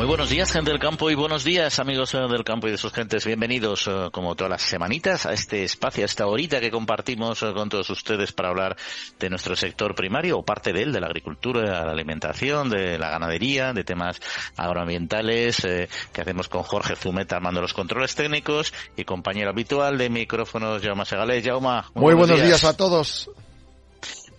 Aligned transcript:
Muy 0.00 0.06
buenos 0.06 0.30
días, 0.30 0.50
gente 0.50 0.70
del 0.70 0.80
campo, 0.80 1.10
y 1.10 1.14
buenos 1.14 1.44
días, 1.44 1.78
amigos 1.78 2.14
eh, 2.14 2.20
del 2.20 2.42
campo 2.42 2.66
y 2.66 2.70
de 2.70 2.78
sus 2.78 2.90
gentes. 2.90 3.26
Bienvenidos, 3.26 3.86
eh, 3.86 4.08
como 4.10 4.34
todas 4.34 4.50
las 4.50 4.62
semanitas, 4.62 5.26
a 5.26 5.34
este 5.34 5.62
espacio, 5.62 6.04
a 6.04 6.06
esta 6.06 6.26
horita 6.26 6.58
que 6.58 6.70
compartimos 6.70 7.42
eh, 7.42 7.52
con 7.52 7.68
todos 7.68 7.90
ustedes 7.90 8.32
para 8.32 8.48
hablar 8.48 8.78
de 9.18 9.28
nuestro 9.28 9.54
sector 9.54 9.94
primario, 9.94 10.38
o 10.38 10.42
parte 10.42 10.72
de 10.72 10.84
él, 10.84 10.92
de 10.94 11.00
la 11.00 11.08
agricultura, 11.08 11.60
de 11.60 11.68
la 11.68 11.92
alimentación, 11.92 12.70
de 12.70 12.98
la 12.98 13.10
ganadería, 13.10 13.74
de 13.74 13.84
temas 13.84 14.18
agroambientales, 14.56 15.60
que 15.60 16.20
hacemos 16.22 16.48
con 16.48 16.62
Jorge 16.62 16.96
Zumeta 16.96 17.36
armando 17.36 17.60
los 17.60 17.74
controles 17.74 18.14
técnicos 18.14 18.72
y 18.96 19.04
compañero 19.04 19.50
habitual 19.50 19.98
de 19.98 20.08
micrófonos, 20.08 20.80
Jaume 20.80 21.04
Segales. 21.04 21.44
Jauma, 21.44 21.90
muy, 21.92 22.14
buenos, 22.14 22.42
días 22.42 22.64
a 22.64 22.74
todos. 22.74 23.28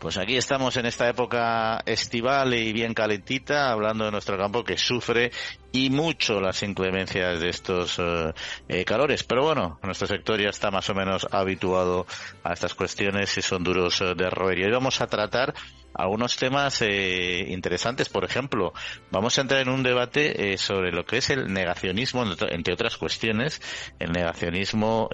Pues 0.01 0.17
aquí 0.17 0.35
estamos 0.35 0.77
en 0.77 0.87
esta 0.87 1.07
época 1.07 1.83
estival 1.85 2.55
y 2.55 2.73
bien 2.73 2.95
calentita, 2.95 3.71
hablando 3.71 4.05
de 4.05 4.11
nuestro 4.11 4.35
campo 4.35 4.63
que 4.63 4.75
sufre 4.75 5.31
y 5.71 5.91
mucho 5.91 6.41
las 6.41 6.63
inclemencias 6.63 7.39
de 7.39 7.49
estos 7.49 7.99
eh, 7.99 8.33
eh, 8.67 8.83
calores. 8.83 9.23
Pero 9.23 9.43
bueno, 9.43 9.79
nuestro 9.83 10.07
sector 10.07 10.41
ya 10.41 10.49
está 10.49 10.71
más 10.71 10.89
o 10.89 10.95
menos 10.95 11.27
habituado 11.29 12.07
a 12.43 12.53
estas 12.53 12.73
cuestiones 12.73 13.37
y 13.37 13.43
son 13.43 13.63
duros 13.63 14.01
eh, 14.01 14.15
de 14.17 14.27
roer. 14.31 14.57
Y 14.57 14.63
hoy 14.63 14.71
vamos 14.71 15.01
a 15.01 15.05
tratar 15.05 15.53
algunos 15.93 16.35
temas 16.35 16.81
interesantes. 16.81 18.09
Por 18.09 18.25
ejemplo, 18.25 18.73
vamos 19.11 19.37
a 19.37 19.41
entrar 19.41 19.61
en 19.61 19.69
un 19.69 19.83
debate 19.83 20.57
sobre 20.57 20.91
lo 20.91 21.05
que 21.05 21.17
es 21.17 21.29
el 21.29 21.53
negacionismo, 21.53 22.23
entre 22.49 22.73
otras 22.73 22.97
cuestiones, 22.97 23.61
el 23.99 24.13
negacionismo 24.13 25.09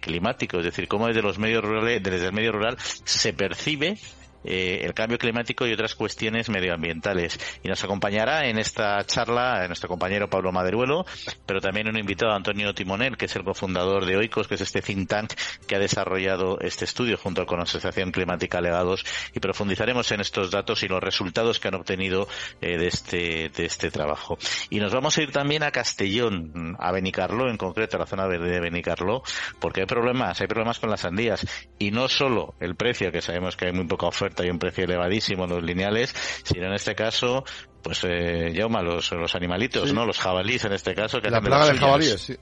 climático, 0.00 0.58
es 0.58 0.64
decir, 0.64 0.88
cómo 0.88 1.06
desde 1.06 1.22
los 1.22 1.38
medios 1.38 1.64
rurales, 1.64 2.02
desde 2.02 2.26
el 2.26 2.34
medio 2.34 2.52
rural 2.52 2.76
se 2.78 3.32
percibe 3.32 3.96
eh, 4.44 4.80
el 4.84 4.94
cambio 4.94 5.18
climático 5.18 5.66
y 5.66 5.72
otras 5.72 5.94
cuestiones 5.94 6.48
medioambientales. 6.48 7.38
Y 7.62 7.68
nos 7.68 7.82
acompañará 7.84 8.46
en 8.46 8.58
esta 8.58 9.04
charla 9.04 9.66
nuestro 9.66 9.88
compañero 9.88 10.28
Pablo 10.28 10.52
Maderuelo, 10.52 11.04
pero 11.46 11.60
también 11.60 11.88
un 11.88 11.98
invitado, 11.98 12.32
Antonio 12.32 12.74
Timonel, 12.74 13.16
que 13.16 13.26
es 13.26 13.36
el 13.36 13.44
cofundador 13.44 14.06
de 14.06 14.16
OICOS, 14.16 14.48
que 14.48 14.54
es 14.54 14.60
este 14.60 14.82
think 14.82 15.08
tank 15.08 15.32
que 15.66 15.76
ha 15.76 15.78
desarrollado 15.78 16.58
este 16.60 16.84
estudio 16.84 17.16
junto 17.16 17.46
con 17.46 17.58
la 17.58 17.64
Asociación 17.64 18.12
Climática 18.12 18.60
Legados 18.60 19.04
y 19.34 19.40
profundizaremos 19.40 20.10
en 20.12 20.20
estos 20.20 20.50
datos 20.50 20.82
y 20.82 20.88
los 20.88 21.02
resultados 21.02 21.60
que 21.60 21.68
han 21.68 21.74
obtenido 21.74 22.28
eh, 22.60 22.78
de, 22.78 22.86
este, 22.86 23.50
de 23.50 23.64
este 23.64 23.90
trabajo. 23.90 24.38
Y 24.70 24.80
nos 24.80 24.92
vamos 24.92 25.16
a 25.18 25.22
ir 25.22 25.32
también 25.32 25.62
a 25.62 25.70
Castellón, 25.70 26.76
a 26.78 26.92
Benicarló, 26.92 27.48
en 27.48 27.56
concreto, 27.56 27.96
a 27.96 28.00
la 28.00 28.06
zona 28.06 28.26
de 28.26 28.60
Benicarló, 28.60 29.22
porque 29.58 29.80
hay 29.80 29.86
problemas, 29.86 30.40
hay 30.40 30.46
problemas 30.46 30.78
con 30.78 30.90
las 30.90 31.00
sandías. 31.00 31.46
Y 31.78 31.90
no 31.90 32.08
solo 32.08 32.54
el 32.60 32.76
precio, 32.76 33.12
que 33.12 33.22
sabemos 33.22 33.56
que 33.56 33.66
hay 33.66 33.72
muy 33.72 33.86
poca 33.86 34.06
oferta, 34.06 34.29
hay 34.38 34.50
un 34.50 34.58
precio 34.58 34.84
elevadísimo 34.84 35.44
en 35.44 35.50
los 35.50 35.62
lineales, 35.62 36.14
sino 36.44 36.66
en 36.66 36.74
este 36.74 36.94
caso, 36.94 37.44
pues 37.82 38.04
eh, 38.04 38.52
los, 38.54 39.12
los 39.12 39.34
animalitos, 39.34 39.92
¿no? 39.92 40.06
Los 40.06 40.18
jabalíes 40.18 40.64
en 40.64 40.72
este 40.72 40.94
caso. 40.94 41.20
Que 41.20 41.30
La 41.30 41.40
plaga 41.40 41.72
de, 41.72 41.78
jabalíes, 41.78 42.20
sí. 42.20 42.36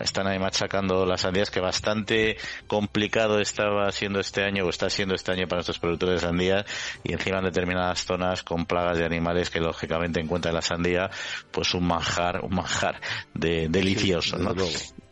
están 0.00 0.26
ahí 0.26 0.38
machacando 0.38 1.06
las 1.06 1.22
sandías 1.22 1.50
que 1.50 1.60
bastante 1.60 2.36
complicado 2.66 3.40
estaba 3.40 3.90
siendo 3.92 4.20
este 4.20 4.44
año 4.44 4.64
o 4.64 4.70
está 4.70 4.90
siendo 4.90 5.14
este 5.14 5.32
año 5.32 5.46
para 5.46 5.58
nuestros 5.58 5.78
productores 5.78 6.20
de 6.20 6.26
sandía 6.26 6.66
y 7.04 7.12
encima 7.12 7.38
en 7.38 7.44
determinadas 7.44 8.04
zonas 8.04 8.42
con 8.42 8.66
plagas 8.66 8.98
de 8.98 9.04
animales 9.04 9.50
que 9.50 9.60
lógicamente 9.60 10.20
encuentran 10.20 10.54
la 10.54 10.62
sandía 10.62 11.10
pues 11.50 11.74
un 11.74 11.86
manjar, 11.86 12.40
un 12.44 12.54
manjar 12.54 13.00
de, 13.34 13.68
delicioso, 13.68 14.38
¿no? 14.38 14.54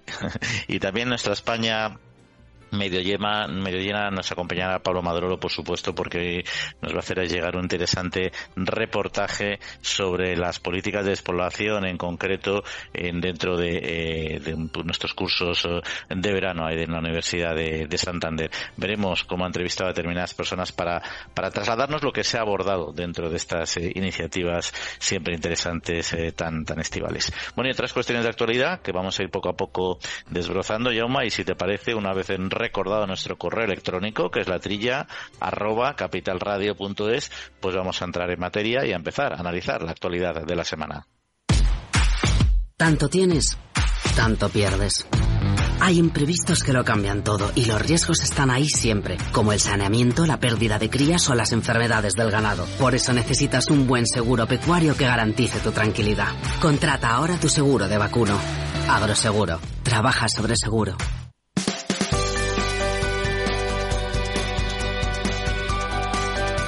y 0.69 0.79
también 0.79 1.09
nuestra 1.09 1.33
España 1.33 1.99
medio 2.71 3.01
llena, 3.01 3.47
medio 3.47 3.81
llena 3.81 4.11
nos 4.11 4.31
acompañará 4.33 4.79
Pablo 4.81 5.03
Maduro, 5.03 5.39
por 5.39 5.51
supuesto, 5.51 5.95
porque 5.95 6.45
nos 6.81 6.93
va 6.93 6.97
a 6.97 7.01
hacer 7.01 7.19
llegar 7.29 7.57
un 7.57 7.63
interesante 7.63 8.33
reportaje 8.55 9.59
sobre 9.81 10.37
las 10.37 10.61
políticas 10.61 11.05
de 11.05 11.11
despoblación, 11.11 11.87
en 11.87 11.97
concreto 11.97 12.63
en, 12.93 13.21
dentro 13.21 13.57
de, 13.57 13.79
eh, 13.83 14.41
de, 14.41 14.57
nuestros 14.85 15.15
cursos 15.15 15.65
eh, 15.65 15.81
de 16.15 16.33
verano 16.33 16.67
ahí 16.67 16.83
en 16.83 16.93
la 16.93 16.99
Universidad 16.99 17.55
de, 17.55 17.97
Santander. 17.97 18.51
Veremos 18.77 19.25
cómo 19.25 19.45
ha 19.45 19.47
entrevistado 19.47 19.89
a 19.89 19.93
determinadas 19.93 20.35
personas 20.35 20.71
para, 20.71 21.03
para 21.33 21.51
trasladarnos 21.51 22.03
lo 22.03 22.13
que 22.13 22.25
se 22.25 22.37
ha 22.37 22.43
abordado 22.43 22.93
dentro 22.93 23.31
de 23.31 23.37
estas 23.37 23.79
eh, 23.79 23.91
iniciativas 23.95 24.73
siempre 24.99 25.35
interesantes 25.35 26.15
tan, 26.37 26.65
tan 26.65 26.79
estivales. 26.79 27.33
Bueno, 27.55 27.71
y 27.71 27.73
otras 27.73 27.95
cuestiones 27.95 28.25
de 28.25 28.31
actualidad 28.31 28.81
que 28.83 28.93
vamos 28.93 29.19
a 29.19 29.23
ir 29.23 29.31
poco 29.31 29.49
a 29.49 29.57
poco 29.57 29.99
desbrozando, 30.29 30.93
Yauma, 30.93 31.25
y 31.25 31.31
si 31.31 31.45
te 31.45 31.55
parece, 31.55 31.95
una 31.95 32.13
vez 32.13 32.31
en 32.31 32.51
recordado 32.67 33.07
nuestro 33.07 33.39
correo 33.39 33.65
electrónico, 33.65 34.31
que 34.31 34.41
es 34.41 34.49
la 34.49 34.59
trilla 34.59 35.07
arroba 35.41 35.95
capitalradio.es, 35.95 37.31
pues 37.61 37.77
vamos 37.77 38.03
a 38.03 38.05
entrar 38.05 38.31
en 38.31 38.41
materia 38.41 38.85
y 38.85 38.93
a 38.93 38.97
empezar 38.97 39.33
a 39.33 39.37
analizar 39.37 39.83
la 39.83 39.93
actualidad 39.93 40.45
de 40.45 40.57
la 40.57 40.65
semana. 40.65 41.07
Tanto 42.77 43.09
tienes, 43.09 43.57
tanto 44.15 44.49
pierdes. 44.49 45.07
Hay 45.81 45.99
imprevistos 45.99 46.63
que 46.63 46.73
lo 46.73 46.85
cambian 46.85 47.23
todo 47.23 47.53
y 47.55 47.67
los 47.67 47.81
riesgos 47.81 48.23
están 48.23 48.51
ahí 48.51 48.69
siempre, 48.69 49.17
como 49.33 49.53
el 49.53 49.61
saneamiento, 49.61 50.27
la 50.27 50.41
pérdida 50.41 50.79
de 50.79 50.91
crías 50.91 51.29
o 51.31 51.35
las 51.35 51.53
enfermedades 51.53 52.15
del 52.15 52.31
ganado. 52.31 52.67
Por 52.79 52.95
eso 52.95 53.13
necesitas 53.13 53.69
un 53.71 53.87
buen 53.87 54.07
seguro 54.07 54.47
pecuario 54.47 54.97
que 54.97 55.05
garantice 55.05 55.61
tu 55.61 55.71
tranquilidad. 55.71 56.29
Contrata 56.61 57.11
ahora 57.11 57.39
tu 57.39 57.49
seguro 57.49 57.89
de 57.89 57.99
vacuno. 57.99 58.39
Agroseguro. 58.89 59.61
Trabaja 59.83 60.29
sobre 60.29 60.57
seguro. 60.57 60.97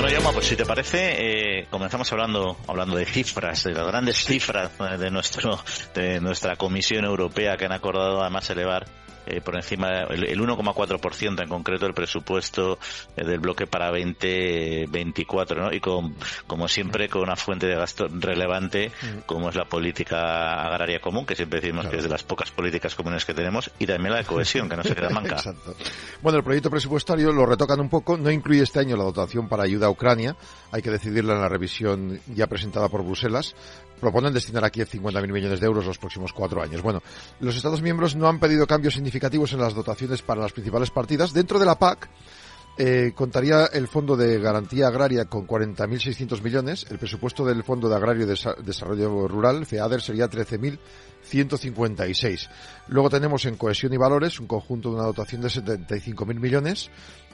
Bueno, 0.00 0.16
Yoma, 0.16 0.32
pues 0.32 0.46
si 0.46 0.56
te 0.56 0.64
parece, 0.64 1.58
eh, 1.58 1.66
comenzamos 1.68 2.10
hablando 2.10 2.56
hablando 2.66 2.96
de 2.96 3.04
cifras, 3.04 3.64
de 3.64 3.74
las 3.74 3.86
grandes 3.86 4.24
cifras 4.24 4.70
de 4.98 5.10
nuestro 5.10 5.62
de 5.94 6.22
nuestra 6.22 6.56
Comisión 6.56 7.04
Europea 7.04 7.58
que 7.58 7.66
han 7.66 7.72
acordado 7.72 8.22
además 8.22 8.48
elevar 8.48 8.86
eh, 9.30 9.40
por 9.40 9.54
encima 9.54 10.04
el, 10.10 10.40
1,4% 10.40 11.42
en 11.42 11.48
concreto 11.48 11.86
el 11.86 11.94
presupuesto 11.94 12.78
eh, 13.16 13.24
del 13.24 13.38
bloque 13.38 13.66
para 13.66 13.88
2024, 13.90 15.62
¿no? 15.62 15.72
Y 15.72 15.80
con, 15.80 16.16
como 16.46 16.66
siempre, 16.68 17.08
con 17.08 17.22
una 17.22 17.36
fuente 17.36 17.66
de 17.66 17.76
gasto 17.76 18.08
relevante 18.08 18.90
como 19.26 19.50
es 19.50 19.54
la 19.54 19.66
política 19.66 20.64
agraria 20.64 21.00
común, 21.00 21.26
que 21.26 21.36
siempre 21.36 21.60
decimos 21.60 21.86
que 21.86 21.98
es 21.98 22.02
de 22.02 22.08
las 22.08 22.22
pocas 22.22 22.50
políticas 22.50 22.94
comunes 22.94 23.24
que 23.24 23.34
tenemos, 23.34 23.70
y 23.78 23.86
también 23.86 24.12
la 24.12 24.18
de 24.18 24.24
cohesión, 24.24 24.68
que 24.68 24.76
no 24.76 24.82
se 24.82 24.94
queda 24.94 25.10
manca. 25.10 25.34
Exacto. 25.36 25.74
Bueno, 26.22 26.38
el 26.38 26.44
proyecto 26.44 26.70
presupuestario 26.70 27.30
lo 27.32 27.44
retocan 27.44 27.80
un 27.80 27.90
poco, 27.90 28.16
no 28.16 28.30
incluye 28.30 28.62
este 28.62 28.80
año 28.80 28.96
la 28.96 29.04
dotación 29.04 29.48
para 29.48 29.64
ayuda 29.64 29.89
Ucrania, 29.90 30.36
hay 30.72 30.82
que 30.82 30.90
decidirla 30.90 31.34
en 31.34 31.40
la 31.40 31.48
revisión 31.48 32.20
ya 32.34 32.46
presentada 32.46 32.88
por 32.88 33.04
Bruselas, 33.04 33.54
proponen 34.00 34.32
destinar 34.32 34.64
aquí 34.64 34.80
50.000 34.80 35.32
millones 35.32 35.60
de 35.60 35.66
euros 35.66 35.86
los 35.86 35.98
próximos 35.98 36.32
cuatro 36.32 36.62
años. 36.62 36.82
Bueno, 36.82 37.02
los 37.40 37.56
Estados 37.56 37.82
miembros 37.82 38.16
no 38.16 38.28
han 38.28 38.40
pedido 38.40 38.66
cambios 38.66 38.94
significativos 38.94 39.52
en 39.52 39.60
las 39.60 39.74
dotaciones 39.74 40.22
para 40.22 40.40
las 40.40 40.52
principales 40.52 40.90
partidas. 40.90 41.32
Dentro 41.32 41.58
de 41.58 41.66
la 41.66 41.78
PAC, 41.78 42.08
eh, 42.78 43.12
contaría 43.14 43.66
el 43.66 43.88
Fondo 43.88 44.16
de 44.16 44.38
Garantía 44.38 44.88
Agraria 44.88 45.26
con 45.26 45.46
40.600 45.46 46.42
millones. 46.42 46.86
El 46.88 46.98
presupuesto 46.98 47.44
del 47.44 47.62
Fondo 47.62 47.88
de 47.88 47.96
Agrario 47.96 48.26
de 48.26 48.38
Desarrollo 48.64 49.28
Rural, 49.28 49.66
FEADER, 49.66 50.00
sería 50.00 50.28
13.156. 51.28 52.48
Luego 52.88 53.10
tenemos 53.10 53.44
en 53.46 53.56
Cohesión 53.56 53.92
y 53.92 53.96
Valores 53.96 54.40
un 54.40 54.46
conjunto 54.46 54.90
de 54.90 54.96
una 54.96 55.04
dotación 55.04 55.42
de 55.42 55.48
75.000 55.48 56.40
millones 56.40 56.90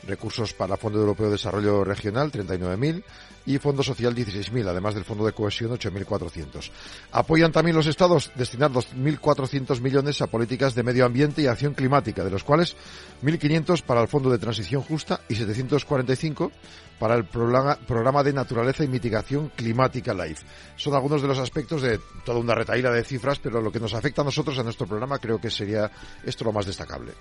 recursos 0.07 0.53
para 0.53 0.77
Fondo 0.77 1.01
Europeo 1.01 1.27
de 1.27 1.33
Desarrollo 1.33 1.85
Regional, 1.85 2.31
39.000, 2.31 3.03
y 3.47 3.59
Fondo 3.59 3.83
Social, 3.83 4.15
16.000, 4.15 4.69
además 4.69 4.95
del 4.95 5.05
Fondo 5.05 5.25
de 5.25 5.33
Cohesión, 5.33 5.71
8.400. 5.71 6.71
Apoyan 7.13 7.53
también 7.53 7.77
los 7.77 7.87
Estados 7.87 8.33
destinar 8.35 8.73
2.400 8.73 9.81
millones 9.81 10.21
a 10.21 10.27
políticas 10.27 10.75
de 10.75 10.83
medio 10.83 11.05
ambiente 11.05 11.43
y 11.43 11.47
acción 11.47 11.75
climática, 11.75 12.25
de 12.25 12.31
los 12.31 12.45
cuales 12.45 12.77
1.500 13.23 13.83
para 13.83 14.03
el 14.03 14.09
Fondo 14.09 14.31
de 14.31 14.39
Transición 14.39 14.83
Justa 14.83 15.21
y 15.29 15.37
745 15.37 16.51
para 16.99 17.15
el 17.15 17.25
programa, 17.25 18.23
de 18.23 18.33
Naturaleza 18.33 18.85
y 18.85 18.89
Mitigación 18.89 19.51
Climática 19.51 20.15
LIFE. 20.15 20.47
Son 20.77 20.95
algunos 20.95 21.23
de 21.23 21.29
los 21.29 21.39
aspectos 21.39 21.83
de 21.83 22.01
toda 22.25 22.39
una 22.39 22.55
retaíla 22.55 22.91
de 22.91 23.05
cifras, 23.05 23.39
pero 23.39 23.61
lo 23.61 23.71
que 23.71 23.81
nos 23.81 23.95
afecta 23.95 24.23
a 24.23 24.25
nosotros, 24.25 24.59
a 24.59 24.63
nuestro 24.63 24.87
programa, 24.87 25.19
creo 25.19 25.41
que 25.41 25.51
sería 25.51 25.91
esto 26.25 26.45
lo 26.45 26.53
más 26.53 26.67
destacable. 26.67 27.13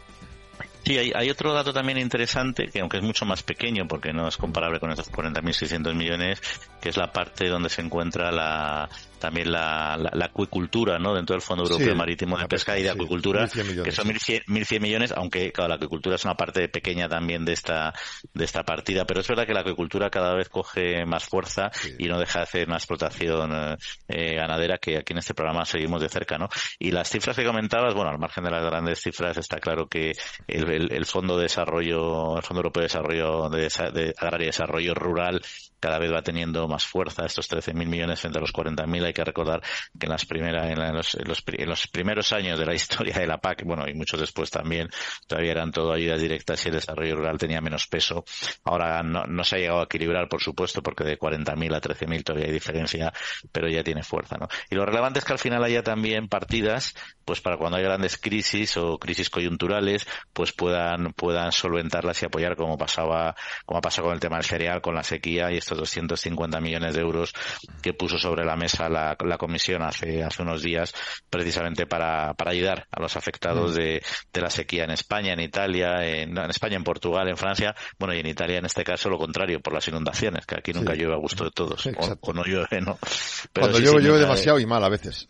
Sí, 0.85 0.99
hay, 0.99 1.29
otro 1.31 1.51
dato 1.51 1.73
también 1.73 1.97
interesante, 1.97 2.67
que 2.67 2.79
aunque 2.79 2.97
es 2.97 3.03
mucho 3.03 3.25
más 3.25 3.41
pequeño, 3.41 3.87
porque 3.87 4.13
no 4.13 4.27
es 4.27 4.37
comparable 4.37 4.79
con 4.79 4.91
estos 4.91 5.11
40.600 5.11 5.95
millones, 5.95 6.39
que 6.79 6.89
es 6.89 6.97
la 6.97 7.11
parte 7.11 7.49
donde 7.49 7.69
se 7.69 7.81
encuentra 7.81 8.31
la, 8.31 8.87
también 9.25 9.51
la, 9.51 9.97
la, 9.97 10.25
acuicultura, 10.25 10.99
¿no? 10.99 11.15
Dentro 11.15 11.33
del 11.33 11.41
Fondo 11.41 11.63
Europeo 11.63 11.95
Marítimo 11.95 12.37
de 12.37 12.47
Pesca, 12.47 12.77
y 12.77 12.83
de 12.83 12.91
Acuicultura, 12.91 13.41
¿no? 13.41 13.47
Dentro 13.47 13.61
del 13.63 13.71
Fondo 13.71 13.83
Europeo 13.83 13.95
Marítimo 13.95 13.97
de 13.97 13.97
Pesca 13.97 14.05
y 14.05 14.13
de 14.13 14.19
Acuicultura, 14.19 14.43
que 14.45 14.45
son 14.45 14.65
1.100 14.67 14.79
millones, 14.81 15.13
aunque 15.15 15.51
claro, 15.51 15.69
la 15.69 15.75
acuicultura 15.75 16.15
es 16.15 16.25
una 16.25 16.35
parte 16.35 16.69
pequeña 16.69 17.09
también 17.09 17.43
de 17.43 17.53
esta 17.53 17.91
de 18.33 18.45
esta 18.45 18.63
partida, 18.63 19.05
pero 19.05 19.21
es 19.21 19.27
verdad 19.27 19.47
que 19.47 19.53
la 19.53 19.61
acuicultura 19.61 20.11
cada 20.11 20.35
vez 20.35 20.49
coge 20.49 21.05
más 21.07 21.23
fuerza 21.25 21.71
y 21.97 22.07
no 22.07 22.19
deja 22.19 22.39
de 22.39 22.43
hacer 22.43 22.67
una 22.67 22.77
explotación 22.77 23.77
eh, 24.07 24.35
ganadera 24.35 24.77
que 24.77 24.97
aquí 24.97 25.13
en 25.13 25.19
este 25.19 25.33
programa 25.33 25.65
seguimos 25.65 26.01
de 26.01 26.09
cerca, 26.09 26.37
¿no? 26.37 26.47
Y 26.77 26.91
las 26.91 27.09
cifras 27.09 27.35
que 27.35 27.45
comentabas, 27.45 27.95
bueno, 27.95 28.11
al 28.11 28.19
margen 28.19 28.43
de 28.43 28.51
las 28.51 28.63
grandes 28.63 29.01
cifras, 29.01 29.37
está 29.37 29.57
claro 29.57 29.87
que 29.87 30.11
el, 30.47 30.91
el, 30.91 31.05
Fondo 31.05 31.37
de 31.37 31.43
Desarrollo, 31.43 32.37
el 32.37 32.43
Fondo 32.43 32.59
Europeo 32.59 32.81
de 32.81 32.87
Desarrollo 32.87 33.49
de, 33.49 33.69
de 33.93 34.13
Agrario 34.17 34.45
y 34.45 34.47
Desarrollo 34.47 34.93
Rural 34.93 35.41
cada 35.79 35.99
vez 35.99 36.11
va 36.11 36.21
teniendo 36.21 36.67
más 36.67 36.85
fuerza, 36.85 37.25
estos 37.25 37.49
13.000 37.49 37.85
millones 37.85 38.19
frente 38.19 38.37
a 38.39 38.41
los 38.41 38.53
40.000. 38.53 39.05
Hay 39.05 39.13
que 39.13 39.23
recordar 39.23 39.61
que 39.99 40.05
en, 40.05 40.11
las 40.11 40.25
primeras, 40.25 40.65
en, 40.69 40.95
los, 40.95 41.15
en, 41.15 41.27
los, 41.69 41.87
primeros 41.87 42.33
años 42.33 42.59
de 42.59 42.65
la 42.65 42.73
historia 42.75 43.15
de 43.15 43.27
la 43.27 43.37
PAC, 43.37 43.63
bueno, 43.63 43.87
y 43.87 43.93
muchos 43.93 44.19
después 44.19 44.49
también, 44.49 44.89
todavía 45.27 45.51
eran 45.51 45.71
todo 45.71 45.93
ayudas 45.93 46.21
directas 46.21 46.65
y 46.65 46.69
el 46.69 46.75
desarrollo 46.75 47.15
rural 47.15 47.37
tenía 47.37 47.61
menos 47.61 47.87
peso. 47.87 48.23
Ahora 48.63 49.03
no, 49.03 49.25
no 49.25 49.43
se 49.43 49.55
ha 49.55 49.59
llegado 49.59 49.81
a 49.81 49.83
equilibrar, 49.83 50.27
por 50.29 50.41
supuesto, 50.41 50.81
porque 50.81 51.03
de 51.03 51.19
40.000 51.19 51.75
a 51.75 51.81
13.000 51.81 52.23
todavía 52.23 52.47
hay 52.47 52.53
diferencia, 52.53 53.13
pero 53.51 53.67
ya 53.67 53.83
tiene 53.83 54.03
fuerza, 54.03 54.37
¿no? 54.37 54.47
Y 54.69 54.75
lo 54.75 54.85
relevante 54.85 55.19
es 55.19 55.25
que 55.25 55.33
al 55.33 55.39
final 55.39 55.63
haya 55.63 55.83
también 55.83 56.27
partidas, 56.27 56.95
pues 57.25 57.41
para 57.41 57.57
cuando 57.57 57.77
hay 57.77 57.83
grandes 57.83 58.17
crisis 58.17 58.77
o 58.77 58.97
crisis 58.97 59.29
coyunturales, 59.29 60.07
pues 60.33 60.51
puedan, 60.51 61.13
puedan 61.13 61.51
solventarlas 61.51 62.21
y 62.21 62.25
apoyar 62.25 62.55
como 62.55 62.77
pasaba, 62.77 63.35
como 63.65 63.79
ha 63.79 63.81
pasado 63.81 64.07
con 64.07 64.13
el 64.13 64.19
tema 64.19 64.37
del 64.37 64.45
cereal, 64.45 64.81
con 64.81 64.95
la 64.95 65.03
sequía 65.03 65.51
y 65.51 65.57
estos 65.65 65.79
250 65.79 66.61
millones 66.61 66.93
de 66.93 67.01
euros 67.01 67.33
que 67.81 67.93
puso 67.93 68.17
sobre 68.17 68.45
la 68.45 68.55
mesa 68.55 68.87
la, 68.87 69.17
la 69.19 69.37
Comisión 69.37 69.81
hace, 69.81 70.23
hace 70.23 70.43
unos 70.43 70.61
días 70.61 70.93
precisamente 71.29 71.87
para, 71.87 72.33
para 72.35 72.51
ayudar 72.51 72.87
a 72.91 73.01
los 73.01 73.17
afectados 73.17 73.71
mm. 73.71 73.75
de, 73.75 74.03
de 74.31 74.41
la 74.41 74.49
sequía 74.49 74.83
en 74.83 74.91
España, 74.91 75.33
en 75.33 75.39
Italia, 75.39 76.05
en, 76.05 76.37
en, 76.37 76.49
España, 76.49 76.75
en 76.75 76.83
Portugal, 76.83 77.27
en 77.27 77.37
Francia, 77.37 77.75
bueno, 77.97 78.13
y 78.13 78.19
en 78.19 78.27
Italia 78.27 78.59
en 78.59 78.65
este 78.65 78.83
caso 78.83 79.09
lo 79.09 79.17
contrario, 79.17 79.59
por 79.59 79.73
las 79.73 79.87
inundaciones, 79.87 80.45
que 80.45 80.55
aquí 80.55 80.71
nunca 80.71 80.93
llueve 80.93 81.13
a 81.13 81.17
gusto 81.17 81.45
de 81.45 81.51
todos, 81.51 81.87
o, 82.21 82.33
no 82.33 82.43
llueve, 82.43 82.81
¿no? 82.81 82.97
Pero 83.51 83.67
Cuando 83.67 83.79
llueve, 83.79 84.03
llueve 84.03 84.19
demasiado 84.19 84.59
y 84.59 84.65
mal 84.65 84.83
a 84.83 84.89
veces. 84.89 85.27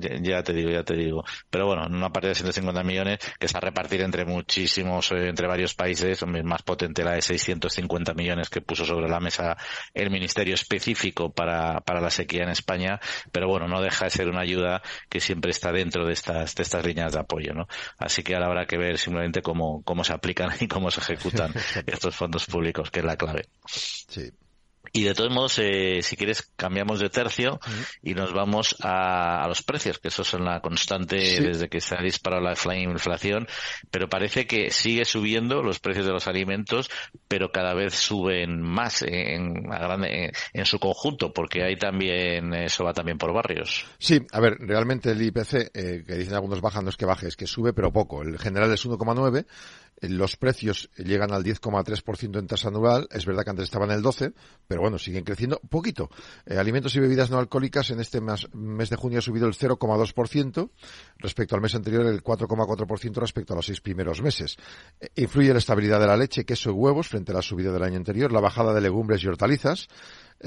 ya, 0.00 0.16
ya, 0.20 0.42
te 0.42 0.52
digo, 0.52 0.70
ya 0.70 0.82
te 0.82 0.94
digo. 0.94 1.24
Pero 1.50 1.66
bueno, 1.66 1.86
en 1.86 1.94
una 1.94 2.10
parte 2.10 2.28
de 2.28 2.34
150 2.34 2.82
millones 2.82 3.18
que 3.38 3.48
se 3.48 3.54
va 3.54 3.58
a 3.58 3.62
repartir 3.62 4.00
entre 4.00 4.24
muchísimos, 4.24 5.12
eh, 5.12 5.28
entre 5.28 5.46
varios 5.46 5.74
países, 5.74 6.24
más 6.26 6.62
potente 6.62 7.04
la 7.04 7.12
de 7.12 7.22
650 7.22 8.14
millones 8.14 8.48
que 8.48 8.60
puso 8.60 8.84
sobre 8.84 9.08
la 9.08 9.20
mesa 9.20 9.56
el 9.94 10.10
ministerio 10.10 10.54
específico 10.54 11.32
para, 11.32 11.80
para 11.80 12.00
la 12.00 12.10
sequía 12.10 12.42
en 12.42 12.50
España, 12.50 13.00
pero 13.32 13.48
bueno, 13.48 13.68
no 13.68 13.80
deja 13.80 14.06
de 14.06 14.10
ser 14.10 14.28
una 14.28 14.40
ayuda 14.40 14.82
que 15.08 15.20
siempre 15.20 15.50
está 15.50 15.72
dentro 15.72 16.06
de 16.06 16.12
estas, 16.12 16.54
de 16.54 16.62
estas 16.62 16.84
líneas 16.84 17.12
de 17.12 17.20
apoyo, 17.20 17.54
¿no? 17.54 17.66
Así 17.98 18.22
que 18.22 18.34
ahora 18.34 18.46
habrá 18.46 18.66
que 18.66 18.78
ver 18.78 18.98
simplemente 18.98 19.42
cómo, 19.42 19.82
cómo 19.84 20.04
se 20.04 20.12
aplican 20.12 20.50
y 20.60 20.68
cómo 20.68 20.90
se 20.90 21.00
ejecutan 21.00 21.52
estos 21.86 22.14
fondos 22.14 22.46
públicos, 22.46 22.90
que 22.90 23.00
es 23.00 23.06
la 23.06 23.16
clave. 23.16 23.48
Sí. 23.66 24.30
Y 24.96 25.02
de 25.02 25.12
todos 25.12 25.34
modos, 25.34 25.58
eh, 25.58 26.02
si 26.02 26.16
quieres, 26.16 26.52
cambiamos 26.54 27.00
de 27.00 27.10
tercio 27.10 27.58
y 28.00 28.14
nos 28.14 28.32
vamos 28.32 28.76
a, 28.80 29.42
a, 29.42 29.48
los 29.48 29.64
precios, 29.64 29.98
que 29.98 30.06
eso 30.06 30.22
son 30.22 30.44
la 30.44 30.60
constante 30.60 31.16
desde 31.16 31.68
que 31.68 31.80
se 31.80 31.96
ha 31.96 32.00
disparado 32.00 32.40
la, 32.42 32.76
inflación, 32.76 33.48
pero 33.90 34.08
parece 34.08 34.46
que 34.46 34.70
sigue 34.70 35.04
subiendo 35.04 35.64
los 35.64 35.80
precios 35.80 36.06
de 36.06 36.12
los 36.12 36.28
alimentos, 36.28 36.92
pero 37.26 37.50
cada 37.50 37.74
vez 37.74 37.96
suben 37.96 38.62
más 38.62 39.02
en, 39.02 39.72
a 39.72 39.80
grande, 39.80 40.32
en, 40.52 40.64
su 40.64 40.78
conjunto, 40.78 41.32
porque 41.32 41.64
hay 41.64 41.76
también, 41.76 42.54
eso 42.54 42.84
va 42.84 42.92
también 42.92 43.18
por 43.18 43.32
barrios. 43.32 43.84
Sí, 43.98 44.24
a 44.30 44.38
ver, 44.38 44.58
realmente 44.60 45.10
el 45.10 45.20
IPC, 45.20 45.72
eh, 45.74 46.04
que 46.06 46.14
dicen 46.14 46.34
algunos 46.34 46.60
bajan, 46.60 46.84
no 46.84 46.90
es 46.90 46.96
que 46.96 47.04
baje, 47.04 47.26
es 47.26 47.34
que 47.34 47.48
sube, 47.48 47.72
pero 47.72 47.92
poco. 47.92 48.22
El 48.22 48.38
general 48.38 48.72
es 48.72 48.86
1,9 48.86 49.44
los 50.00 50.36
precios 50.36 50.90
llegan 50.96 51.32
al 51.32 51.44
10,3% 51.44 52.38
en 52.38 52.46
tasa 52.46 52.68
anual. 52.68 53.08
Es 53.10 53.26
verdad 53.26 53.44
que 53.44 53.50
antes 53.50 53.64
estaban 53.64 53.90
en 53.90 53.96
el 53.96 54.02
12, 54.02 54.32
pero 54.66 54.80
bueno, 54.80 54.98
siguen 54.98 55.24
creciendo 55.24 55.60
poquito. 55.68 56.10
Eh, 56.46 56.56
alimentos 56.56 56.94
y 56.96 57.00
bebidas 57.00 57.30
no 57.30 57.38
alcohólicas 57.38 57.90
en 57.90 58.00
este 58.00 58.20
mes, 58.20 58.48
de 58.90 58.96
junio 58.96 59.18
ha 59.18 59.22
subido 59.22 59.46
el 59.46 59.54
0,2% 59.54 60.70
respecto 61.18 61.54
al 61.54 61.60
mes 61.60 61.74
anterior, 61.74 62.06
el 62.06 62.22
4,4% 62.22 63.14
respecto 63.14 63.52
a 63.52 63.56
los 63.56 63.66
seis 63.66 63.80
primeros 63.80 64.22
meses. 64.22 64.56
Eh, 65.00 65.08
influye 65.16 65.52
la 65.52 65.58
estabilidad 65.58 66.00
de 66.00 66.06
la 66.06 66.16
leche, 66.16 66.44
queso 66.44 66.70
y 66.70 66.72
huevos 66.72 67.08
frente 67.08 67.32
a 67.32 67.36
la 67.36 67.42
subida 67.42 67.72
del 67.72 67.82
año 67.82 67.96
anterior, 67.96 68.32
la 68.32 68.40
bajada 68.40 68.74
de 68.74 68.80
legumbres 68.80 69.22
y 69.22 69.28
hortalizas, 69.28 69.88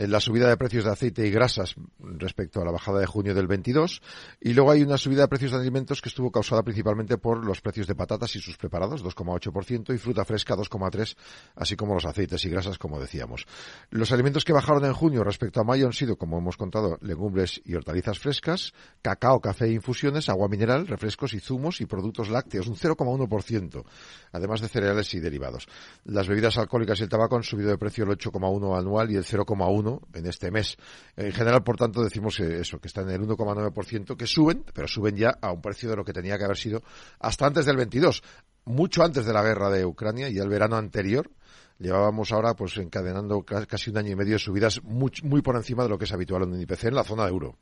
la 0.05 0.19
subida 0.19 0.47
de 0.47 0.57
precios 0.57 0.85
de 0.85 0.91
aceite 0.91 1.25
y 1.25 1.31
grasas 1.31 1.75
respecto 1.99 2.61
a 2.61 2.65
la 2.65 2.71
bajada 2.71 2.99
de 2.99 3.07
junio 3.07 3.33
del 3.33 3.47
22 3.47 4.01
y 4.39 4.53
luego 4.53 4.71
hay 4.71 4.83
una 4.83 4.97
subida 4.97 5.21
de 5.21 5.27
precios 5.27 5.51
de 5.51 5.57
alimentos 5.57 6.01
que 6.01 6.09
estuvo 6.09 6.31
causada 6.31 6.61
principalmente 6.61 7.17
por 7.17 7.43
los 7.43 7.61
precios 7.61 7.87
de 7.87 7.95
patatas 7.95 8.35
y 8.35 8.39
sus 8.39 8.57
preparados 8.57 9.03
2,8% 9.03 9.95
y 9.95 9.97
fruta 9.97 10.23
fresca 10.23 10.55
2,3 10.55 11.15
así 11.55 11.75
como 11.75 11.95
los 11.95 12.05
aceites 12.05 12.45
y 12.45 12.49
grasas 12.49 12.77
como 12.77 12.99
decíamos. 12.99 13.47
Los 13.89 14.11
alimentos 14.11 14.45
que 14.45 14.53
bajaron 14.53 14.85
en 14.85 14.93
junio 14.93 15.23
respecto 15.23 15.61
a 15.61 15.63
mayo 15.63 15.87
han 15.87 15.93
sido 15.93 16.15
como 16.15 16.37
hemos 16.37 16.57
contado 16.57 16.99
legumbres 17.01 17.59
y 17.65 17.73
hortalizas 17.73 18.19
frescas, 18.19 18.73
cacao, 19.01 19.41
café 19.41 19.65
e 19.65 19.71
infusiones, 19.71 20.29
agua 20.29 20.47
mineral, 20.47 20.85
refrescos 20.85 21.33
y 21.33 21.39
zumos 21.39 21.81
y 21.81 21.87
productos 21.87 22.29
lácteos 22.29 22.67
un 22.67 22.75
0,1% 22.75 23.83
además 24.31 24.61
de 24.61 24.67
cereales 24.67 25.11
y 25.15 25.19
derivados. 25.19 25.67
Las 26.05 26.27
bebidas 26.27 26.57
alcohólicas 26.57 26.99
y 26.99 27.03
el 27.03 27.09
tabaco 27.09 27.35
han 27.35 27.43
subido 27.43 27.69
de 27.69 27.77
precio 27.77 28.03
el 28.03 28.11
8,1 28.11 28.77
anual 28.77 29.11
y 29.11 29.15
el 29.15 29.25
0,1 29.25 29.86
en 30.13 30.25
este 30.25 30.51
mes. 30.51 30.77
En 31.15 31.31
general, 31.31 31.63
por 31.63 31.77
tanto, 31.77 32.03
decimos 32.03 32.39
eso, 32.39 32.79
que 32.79 32.87
está 32.87 33.01
en 33.01 33.09
el 33.09 33.21
1,9%, 33.21 34.15
que 34.15 34.27
suben, 34.27 34.63
pero 34.73 34.87
suben 34.87 35.15
ya 35.15 35.37
a 35.41 35.51
un 35.51 35.61
precio 35.61 35.89
de 35.89 35.95
lo 35.95 36.03
que 36.03 36.13
tenía 36.13 36.37
que 36.37 36.45
haber 36.45 36.57
sido 36.57 36.83
hasta 37.19 37.45
antes 37.45 37.65
del 37.65 37.77
22, 37.77 38.21
mucho 38.65 39.03
antes 39.03 39.25
de 39.25 39.33
la 39.33 39.43
guerra 39.43 39.69
de 39.69 39.85
Ucrania 39.85 40.29
y 40.29 40.37
el 40.37 40.49
verano 40.49 40.75
anterior. 40.75 41.29
Llevábamos 41.79 42.31
ahora 42.31 42.55
pues 42.55 42.75
encadenando 42.77 43.43
casi 43.43 43.91
un 43.91 43.97
año 43.97 44.11
y 44.11 44.15
medio 44.15 44.33
de 44.33 44.39
subidas 44.39 44.81
muy, 44.83 45.11
muy 45.23 45.41
por 45.41 45.55
encima 45.55 45.83
de 45.83 45.89
lo 45.89 45.97
que 45.97 46.05
es 46.05 46.11
habitual 46.11 46.43
en 46.43 46.55
el 46.55 46.61
IPC 46.61 46.85
en 46.85 46.95
la 46.95 47.03
zona 47.03 47.25
de 47.25 47.29
euro. 47.29 47.57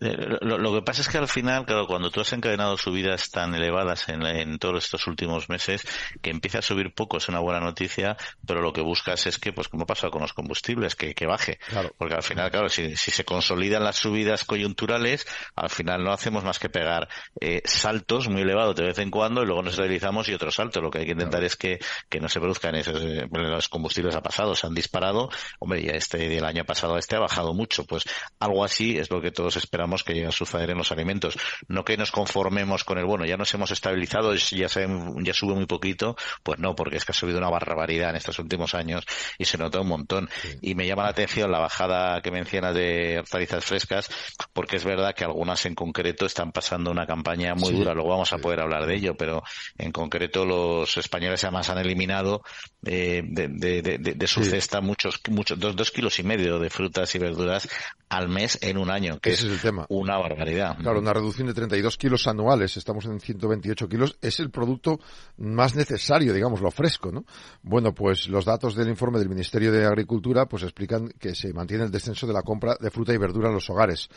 Eh, 0.00 0.38
lo, 0.40 0.74
que 0.74 0.82
pasa 0.82 1.02
es 1.02 1.08
que 1.08 1.18
al 1.18 1.28
final, 1.28 1.64
claro, 1.64 1.86
cuando 1.86 2.10
tú 2.10 2.20
has 2.20 2.32
encadenado 2.32 2.76
subidas 2.76 3.30
tan 3.30 3.54
elevadas 3.54 4.08
en, 4.08 4.58
todos 4.58 4.84
estos 4.84 5.06
últimos 5.06 5.48
meses, 5.48 5.82
que 6.20 6.30
empieza 6.30 6.58
a 6.58 6.62
subir 6.62 6.92
poco 6.94 7.18
es 7.18 7.28
una 7.28 7.38
buena 7.38 7.60
noticia, 7.60 8.16
pero 8.46 8.60
lo 8.60 8.72
que 8.72 8.80
buscas 8.80 9.26
es 9.26 9.38
que, 9.38 9.52
pues 9.52 9.68
como 9.68 9.86
pasa 9.86 10.10
con 10.10 10.22
los 10.22 10.32
combustibles, 10.32 10.94
que, 10.96 11.14
baje. 11.26 11.58
Porque 11.98 12.14
al 12.14 12.22
final, 12.22 12.50
claro, 12.50 12.68
si, 12.68 12.96
se 12.96 13.24
consolidan 13.24 13.84
las 13.84 13.96
subidas 13.96 14.44
coyunturales, 14.44 15.26
al 15.54 15.70
final 15.70 16.04
no 16.04 16.12
hacemos 16.12 16.44
más 16.44 16.58
que 16.58 16.68
pegar 16.68 17.08
eh, 17.40 17.62
saltos 17.64 18.28
muy 18.28 18.42
elevados 18.42 18.76
de 18.76 18.84
vez 18.84 18.98
en 18.98 19.10
cuando 19.10 19.42
y 19.42 19.46
luego 19.46 19.62
nos 19.62 19.74
estabilizamos 19.74 20.28
y 20.28 20.34
otro 20.34 20.50
salto. 20.50 20.80
Lo 20.80 20.90
que 20.90 20.98
hay 20.98 21.06
que 21.06 21.12
intentar 21.12 21.42
es 21.44 21.56
que, 21.56 21.78
no 22.20 22.28
se 22.28 22.40
produzcan 22.40 22.74
esos, 22.74 23.02
eh, 23.02 23.28
los 23.30 23.68
combustibles 23.68 24.16
ha 24.16 24.22
pasado, 24.22 24.54
se 24.54 24.66
han 24.66 24.74
disparado. 24.74 25.30
Hombre, 25.58 25.82
ya 25.82 25.92
este 25.92 26.16
del 26.28 26.44
año 26.44 26.64
pasado 26.64 26.98
este 26.98 27.16
ha 27.16 27.20
bajado 27.20 27.54
mucho. 27.54 27.84
Pues 27.84 28.04
algo 28.40 28.64
así 28.64 28.98
es 28.98 29.10
lo 29.10 29.20
que 29.20 29.25
todos 29.30 29.56
esperamos 29.56 30.04
que 30.04 30.14
llegue 30.14 30.26
a 30.26 30.32
suceder 30.32 30.70
en 30.70 30.78
los 30.78 30.92
alimentos. 30.92 31.38
No 31.68 31.84
que 31.84 31.96
nos 31.96 32.10
conformemos 32.10 32.84
con 32.84 32.98
el, 32.98 33.04
bueno, 33.04 33.24
ya 33.24 33.36
nos 33.36 33.52
hemos 33.54 33.70
estabilizado, 33.70 34.34
ya, 34.34 34.68
se, 34.68 34.88
ya 35.22 35.34
sube 35.34 35.54
muy 35.54 35.66
poquito, 35.66 36.16
pues 36.42 36.58
no, 36.58 36.74
porque 36.74 36.96
es 36.96 37.04
que 37.04 37.12
ha 37.12 37.14
subido 37.14 37.38
una 37.38 37.50
barbaridad 37.50 38.10
en 38.10 38.16
estos 38.16 38.38
últimos 38.38 38.74
años 38.74 39.04
y 39.38 39.44
se 39.44 39.58
nota 39.58 39.80
un 39.80 39.88
montón. 39.88 40.28
Y 40.60 40.74
me 40.74 40.86
llama 40.86 41.04
la 41.04 41.10
atención 41.10 41.50
la 41.50 41.58
bajada 41.58 42.20
que 42.22 42.30
mencionas 42.30 42.74
de 42.74 43.18
hortalizas 43.18 43.64
frescas, 43.64 44.10
porque 44.52 44.76
es 44.76 44.84
verdad 44.84 45.14
que 45.14 45.24
algunas 45.24 45.64
en 45.66 45.74
concreto 45.74 46.26
están 46.26 46.52
pasando 46.52 46.90
una 46.90 47.06
campaña 47.06 47.54
muy 47.54 47.72
dura. 47.72 47.94
Luego 47.94 48.10
vamos 48.10 48.32
a 48.32 48.38
poder 48.38 48.60
hablar 48.60 48.86
de 48.86 48.94
ello, 48.94 49.16
pero 49.16 49.42
en 49.78 49.92
concreto 49.92 50.44
los 50.44 50.96
españoles 50.96 51.44
además 51.44 51.70
han 51.70 51.78
eliminado 51.78 52.42
eh, 52.84 53.22
de, 53.24 53.48
de, 53.48 54.26
su 54.26 54.44
cesta 54.44 54.80
muchos, 54.80 55.20
muchos, 55.28 55.58
dos, 55.58 55.76
dos 55.76 55.90
kilos 55.90 56.18
y 56.18 56.22
medio 56.22 56.58
de 56.58 56.70
frutas 56.70 57.14
y 57.14 57.18
verduras 57.18 57.68
al 58.08 58.28
mes 58.28 58.58
en 58.62 58.78
un 58.78 58.90
año 58.90 59.15
ese 59.22 59.46
es 59.46 59.52
el 59.52 59.60
tema. 59.60 59.86
Una 59.88 60.18
barbaridad. 60.18 60.76
Claro, 60.78 61.00
una 61.00 61.12
reducción 61.12 61.46
de 61.46 61.54
32 61.54 61.96
kilos 61.96 62.26
anuales, 62.26 62.76
estamos 62.76 63.04
en 63.06 63.20
128 63.20 63.88
kilos, 63.88 64.18
es 64.20 64.40
el 64.40 64.50
producto 64.50 64.98
más 65.38 65.74
necesario, 65.74 66.32
digamos, 66.32 66.60
lo 66.60 66.70
fresco, 66.70 67.12
¿no? 67.12 67.24
Bueno, 67.62 67.94
pues 67.94 68.28
los 68.28 68.44
datos 68.44 68.74
del 68.74 68.88
informe 68.88 69.18
del 69.18 69.28
Ministerio 69.28 69.72
de 69.72 69.86
Agricultura 69.86 70.46
pues 70.46 70.62
explican 70.62 71.08
que 71.18 71.34
se 71.34 71.52
mantiene 71.52 71.84
el 71.84 71.90
descenso 71.90 72.26
de 72.26 72.32
la 72.32 72.42
compra 72.42 72.76
de 72.80 72.90
fruta 72.90 73.12
y 73.12 73.18
verdura 73.18 73.48
en 73.48 73.54
los 73.54 73.68
hogares. 73.70 74.08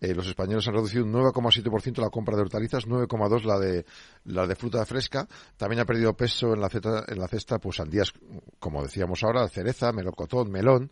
Eh, 0.00 0.14
los 0.14 0.26
españoles 0.28 0.66
han 0.68 0.74
reducido 0.74 1.04
un 1.04 1.12
9,7% 1.12 2.00
la 2.00 2.10
compra 2.10 2.36
de 2.36 2.42
hortalizas, 2.42 2.86
9,2% 2.86 3.44
la 3.44 3.58
de 3.58 3.84
la 4.24 4.46
de 4.46 4.54
fruta 4.54 4.84
fresca. 4.86 5.26
También 5.56 5.80
ha 5.80 5.84
perdido 5.84 6.16
peso 6.16 6.54
en 6.54 6.60
la 6.60 6.68
cesta, 6.68 7.04
en 7.08 7.18
la 7.18 7.28
cesta 7.28 7.58
pues 7.58 7.76
sandías, 7.76 8.12
como 8.58 8.82
decíamos 8.82 9.22
ahora, 9.24 9.48
cereza, 9.48 9.92
melocotón, 9.92 10.50
melón. 10.50 10.90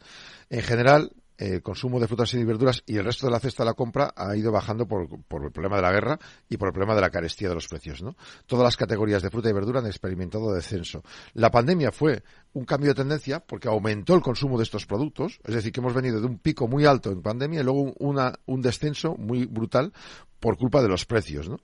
En 0.51 0.63
general, 0.63 1.13
el 1.39 1.63
consumo 1.63 2.01
de 2.01 2.09
frutas 2.09 2.33
y 2.35 2.45
verduras 2.45 2.83
y 2.87 2.97
el 2.97 3.05
resto 3.05 3.27
de 3.27 3.33
la 3.33 3.41
cesta 3.41 3.63
de 3.63 3.71
la 3.71 3.75
compra 3.75 4.13
ha 4.17 4.37
ido 4.37 4.51
bajando 4.51 4.87
por, 4.87 5.09
por, 5.25 5.45
el 5.45 5.53
problema 5.53 5.77
de 5.77 5.83
la 5.83 5.93
guerra 5.93 6.19
y 6.49 6.57
por 6.57 6.69
el 6.69 6.73
problema 6.73 6.95
de 6.95 7.01
la 7.01 7.11
carestía 7.11 7.49
de 7.49 7.55
los 7.55 7.69
precios. 7.69 8.03
¿no? 8.03 8.17
Todas 8.47 8.65
las 8.65 8.77
categorías 8.77 9.23
de 9.23 9.31
fruta 9.31 9.49
y 9.49 9.53
verdura 9.53 9.81
han 9.81 9.87
experimentado 9.87 10.53
descenso. 10.53 11.03
La 11.35 11.51
pandemia 11.51 11.93
fue 11.93 12.23
un 12.53 12.65
cambio 12.65 12.91
de 12.91 12.95
tendencia 12.95 13.41
porque 13.41 13.69
aumentó 13.69 14.15
el 14.15 14.23
consumo 14.23 14.57
de 14.57 14.65
estos 14.65 14.87
productos, 14.87 15.41
es 15.45 15.55
decir, 15.55 15.73
que 15.73 15.81
hemos 15.81 15.95
venido 15.95 16.21
de 16.21 16.27
un 16.27 16.39
pico 16.39 16.69
muy 16.69 16.87
alto 16.87 17.11
en 17.11 17.23
pandemia 17.23 17.61
y 17.61 17.65
luego 17.65 17.93
una, 17.99 18.33
un 18.47 18.63
descenso 18.63 19.15
muy 19.17 19.47
brutal 19.47 19.93
por 20.41 20.57
culpa 20.57 20.83
de 20.83 20.89
los 20.89 21.05
precios. 21.05 21.49
¿no? 21.49 21.59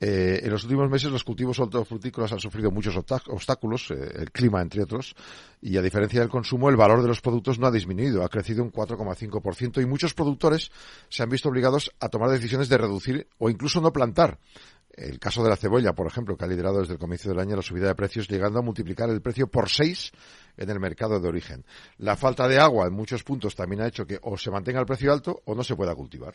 Eh, 0.00 0.40
en 0.44 0.50
los 0.50 0.62
últimos 0.62 0.88
meses 0.88 1.10
los 1.10 1.24
cultivos 1.24 1.58
hortofrutícolas 1.58 2.32
han 2.32 2.38
sufrido 2.38 2.70
muchos 2.70 2.96
obstáculos, 2.96 3.90
eh, 3.90 4.12
el 4.14 4.30
clima 4.30 4.62
entre 4.62 4.82
otros, 4.82 5.14
y 5.60 5.76
a 5.76 5.82
diferencia 5.82 6.20
del 6.20 6.28
consumo, 6.28 6.68
el 6.68 6.76
valor 6.76 7.02
de 7.02 7.08
los 7.08 7.20
productos 7.20 7.58
no 7.58 7.66
ha 7.66 7.72
disminuido, 7.72 8.22
ha 8.22 8.28
crecido 8.28 8.62
un 8.62 8.70
4,5% 8.70 9.82
y 9.82 9.86
muchos 9.86 10.14
productores 10.14 10.70
se 11.08 11.22
han 11.22 11.28
visto 11.28 11.48
obligados 11.48 11.92
a 11.98 12.08
tomar 12.08 12.30
decisiones 12.30 12.68
de 12.68 12.78
reducir 12.78 13.28
o 13.38 13.50
incluso 13.50 13.80
no 13.80 13.92
plantar. 13.92 14.38
El 14.92 15.20
caso 15.20 15.44
de 15.44 15.50
la 15.50 15.56
cebolla, 15.56 15.92
por 15.92 16.08
ejemplo, 16.08 16.36
que 16.36 16.44
ha 16.44 16.48
liderado 16.48 16.80
desde 16.80 16.94
el 16.94 16.98
comienzo 16.98 17.28
del 17.28 17.38
año 17.38 17.54
la 17.54 17.62
subida 17.62 17.86
de 17.86 17.94
precios, 17.94 18.28
llegando 18.28 18.58
a 18.58 18.62
multiplicar 18.62 19.08
el 19.10 19.22
precio 19.22 19.46
por 19.46 19.68
seis 19.68 20.10
en 20.56 20.70
el 20.70 20.80
mercado 20.80 21.20
de 21.20 21.28
origen. 21.28 21.64
La 21.98 22.16
falta 22.16 22.48
de 22.48 22.58
agua 22.58 22.86
en 22.88 22.94
muchos 22.94 23.22
puntos 23.22 23.54
también 23.54 23.82
ha 23.82 23.86
hecho 23.86 24.06
que 24.06 24.18
o 24.22 24.36
se 24.36 24.50
mantenga 24.50 24.80
el 24.80 24.86
precio 24.86 25.12
alto 25.12 25.40
o 25.44 25.54
no 25.54 25.62
se 25.62 25.76
pueda 25.76 25.94
cultivar. 25.94 26.34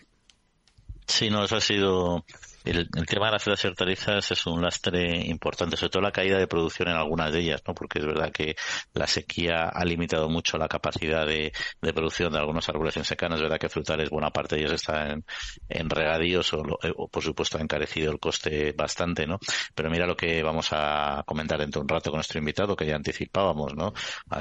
Sí, 1.06 1.30
no, 1.30 1.44
eso 1.44 1.58
ha 1.58 1.62
sido 1.62 2.24
el, 2.64 2.90
tema 3.08 3.28
de 3.28 3.34
las 3.34 3.44
frutas 3.44 3.64
y 3.64 3.68
hortalizas 3.68 4.32
es 4.32 4.46
un 4.46 4.62
lastre 4.62 5.26
importante, 5.26 5.76
sobre 5.76 5.90
todo 5.90 6.02
la 6.02 6.12
caída 6.12 6.38
de 6.38 6.48
producción 6.48 6.88
en 6.88 6.96
algunas 6.96 7.32
de 7.32 7.40
ellas, 7.40 7.62
¿no? 7.68 7.74
Porque 7.74 8.00
es 8.00 8.06
verdad 8.06 8.32
que 8.32 8.56
la 8.94 9.08
sequía 9.08 9.70
ha 9.70 9.86
limitado 9.86 10.30
mucho 10.30 10.58
la 10.58 10.68
capacidad 10.68 11.26
de, 11.28 11.52
producción 11.94 12.32
de 12.32 12.40
algunos 12.40 12.68
árboles 12.70 12.96
en 12.98 13.04
secano. 13.04 13.36
Es 13.36 13.42
verdad 13.42 13.60
que 13.60 13.70
frutales, 13.70 14.10
buena 14.10 14.30
parte 14.30 14.56
de 14.56 14.62
ellos 14.62 14.74
están 14.74 15.26
en, 15.70 15.90
regadíos 15.90 16.54
eh, 16.54 16.92
o, 16.96 17.08
por 17.08 17.24
supuesto, 17.24 17.58
ha 17.58 17.62
encarecido 17.62 18.12
el 18.12 18.20
coste 18.20 18.72
bastante, 18.72 19.28
¿no? 19.28 19.40
Pero 19.76 19.90
mira 19.90 20.08
lo 20.08 20.16
que 20.16 20.42
vamos 20.42 20.70
a 20.72 21.24
comentar 21.26 21.60
dentro 21.60 21.82
de 21.82 21.84
un 21.84 21.90
rato 21.90 22.12
con 22.12 22.18
nuestro 22.18 22.40
invitado, 22.40 22.76
que 22.76 22.86
ya 22.86 22.96
anticipábamos, 22.96 23.76
¿no? 23.76 23.94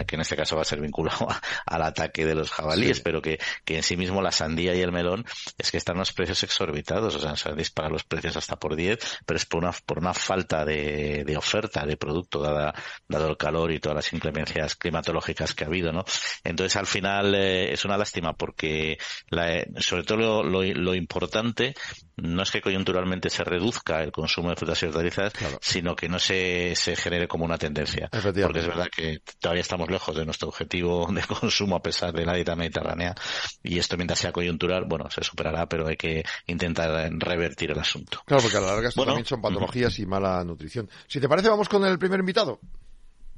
Que 0.07 0.15
en 0.15 0.21
este 0.21 0.37
caso 0.37 0.57
va 0.57 0.63
a 0.63 0.67
ser 0.67 0.81
vinculado 0.81 1.27
al 1.67 1.83
ataque 1.83 2.25
de 2.25 2.35
los 2.35 2.51
jabalíes, 2.51 3.01
pero 3.01 3.21
que, 3.21 3.39
que 3.65 3.77
en 3.77 3.83
sí 3.83 3.97
mismo 3.97 4.23
la 4.23 4.31
sandía 4.31 4.75
y 4.75 4.81
el 4.81 4.93
melón 4.93 5.25
es 5.59 5.71
que 5.71 5.79
están 5.79 5.97
los 5.97 6.13
precios 6.13 6.43
exorbitados, 6.43 7.17
o 7.17 7.19
sea, 7.19 7.37
se 7.37 7.53
disparan 7.55 7.93
los 7.93 8.05
precios 8.13 8.37
hasta 8.37 8.57
por 8.57 8.77
10, 8.77 8.99
pero 9.25 9.37
es 9.39 9.47
por 9.47 9.63
una, 9.63 9.73
por 9.87 9.99
una 9.99 10.13
falta 10.13 10.67
de, 10.67 11.25
de 11.25 11.37
oferta 11.37 11.87
de 11.87 11.97
producto 11.97 12.43
dada, 12.43 12.75
dado 13.09 13.31
el 13.31 13.39
calor 13.39 13.73
y 13.73 13.81
todas 13.81 13.97
las 13.97 14.13
inclemencias 14.13 14.77
climatológicas 14.77 15.55
que 15.55 15.65
ha 15.65 15.69
habido, 15.69 15.93
¿no? 15.93 16.05
Entonces 16.45 16.77
al 16.77 16.87
final 16.87 17.35
eh, 17.35 17.73
es 17.73 17.85
una 17.87 17.97
lástima 17.97 18.35
porque 18.35 18.99
la, 19.31 19.65
sobre 19.79 20.05
todo 20.05 20.19
lo, 20.19 20.43
lo, 20.43 20.63
lo, 20.63 20.95
importante 20.95 21.75
no 22.17 22.43
es 22.43 22.51
que 22.51 22.61
coyunturalmente 22.61 23.31
se 23.31 23.45
reduzca 23.45 24.03
el 24.03 24.13
consumo 24.13 24.51
de 24.51 24.57
frutas 24.57 24.83
y 24.83 24.87
hortalizas, 24.87 25.33
sino 25.61 25.97
que 25.97 26.09
no 26.09 26.19
se, 26.19 26.75
se 26.77 26.97
genere 26.97 27.27
como 27.27 27.45
una 27.47 27.57
tendencia. 27.57 28.09
Porque 28.11 28.61
es 28.61 28.67
verdad 28.67 28.89
que 28.95 29.21
todavía 29.41 29.63
estamos 29.63 29.91
lejos 29.91 30.15
de 30.15 30.27
nuestro 30.27 30.49
objetivo 30.49 31.09
de 31.11 31.23
consumo 31.23 31.77
a 31.77 31.83
pesar 31.83 32.13
de 32.13 32.27
la 32.27 32.35
dieta 32.35 32.55
mediterránea 32.57 33.15
y 33.63 33.79
esto 33.79 33.97
mientras 33.97 34.19
sea 34.19 34.33
coyuntural, 34.33 34.85
bueno, 34.87 35.11
se 35.11 35.23
superará, 35.23 35.67
pero 35.67 35.87
hay 35.87 35.97
que 35.97 36.25
intentar 36.47 37.11
revertir 37.19 37.71
el 37.71 37.79
asunto. 37.79 38.02
Claro, 38.25 38.43
porque 38.43 38.57
a 38.57 38.61
la 38.61 38.69
larga 38.69 38.89
esto 38.89 39.05
también 39.05 39.27
son 39.27 39.41
patologías 39.41 39.99
y 39.99 40.07
mala 40.07 40.45
nutrición. 40.45 40.89
Si 41.07 41.21
te 41.21 41.29
parece, 41.29 41.49
vamos 41.49 41.69
con 41.69 41.85
el 41.85 41.99
primer 41.99 42.21
invitado. 42.21 42.61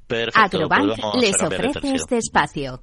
Perfecto. 0.07 0.41
Agrobank 0.41 1.01
pues 1.01 1.23
les 1.23 1.43
ofrece 1.43 1.95
este 1.95 2.19
espacio. 2.19 2.83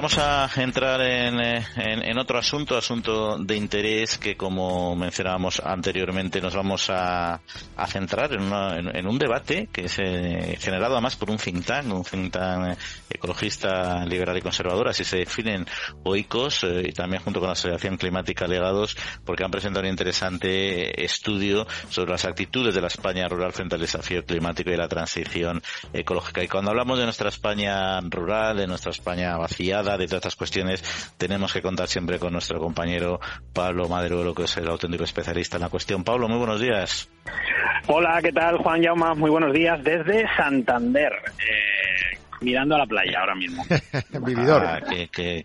Vamos 0.00 0.16
a 0.16 0.48
entrar 0.56 0.98
en, 1.02 1.38
eh, 1.40 1.62
en, 1.76 2.18
otro 2.18 2.38
asunto, 2.38 2.74
asunto 2.74 3.36
de 3.36 3.54
interés 3.54 4.16
que, 4.16 4.34
como 4.34 4.96
mencionábamos 4.96 5.60
anteriormente, 5.60 6.40
nos 6.40 6.54
vamos 6.54 6.88
a, 6.88 7.38
centrar 7.86 8.32
en, 8.32 8.50
en, 8.96 9.06
un 9.06 9.18
debate 9.18 9.68
que 9.70 9.82
es 9.82 9.98
eh, 9.98 10.56
generado 10.58 10.94
además 10.94 11.16
por 11.16 11.30
un 11.30 11.36
think 11.36 11.66
tank, 11.66 11.92
un 11.92 12.02
think 12.02 12.32
tank 12.32 12.78
ecologista, 13.10 14.06
liberal 14.06 14.38
y 14.38 14.40
conservador, 14.40 14.88
así 14.88 15.04
se 15.04 15.18
definen 15.18 15.66
OICOS, 16.02 16.64
eh, 16.64 16.82
y 16.88 16.92
también 16.92 17.22
junto 17.22 17.38
con 17.40 17.48
la 17.48 17.52
Asociación 17.52 17.98
Climática 17.98 18.46
Legados, 18.46 18.96
porque 19.26 19.44
han 19.44 19.50
presentado 19.50 19.84
un 19.84 19.90
interesante 19.90 21.04
estudio 21.04 21.66
sobre 21.90 22.12
las 22.12 22.24
actitudes 22.24 22.74
de 22.74 22.80
la 22.80 22.86
España 22.86 23.28
rural 23.28 23.52
frente 23.52 23.74
al 23.74 23.82
desafío 23.82 24.24
climático 24.24 24.70
y 24.70 24.76
la 24.78 24.88
transición 24.88 25.60
ecológica. 25.92 26.42
Y 26.42 26.48
cuando 26.48 26.70
hablamos 26.70 26.98
de 26.98 27.04
nuestra 27.04 27.28
España 27.28 28.00
rural, 28.00 28.56
de 28.56 28.66
nuestra 28.66 28.92
España 28.92 29.36
vacía, 29.90 29.98
de 29.98 30.06
todas 30.06 30.20
estas 30.20 30.36
cuestiones, 30.36 31.14
tenemos 31.16 31.52
que 31.52 31.62
contar 31.62 31.88
siempre 31.88 32.18
con 32.18 32.32
nuestro 32.32 32.58
compañero 32.58 33.20
Pablo 33.52 33.88
Maderuelo, 33.88 34.34
que 34.34 34.44
es 34.44 34.56
el 34.56 34.68
auténtico 34.68 35.04
especialista 35.04 35.56
en 35.56 35.62
la 35.62 35.68
cuestión. 35.68 36.04
Pablo, 36.04 36.28
muy 36.28 36.38
buenos 36.38 36.60
días. 36.60 37.08
Hola, 37.86 38.20
¿qué 38.22 38.32
tal, 38.32 38.58
Juan 38.58 38.82
Yauma? 38.82 39.14
Muy 39.14 39.30
buenos 39.30 39.52
días 39.52 39.82
desde 39.82 40.26
Santander. 40.36 41.12
Eh, 41.38 42.18
mirando 42.40 42.74
a 42.74 42.78
la 42.78 42.86
playa 42.86 43.20
ahora 43.20 43.34
mismo. 43.34 43.64
Vividor. 44.24 44.64
Ah, 44.64 44.80
qué, 44.88 45.44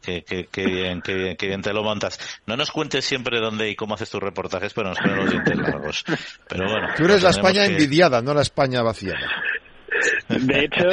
bien, 0.55 1.01
qué, 1.01 1.47
bien 1.47 1.61
te 1.61 1.73
lo 1.73 1.83
montas. 1.83 2.19
No 2.45 2.55
nos 2.55 2.71
cuentes 2.71 3.05
siempre 3.05 3.39
dónde 3.39 3.69
y 3.69 3.75
cómo 3.75 3.95
haces 3.95 4.09
tus 4.09 4.21
reportajes, 4.21 4.73
pero 4.73 4.89
nos 4.89 4.99
ponen 4.99 5.17
los 5.17 5.31
dientes 5.31 5.57
largos. 5.57 6.05
Pero 6.47 6.69
bueno. 6.69 6.87
Tú 6.95 7.05
eres 7.05 7.23
la 7.23 7.29
España 7.29 7.65
envidiada, 7.65 8.21
no 8.21 8.33
la 8.33 8.41
España 8.41 8.81
vaciada. 8.81 9.27
De 10.29 10.65
hecho, 10.65 10.89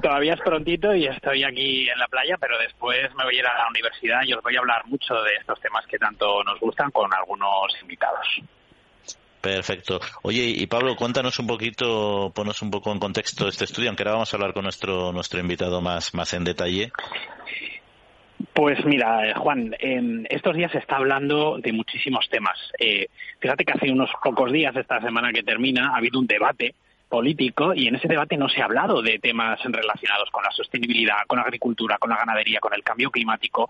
todavía 0.00 0.34
es 0.34 0.40
prontito 0.40 0.94
y 0.94 1.06
estoy 1.06 1.44
aquí 1.44 1.88
en 1.88 1.98
la 1.98 2.08
playa, 2.08 2.36
pero 2.40 2.58
después 2.58 3.14
me 3.16 3.24
voy 3.24 3.36
a 3.36 3.38
ir 3.38 3.46
a 3.46 3.58
la 3.58 3.68
universidad 3.68 4.20
y 4.24 4.32
os 4.32 4.42
voy 4.42 4.56
a 4.56 4.60
hablar 4.60 4.86
mucho 4.86 5.14
de 5.14 5.34
estos 5.36 5.60
temas 5.60 5.86
que 5.86 5.98
tanto 5.98 6.42
nos 6.44 6.58
gustan 6.60 6.90
con 6.90 7.12
algunos 7.12 7.72
invitados. 7.80 8.26
Perfecto. 9.40 10.00
Oye, 10.22 10.44
y 10.44 10.66
Pablo, 10.68 10.94
cuéntanos 10.94 11.38
un 11.40 11.48
poquito, 11.48 12.30
ponos 12.32 12.62
un 12.62 12.70
poco 12.70 12.92
en 12.92 13.00
contexto 13.00 13.48
este 13.48 13.64
estudio, 13.64 13.88
aunque 13.88 14.04
ahora 14.04 14.12
vamos 14.12 14.32
a 14.32 14.36
hablar 14.36 14.52
con 14.54 14.62
nuestro, 14.62 15.12
nuestro 15.12 15.40
invitado 15.40 15.80
más, 15.80 16.14
más 16.14 16.32
en 16.34 16.44
detalle. 16.44 16.92
Pues 18.54 18.84
mira, 18.84 19.28
eh, 19.28 19.34
Juan, 19.34 19.74
en 19.78 20.26
estos 20.30 20.54
días 20.54 20.70
se 20.70 20.78
está 20.78 20.96
hablando 20.96 21.58
de 21.58 21.72
muchísimos 21.72 22.28
temas. 22.30 22.56
Eh, 22.78 23.08
fíjate 23.40 23.64
que 23.64 23.72
hace 23.72 23.90
unos 23.90 24.10
pocos 24.22 24.52
días, 24.52 24.76
esta 24.76 25.00
semana 25.00 25.32
que 25.32 25.42
termina, 25.42 25.90
ha 25.92 25.96
habido 25.96 26.20
un 26.20 26.26
debate 26.26 26.74
político 27.12 27.74
y 27.74 27.88
en 27.88 27.96
ese 27.96 28.08
debate 28.08 28.38
no 28.38 28.48
se 28.48 28.62
ha 28.62 28.64
hablado 28.64 29.02
de 29.02 29.18
temas 29.18 29.60
relacionados 29.62 30.30
con 30.30 30.42
la 30.42 30.50
sostenibilidad, 30.50 31.26
con 31.26 31.36
la 31.36 31.44
agricultura, 31.44 31.98
con 31.98 32.08
la 32.08 32.16
ganadería, 32.16 32.58
con 32.58 32.72
el 32.72 32.82
cambio 32.82 33.10
climático. 33.10 33.68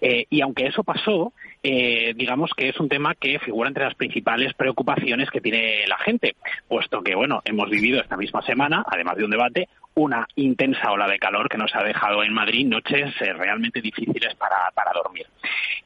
Eh, 0.00 0.26
y 0.30 0.40
aunque 0.40 0.68
eso 0.68 0.84
pasó, 0.84 1.32
eh, 1.64 2.14
digamos 2.14 2.52
que 2.56 2.68
es 2.68 2.78
un 2.78 2.88
tema 2.88 3.16
que 3.16 3.40
figura 3.40 3.66
entre 3.66 3.86
las 3.86 3.96
principales 3.96 4.54
preocupaciones 4.54 5.30
que 5.30 5.40
tiene 5.40 5.84
la 5.88 5.98
gente, 5.98 6.36
puesto 6.68 7.02
que, 7.02 7.16
bueno, 7.16 7.42
hemos 7.44 7.68
vivido 7.68 8.00
esta 8.00 8.16
misma 8.16 8.42
semana, 8.42 8.84
además 8.86 9.16
de 9.16 9.24
un 9.24 9.32
debate, 9.32 9.68
una 9.96 10.28
intensa 10.36 10.92
ola 10.92 11.08
de 11.08 11.18
calor 11.18 11.48
que 11.48 11.56
nos 11.56 11.74
ha 11.74 11.82
dejado 11.82 12.22
en 12.22 12.32
Madrid 12.32 12.66
noches 12.66 13.14
eh, 13.20 13.32
realmente 13.32 13.80
difíciles 13.80 14.34
para, 14.34 14.70
para 14.74 14.92
dormir. 14.92 15.26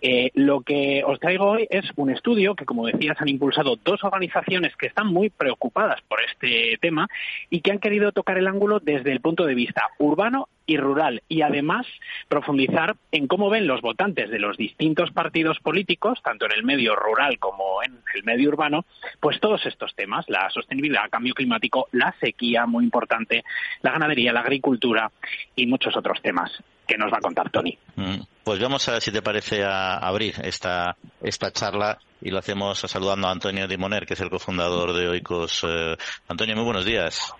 Eh, 0.03 0.31
lo 0.35 0.63
que 0.63 1.03
os 1.07 1.21
traigo 1.21 1.47
hoy 1.47 1.67
es 1.71 1.85
un 1.95 2.11
estudio 2.11 2.57
que, 2.57 2.65
como 2.65 2.87
decías, 2.87 3.21
han 3.21 3.29
impulsado 3.29 3.77
dos 3.77 4.03
organizaciones 4.03 4.75
que 4.77 4.89
están 4.89 5.07
muy 5.07 5.31
preocupadas 5.31 6.01
por 6.09 6.19
este 6.23 6.77
tema 6.81 7.07
y 7.51 7.61
que 7.61 7.71
han 7.71 7.79
querido 7.79 8.11
tocar 8.11 8.37
el 8.37 8.49
ángulo 8.49 8.81
desde 8.81 9.13
el 9.13 9.21
punto 9.21 9.47
de 9.47 9.55
vista 9.55 9.83
urbano 9.99 10.49
y 10.71 10.77
rural 10.77 11.25
y 11.29 11.43
además 11.43 11.85
profundizar 12.29 12.95
en 13.11 13.27
cómo 13.27 13.51
ven 13.51 13.67
los 13.67 13.81
votantes 13.81 14.31
de 14.31 14.39
los 14.39 14.57
distintos 14.57 15.11
partidos 15.11 15.59
políticos, 15.59 16.21
tanto 16.23 16.47
en 16.47 16.53
el 16.53 16.63
medio 16.63 16.95
rural 16.95 17.41
como 17.41 17.83
en 17.83 17.99
el 18.15 18.23
medio 18.23 18.51
urbano, 18.51 18.85
pues 19.19 19.41
todos 19.41 19.67
estos 19.67 19.97
temas, 19.97 20.27
la 20.29 20.49
sostenibilidad, 20.51 21.07
el 21.07 21.11
cambio 21.11 21.35
climático, 21.35 21.89
la 21.91 22.15
sequía, 22.21 22.67
muy 22.67 22.85
importante, 22.85 23.43
la 23.83 23.91
ganadería, 23.91 24.33
la 24.33 24.43
agricultura 24.43 25.11
y 25.57 25.67
muchos 25.67 25.97
otros 25.97 26.23
temas 26.23 26.53
que 26.87 26.97
nos 26.97 27.13
va 27.13 27.19
a 27.19 27.21
contar 27.21 27.51
Tony. 27.51 27.77
Mm. 27.97 28.21
Pues 28.45 28.61
vamos 28.61 28.89
a 28.89 28.93
ver 28.93 29.01
si 29.01 29.11
te 29.11 29.23
parece 29.23 29.65
a 29.65 29.97
abrir 29.97 30.35
esta, 30.45 30.97
esta 31.21 31.51
charla 31.51 31.99
y 32.21 32.31
lo 32.31 32.39
hacemos 32.39 32.79
saludando 32.79 33.27
a 33.27 33.33
Antonio 33.33 33.67
Dimoner, 33.67 34.07
que 34.07 34.15
es 34.15 34.21
el 34.21 34.31
cofundador 34.31 34.93
de 34.93 35.09
Oikos. 35.09 35.65
Eh, 35.69 35.97
Antonio, 36.29 36.55
muy 36.55 36.65
buenos 36.65 36.85
días. 36.85 37.35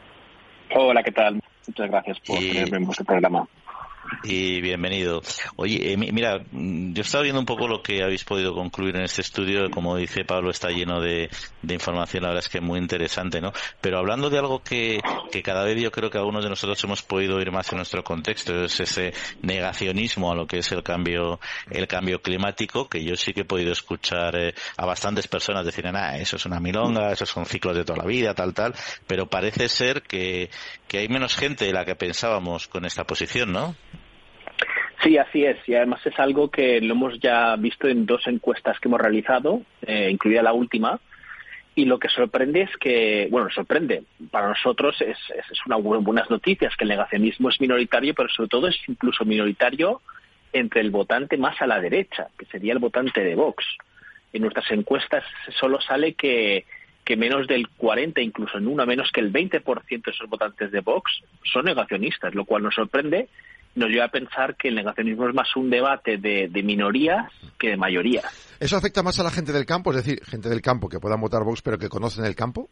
Hola, 0.75 1.05
¿qué 1.05 1.13
tal? 1.13 1.41
Muchas 1.71 1.89
gracias 1.89 2.19
por 2.27 2.39
tenerme 2.39 2.79
en 2.79 2.85
vuestro 2.85 3.05
programa. 3.05 3.47
Y 4.23 4.61
bienvenido. 4.61 5.23
Oye, 5.57 5.93
eh, 5.93 5.97
mira, 5.97 6.41
mm, 6.51 6.93
yo 6.93 7.03
estaba 7.03 7.23
viendo 7.23 7.41
un 7.41 7.47
poco 7.47 7.69
lo 7.69 7.83
que 7.83 8.03
habéis 8.03 8.25
podido 8.25 8.55
concluir 8.55 8.97
en 8.97 9.03
este 9.03 9.23
estudio. 9.23 9.71
Como 9.71 9.97
dice 9.97 10.25
Pablo, 10.25 10.51
está 10.51 10.69
lleno 10.71 11.01
de, 11.01 11.31
información, 11.69 12.23
la 12.23 12.29
verdad 12.31 12.45
es 12.45 12.51
que 12.51 12.61
muy 12.61 12.79
interesante, 12.79 13.41
¿no? 13.41 13.53
Pero 13.81 13.99
hablando 13.99 14.31
de 14.31 14.39
algo 14.39 14.63
que, 14.63 15.01
que 15.31 15.43
cada 15.43 15.65
vez 15.65 15.81
yo 15.81 15.91
creo 15.91 16.11
que 16.11 16.19
algunos 16.19 16.43
de 16.43 16.51
nosotros 16.51 16.83
hemos 16.85 17.03
podido 17.03 17.37
oír 17.37 17.51
más 17.51 17.71
en 17.73 17.77
nuestro 17.77 18.03
contexto, 18.05 18.65
es 18.65 18.81
ese 18.81 19.13
negacionismo 19.43 20.33
a 20.33 20.35
lo 20.35 20.47
que 20.47 20.59
es 20.59 20.73
el 20.73 20.83
cambio, 20.83 21.41
el 21.71 21.87
cambio 21.87 22.21
climático, 22.21 22.89
que 22.89 23.03
yo 23.05 23.17
sí 23.17 23.33
que 23.33 23.43
he 23.43 23.45
podido 23.45 23.73
escuchar 23.73 24.37
eh, 24.37 24.55
a 24.77 24.87
bastantes 24.87 25.29
personas 25.29 25.65
decir, 25.65 25.87
ah, 25.87 26.19
eso 26.19 26.37
es 26.37 26.47
una 26.47 26.61
milonga, 26.61 27.13
esos 27.13 27.29
son 27.29 27.47
ciclos 27.47 27.77
de 27.77 27.85
toda 27.85 27.99
la 27.99 28.05
vida, 28.05 28.35
tal, 28.35 28.55
tal, 28.55 28.75
pero 29.07 29.27
parece 29.27 29.69
ser 29.69 30.03
que, 30.03 30.51
que 30.89 30.99
hay 30.99 31.09
menos 31.09 31.37
gente 31.37 31.65
de 31.65 31.73
la 31.73 31.85
que 31.85 31.95
pensábamos 31.95 32.69
con 32.69 32.85
esta 32.85 33.05
posición, 33.05 33.53
¿no? 33.53 33.75
Sí, 35.03 35.17
así 35.17 35.45
es. 35.45 35.57
Y 35.67 35.75
además 35.75 36.05
es 36.05 36.19
algo 36.19 36.51
que 36.51 36.81
lo 36.81 36.95
hemos 36.95 37.19
ya 37.21 37.57
visto 37.57 37.89
en 37.89 38.05
dos 38.05 38.27
encuestas 38.27 38.79
que 38.79 38.89
hemos 38.89 39.01
realizado, 39.01 39.63
eh, 39.83 40.09
incluida 40.11 40.43
la 40.43 40.53
última. 40.53 41.01
Y 41.75 41.87
lo 41.87 41.99
que 41.99 42.09
sorprende 42.09 42.63
es 42.63 42.77
que, 42.79 43.29
bueno, 43.31 43.49
sorprende, 43.51 44.03
para 44.31 44.49
nosotros 44.49 45.01
es, 45.01 45.17
es 45.31 45.67
una 45.67 45.77
buenas 45.77 46.29
noticias 46.29 46.77
que 46.77 46.85
el 46.85 46.91
negacionismo 46.91 47.49
es 47.49 47.61
minoritario, 47.61 48.15
pero 48.15 48.29
sobre 48.29 48.49
todo 48.49 48.69
es 48.69 48.77
incluso 48.89 49.25
minoritario 49.25 50.03
entre 50.53 50.81
el 50.81 50.91
votante 50.91 51.39
más 51.39 51.61
a 51.63 51.67
la 51.67 51.81
derecha, 51.81 52.29
que 52.37 52.45
sería 52.47 52.73
el 52.73 52.81
votante 52.81 53.23
de 53.23 53.37
Vox. 53.37 53.65
En 54.33 54.43
nuestras 54.43 54.71
encuestas 54.73 55.25
solo 55.59 55.81
sale 55.81 56.15
que, 56.15 56.67
que 57.05 57.17
menos 57.17 57.47
del 57.47 57.69
40, 57.69 58.21
incluso 58.21 58.59
en 58.59 58.67
una 58.67 58.85
menos 58.85 59.11
que 59.13 59.21
el 59.21 59.33
20% 59.33 59.89
de 59.89 60.11
esos 60.11 60.29
votantes 60.29 60.73
de 60.73 60.81
Vox 60.81 61.23
son 61.45 61.65
negacionistas, 61.65 62.35
lo 62.35 62.45
cual 62.45 62.65
nos 62.65 62.75
sorprende 62.75 63.29
nos 63.75 63.89
lleva 63.89 64.07
a 64.07 64.11
pensar 64.11 64.57
que 64.57 64.69
el 64.69 64.75
negacionismo 64.75 65.29
es 65.29 65.35
más 65.35 65.55
un 65.57 65.71
debate 65.71 66.19
de, 66.19 66.49
minorías 66.63 67.33
que 67.59 67.71
de 67.71 67.77
mayorías. 67.77 68.25
¿Eso 68.59 68.77
afecta 68.77 69.03
más 69.03 69.19
a 69.21 69.23
la 69.23 69.31
gente 69.31 69.53
del 69.53 69.65
campo? 69.65 69.91
Es 69.91 70.05
decir, 70.05 70.25
gente 70.25 70.49
del 70.49 70.61
campo 70.61 70.89
que 70.89 70.99
puedan 70.99 71.21
votar 71.21 71.45
Vox 71.45 71.63
pero 71.63 71.79
que 71.79 71.89
conocen 71.89 72.25
el 72.25 72.35
campo. 72.35 72.69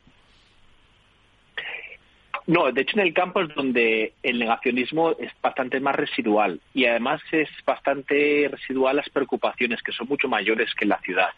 No, 2.46 2.72
de 2.72 2.80
hecho 2.80 2.98
en 2.98 3.06
el 3.06 3.12
campo 3.12 3.42
es 3.42 3.54
donde 3.54 4.14
el 4.22 4.38
negacionismo 4.38 5.12
es 5.18 5.30
bastante 5.42 5.80
más 5.80 5.94
residual 5.94 6.60
y 6.72 6.86
además 6.86 7.20
es 7.30 7.48
bastante 7.66 8.48
residual 8.50 8.96
las 8.96 9.08
preocupaciones 9.10 9.82
que 9.82 9.92
son 9.92 10.08
mucho 10.08 10.28
mayores 10.28 10.72
que 10.74 10.86
en 10.86 10.88
la 10.90 11.00
ciudad. 11.00 11.28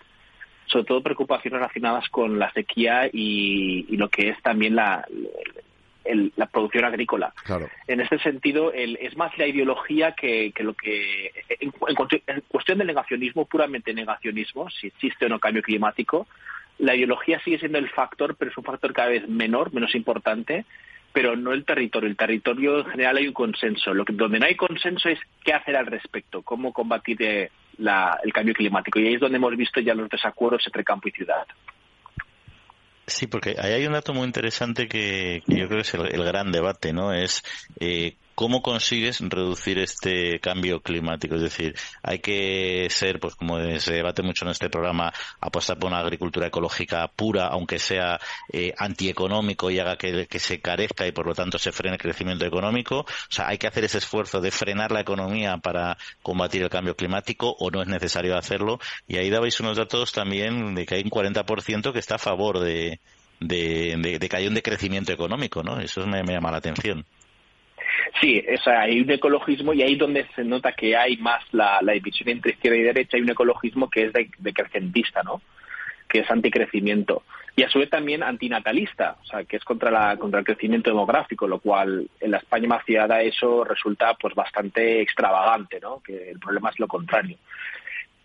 Sobre 0.67 0.85
todo 0.85 1.03
preocupaciones 1.03 1.59
relacionadas 1.59 2.09
con 2.11 2.39
la 2.39 2.53
sequía 2.53 3.09
y, 3.13 3.87
y 3.89 3.97
lo 3.97 4.09
que 4.09 4.29
es 4.29 4.41
también 4.41 4.77
la, 4.77 5.05
la 6.37 6.47
producción 6.47 6.85
agrícola. 6.85 7.33
En 7.87 8.01
este 8.01 8.19
sentido, 8.19 8.73
es 8.73 9.17
más 9.17 9.37
la 9.39 9.47
ideología 9.47 10.13
que, 10.13 10.53
lo 10.61 10.75
que. 10.75 11.33
En, 11.49 11.71
cuestión 11.71 12.79
del 12.79 12.87
negacionismo, 12.87 13.45
puramente 13.45 13.93
negacionismo, 13.93 14.71
si 14.71 14.89
existe 14.89 15.27
o 15.27 15.29
no 15.29 15.39
cambio 15.39 15.63
climático, 15.63 16.27
la 16.79 16.95
ideología 16.95 17.41
sigue 17.41 17.59
siendo 17.59 17.79
el 17.79 17.91
factor, 17.91 18.37
pero 18.37 18.51
es 18.51 18.57
un 18.57 18.65
factor 18.65 18.93
cada 18.93 19.11
vez 19.11 19.29
menor, 19.29 19.73
menos 19.73 19.95
importante, 19.95 20.65
pero 21.13 21.37
no 21.37 21.53
el 21.53 21.65
territorio. 21.65 22.09
El 22.09 22.17
territorio 22.17 22.79
en 22.79 22.87
general 22.87 23.17
hay 23.19 23.27
un 23.27 23.35
consenso. 23.35 23.93
Lo 23.93 24.05
que, 24.05 24.13
donde 24.15 24.39
no 24.39 24.47
hay 24.47 24.57
consenso 24.57 25.09
es 25.09 25.19
qué 25.45 25.53
hacer 25.53 25.77
al 25.77 25.87
respecto, 25.87 26.43
cómo 26.43 26.73
combatir 26.73 27.23
eh, 27.23 27.51
el 27.79 28.33
cambio 28.33 28.55
climático. 28.55 28.99
Y 28.99 29.09
ahí 29.09 29.15
es 29.15 29.21
donde 29.21 29.37
hemos 29.37 29.57
visto 29.57 29.81
ya 29.81 29.95
los 29.95 30.09
desacuerdos 30.09 30.67
entre 30.67 30.85
campo 30.85 31.09
y 31.09 31.13
ciudad. 31.13 31.47
Sí, 33.11 33.27
porque 33.27 33.57
ahí 33.59 33.73
hay 33.73 33.87
un 33.87 33.93
dato 33.93 34.15
muy 34.15 34.25
interesante 34.25 34.89
que, 34.89 35.43
yo 35.47 35.67
creo 35.67 35.69
que 35.69 35.81
es 35.81 35.95
el, 35.95 36.25
gran 36.25 36.53
debate, 36.53 36.93
¿no? 36.93 37.13
Es 37.13 37.43
eh, 37.81 38.17
¿cómo 38.41 38.63
consigues 38.63 39.21
reducir 39.21 39.79
este 39.79 40.41
cambio 40.41 40.81
climático? 40.81 41.35
Es 41.35 41.43
decir, 41.43 41.77
hay 42.03 42.21
que 42.21 42.89
ser, 42.89 43.21
pues 43.21 43.35
como 43.35 43.59
se 43.79 43.93
debate 43.93 44.23
mucho 44.23 44.47
en 44.47 44.53
este 44.53 44.71
programa, 44.71 45.13
apostar 45.43 45.79
por 45.79 45.91
una 45.91 45.99
agricultura 45.99 46.47
ecológica 46.47 47.07
pura, 47.09 47.49
aunque 47.49 47.79
sea 47.79 48.19
eh, 48.51 48.73
antieconómico 48.79 49.71
y 49.71 49.79
haga 49.79 49.99
que, 49.99 50.27
se 50.39 50.59
carezca 50.59 51.07
y 51.07 51.13
por 51.13 51.27
lo 51.27 51.35
tanto 51.35 51.59
se 51.59 51.71
frene 51.71 51.97
el 51.97 52.01
crecimiento 52.01 52.47
económico. 52.47 53.01
O 53.01 53.07
sea, 53.29 53.49
hay 53.49 53.59
que 53.59 53.67
hacer 53.67 53.85
ese 53.85 53.99
esfuerzo 53.99 54.41
de 54.41 54.51
frenar 54.51 54.91
la 54.91 55.01
economía 55.01 55.59
para 55.59 55.99
combatir 56.23 56.63
el 56.63 56.71
cambio 56.71 56.97
climático 56.97 57.55
o 57.59 57.71
no 57.71 57.83
es 57.83 57.89
necesario 57.89 58.39
hacerlo. 58.39 58.81
Y 59.07 59.19
ahí 59.19 59.29
dabais 59.29 59.61
unos 59.61 59.77
datos 59.77 60.13
también 60.13 60.75
de 60.75 60.87
que 60.87 60.95
hay 60.95 61.03
un 61.03 61.11
40% 61.11 61.93
que 61.93 61.99
está 61.99 62.15
a 62.15 62.19
favor 62.19 62.61
de, 62.61 63.01
de, 63.39 63.97
de, 64.19 64.29
que 64.31 64.37
haya 64.37 64.49
un 64.49 64.55
decrecimiento 64.55 65.13
económico, 65.13 65.63
¿no? 65.63 65.79
Eso 65.79 66.07
me 66.07 66.23
llama 66.25 66.51
la 66.51 66.57
atención. 66.57 67.05
Sí, 68.21 68.45
o 68.53 68.63
sea, 68.63 68.83
hay 68.83 69.01
un 69.01 69.11
ecologismo 69.11 69.73
y 69.73 69.83
ahí 69.83 69.97
donde 69.97 70.27
se 70.35 70.43
nota 70.45 70.73
que 70.73 70.97
hay 70.97 71.17
más 71.19 71.45
la, 71.53 71.81
división 71.93 72.29
entre 72.29 72.53
izquierda 72.53 72.79
y 72.79 72.83
derecha, 72.83 73.17
hay 73.17 73.23
un 73.23 73.31
ecologismo 73.31 73.89
que 73.89 74.07
es 74.07 74.13
de, 74.13 74.31
de 74.39 74.55
¿no? 75.25 75.43
Que 76.09 76.21
es 76.21 76.31
anticrecimiento. 76.31 77.23
Y 77.57 77.63
a 77.63 77.69
su 77.69 77.79
vez 77.79 77.91
también 77.91 78.23
antinatalista, 78.23 79.17
o 79.23 79.25
sea, 79.25 79.45
que 79.45 79.57
es 79.57 79.65
contra, 79.65 79.91
la, 79.91 80.17
contra 80.17 80.41
el 80.41 80.47
crecimiento 80.47 80.91
demográfico, 80.91 81.47
lo 81.47 81.61
cual 81.61 82.09
en 82.21 82.31
la 82.31 82.39
España 82.39 82.69
maciada 82.69 83.23
eso 83.23 83.65
resulta 83.65 84.15
pues 84.15 84.35
bastante 84.35 85.01
extravagante, 85.01 85.79
¿no? 85.81 86.01
Que 86.01 86.31
el 86.31 86.39
problema 86.39 86.71
es 86.71 86.79
lo 86.79 86.89
contrario 86.89 87.37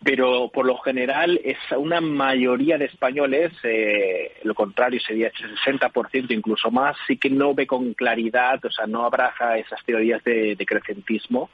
pero 0.05 0.51
por 0.53 0.67
lo 0.67 0.77
general 0.77 1.41
es 1.43 1.57
una 1.75 1.99
mayoría 1.99 2.77
de 2.77 2.85
españoles, 2.85 3.51
eh, 3.63 4.33
lo 4.43 4.53
contrario 4.53 4.99
sería 4.99 5.29
el 5.29 5.79
60%, 5.79 6.29
incluso 6.29 6.69
más, 6.69 6.95
sí 7.07 7.17
que 7.17 7.31
no 7.31 7.55
ve 7.55 7.65
con 7.65 7.95
claridad, 7.95 8.63
o 8.63 8.69
sea, 8.69 8.85
no 8.85 9.03
abraza 9.03 9.57
esas 9.57 9.83
teorías 9.83 10.23
de, 10.23 10.63
crecentismo, 10.63 11.49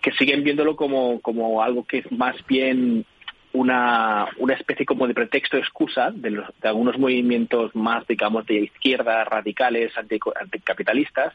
que 0.00 0.12
siguen 0.12 0.44
viéndolo 0.44 0.76
como, 0.76 1.20
como 1.20 1.64
algo 1.64 1.84
que 1.84 1.98
es 1.98 2.12
más 2.12 2.36
bien 2.46 3.04
una, 3.52 4.28
una 4.38 4.54
especie 4.54 4.86
como 4.86 5.08
de 5.08 5.14
pretexto 5.14 5.56
excusa 5.56 6.12
de, 6.12 6.30
los, 6.30 6.46
de 6.60 6.68
algunos 6.68 6.96
movimientos 6.96 7.74
más, 7.74 8.06
digamos, 8.06 8.46
de 8.46 8.54
izquierda, 8.54 9.24
radicales, 9.24 9.90
anticapitalistas, 9.98 11.34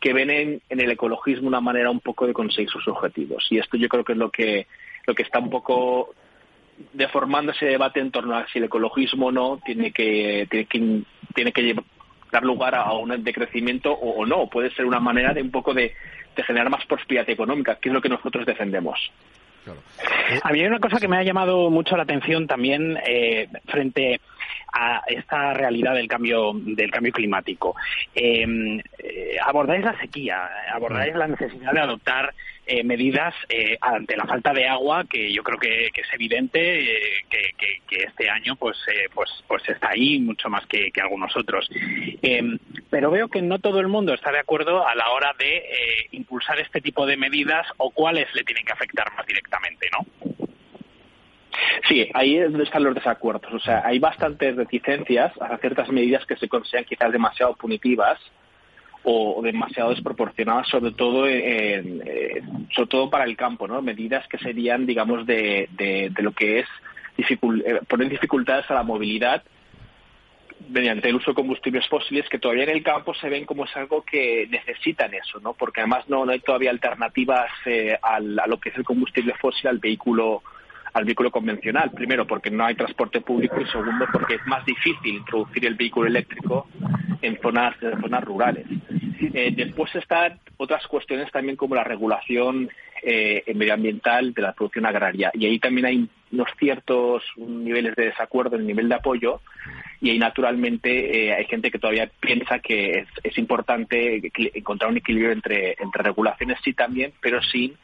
que 0.00 0.12
ven 0.12 0.30
en, 0.30 0.62
en 0.68 0.80
el 0.80 0.90
ecologismo 0.90 1.46
una 1.46 1.60
manera 1.60 1.90
un 1.90 2.00
poco 2.00 2.26
de 2.26 2.32
conseguir 2.32 2.70
sus 2.70 2.88
objetivos. 2.88 3.46
Y 3.50 3.58
esto 3.58 3.76
yo 3.76 3.88
creo 3.88 4.02
que 4.02 4.14
es 4.14 4.18
lo 4.18 4.32
que 4.32 4.66
lo 5.06 5.14
que 5.14 5.22
está 5.22 5.38
un 5.38 5.50
poco 5.50 6.14
deformando 6.92 7.52
ese 7.52 7.66
debate 7.66 8.00
en 8.00 8.10
torno 8.10 8.36
a 8.36 8.46
si 8.48 8.58
el 8.58 8.64
ecologismo 8.64 9.26
o 9.26 9.32
no 9.32 9.60
tiene 9.64 9.92
que, 9.92 10.46
tiene 10.50 10.66
que, 10.66 11.02
tiene 11.34 11.52
que 11.52 11.76
dar 12.30 12.42
lugar 12.42 12.74
a 12.74 12.92
un 12.92 13.22
decrecimiento 13.22 13.92
o, 13.92 14.24
no. 14.26 14.46
Puede 14.48 14.70
ser 14.70 14.86
una 14.86 15.00
manera 15.00 15.32
de 15.34 15.42
un 15.42 15.50
poco 15.50 15.74
de, 15.74 15.94
de 16.34 16.42
generar 16.42 16.70
más 16.70 16.84
prosperidad 16.86 17.28
económica, 17.28 17.76
que 17.76 17.88
es 17.88 17.92
lo 17.92 18.00
que 18.00 18.08
nosotros 18.08 18.46
defendemos. 18.46 19.12
A 20.42 20.52
mí 20.52 20.60
hay 20.60 20.66
una 20.66 20.80
cosa 20.80 20.98
que 20.98 21.06
me 21.06 21.18
ha 21.18 21.22
llamado 21.22 21.70
mucho 21.70 21.96
la 21.96 22.02
atención 22.02 22.46
también 22.46 22.98
eh, 23.06 23.48
frente 23.66 24.20
a 24.72 25.02
esta 25.06 25.52
realidad 25.52 25.94
del 25.94 26.08
cambio 26.08 26.52
del 26.54 26.90
cambio 26.90 27.12
climático. 27.12 27.76
Eh, 28.14 28.80
eh, 28.98 29.36
abordáis 29.44 29.84
la 29.84 29.96
sequía, 30.00 30.48
abordáis 30.72 31.14
la 31.14 31.28
necesidad 31.28 31.72
de 31.72 31.80
adoptar 31.80 32.34
eh, 32.74 32.82
medidas 32.84 33.34
eh, 33.50 33.76
ante 33.82 34.16
la 34.16 34.24
falta 34.24 34.54
de 34.54 34.66
agua 34.66 35.04
que 35.04 35.30
yo 35.30 35.42
creo 35.42 35.58
que, 35.58 35.88
es 35.88 36.14
evidente 36.14 36.80
eh, 36.80 37.24
que, 37.28 37.96
este 38.02 38.30
año 38.30 38.56
pues 38.56 38.78
pues 39.12 39.28
pues 39.46 39.62
está 39.68 39.90
ahí 39.90 40.18
mucho 40.18 40.48
más 40.48 40.64
que, 40.66 40.90
algunos 41.02 41.36
otros 41.36 41.68
em, 42.22 42.58
pero 42.88 43.10
veo 43.10 43.28
que 43.28 43.42
no 43.42 43.58
todo 43.58 43.78
el 43.80 43.88
mundo 43.88 44.14
está 44.14 44.32
de 44.32 44.38
acuerdo 44.38 44.88
a 44.88 44.94
la 44.94 45.10
hora 45.10 45.34
de 45.38 45.62
impulsar 46.12 46.60
este 46.60 46.80
tipo 46.80 47.04
de 47.04 47.18
medidas 47.18 47.66
o 47.76 47.90
cuáles 47.90 48.34
le 48.34 48.42
tienen 48.42 48.64
que 48.64 48.72
afectar 48.72 49.12
más 49.14 49.26
directamente 49.26 49.90
no 49.92 50.06
Sí, 51.86 52.08
ahí 52.14 52.38
es 52.38 52.50
donde 52.50 52.64
están 52.64 52.84
los 52.84 52.94
desacuerdos. 52.94 53.52
O 53.52 53.58
sea, 53.58 53.82
hay 53.84 53.98
bastantes 53.98 54.56
reticencias 54.56 55.32
a 55.40 55.58
ciertas 55.58 55.90
medidas 55.90 56.24
que 56.24 56.36
se 56.36 56.48
consideran 56.48 56.86
quizás 56.86 57.12
demasiado 57.12 57.54
punitivas 57.54 58.18
o 59.04 59.40
demasiado 59.42 59.90
desproporcionadas, 59.90 60.68
sobre 60.68 60.92
todo 60.92 61.28
en, 61.28 62.02
sobre 62.74 62.88
todo 62.88 63.10
para 63.10 63.24
el 63.24 63.36
campo, 63.36 63.66
¿no? 63.66 63.82
Medidas 63.82 64.26
que 64.28 64.38
serían, 64.38 64.86
digamos, 64.86 65.26
de, 65.26 65.68
de, 65.72 66.12
lo 66.22 66.32
que 66.32 66.60
es 66.60 66.66
eh, 67.18 67.38
poner 67.88 68.08
dificultades 68.08 68.70
a 68.70 68.74
la 68.74 68.82
movilidad 68.82 69.42
mediante 70.68 71.08
el 71.08 71.16
uso 71.16 71.32
de 71.32 71.34
combustibles 71.34 71.86
fósiles 71.88 72.28
que 72.28 72.38
todavía 72.38 72.64
en 72.64 72.70
el 72.70 72.82
campo 72.82 73.12
se 73.14 73.28
ven 73.28 73.44
como 73.44 73.64
es 73.64 73.76
algo 73.76 74.02
que 74.02 74.46
necesitan 74.48 75.12
eso, 75.12 75.40
¿no? 75.40 75.54
Porque 75.54 75.80
además 75.80 76.08
no, 76.08 76.24
no 76.24 76.32
hay 76.32 76.40
todavía 76.40 76.70
alternativas 76.70 77.50
eh, 77.66 77.98
a 78.00 78.20
lo 78.20 78.58
que 78.58 78.70
es 78.70 78.76
el 78.76 78.84
combustible 78.84 79.34
fósil 79.40 79.68
al 79.68 79.78
vehículo 79.78 80.42
al 80.92 81.04
vehículo 81.04 81.30
convencional. 81.30 81.90
Primero, 81.90 82.26
porque 82.26 82.50
no 82.50 82.64
hay 82.64 82.74
transporte 82.74 83.20
público 83.20 83.60
y 83.60 83.66
segundo, 83.66 84.06
porque 84.12 84.34
es 84.34 84.46
más 84.46 84.64
difícil 84.64 85.16
introducir 85.16 85.66
el 85.66 85.74
vehículo 85.74 86.08
eléctrico 86.08 86.68
en 87.20 87.40
zonas, 87.40 87.74
en 87.80 88.00
zonas 88.00 88.24
rurales. 88.24 88.66
Eh, 89.34 89.52
después 89.54 89.94
están 89.94 90.40
otras 90.56 90.86
cuestiones 90.86 91.30
también 91.30 91.56
como 91.56 91.74
la 91.74 91.84
regulación 91.84 92.68
eh, 93.02 93.44
medioambiental 93.54 94.34
de 94.34 94.42
la 94.42 94.52
producción 94.52 94.86
agraria. 94.86 95.30
Y 95.34 95.46
ahí 95.46 95.58
también 95.58 95.86
hay 95.86 96.08
unos 96.32 96.48
ciertos 96.58 97.22
niveles 97.36 97.94
de 97.94 98.06
desacuerdo 98.06 98.56
en 98.56 98.62
el 98.62 98.66
nivel 98.66 98.88
de 98.88 98.94
apoyo 98.94 99.40
y 100.00 100.10
ahí 100.10 100.18
naturalmente 100.18 101.26
eh, 101.26 101.32
hay 101.32 101.44
gente 101.44 101.70
que 101.70 101.78
todavía 101.78 102.10
piensa 102.20 102.58
que 102.58 103.06
es, 103.22 103.38
importante 103.38 104.20
encontrar 104.54 104.90
un 104.90 104.96
equilibrio 104.96 105.32
entre, 105.32 105.76
entre 105.78 106.02
regulaciones 106.02 106.58
sí 106.64 106.72
también, 106.72 107.12
pero 107.20 107.40
sin 107.42 107.74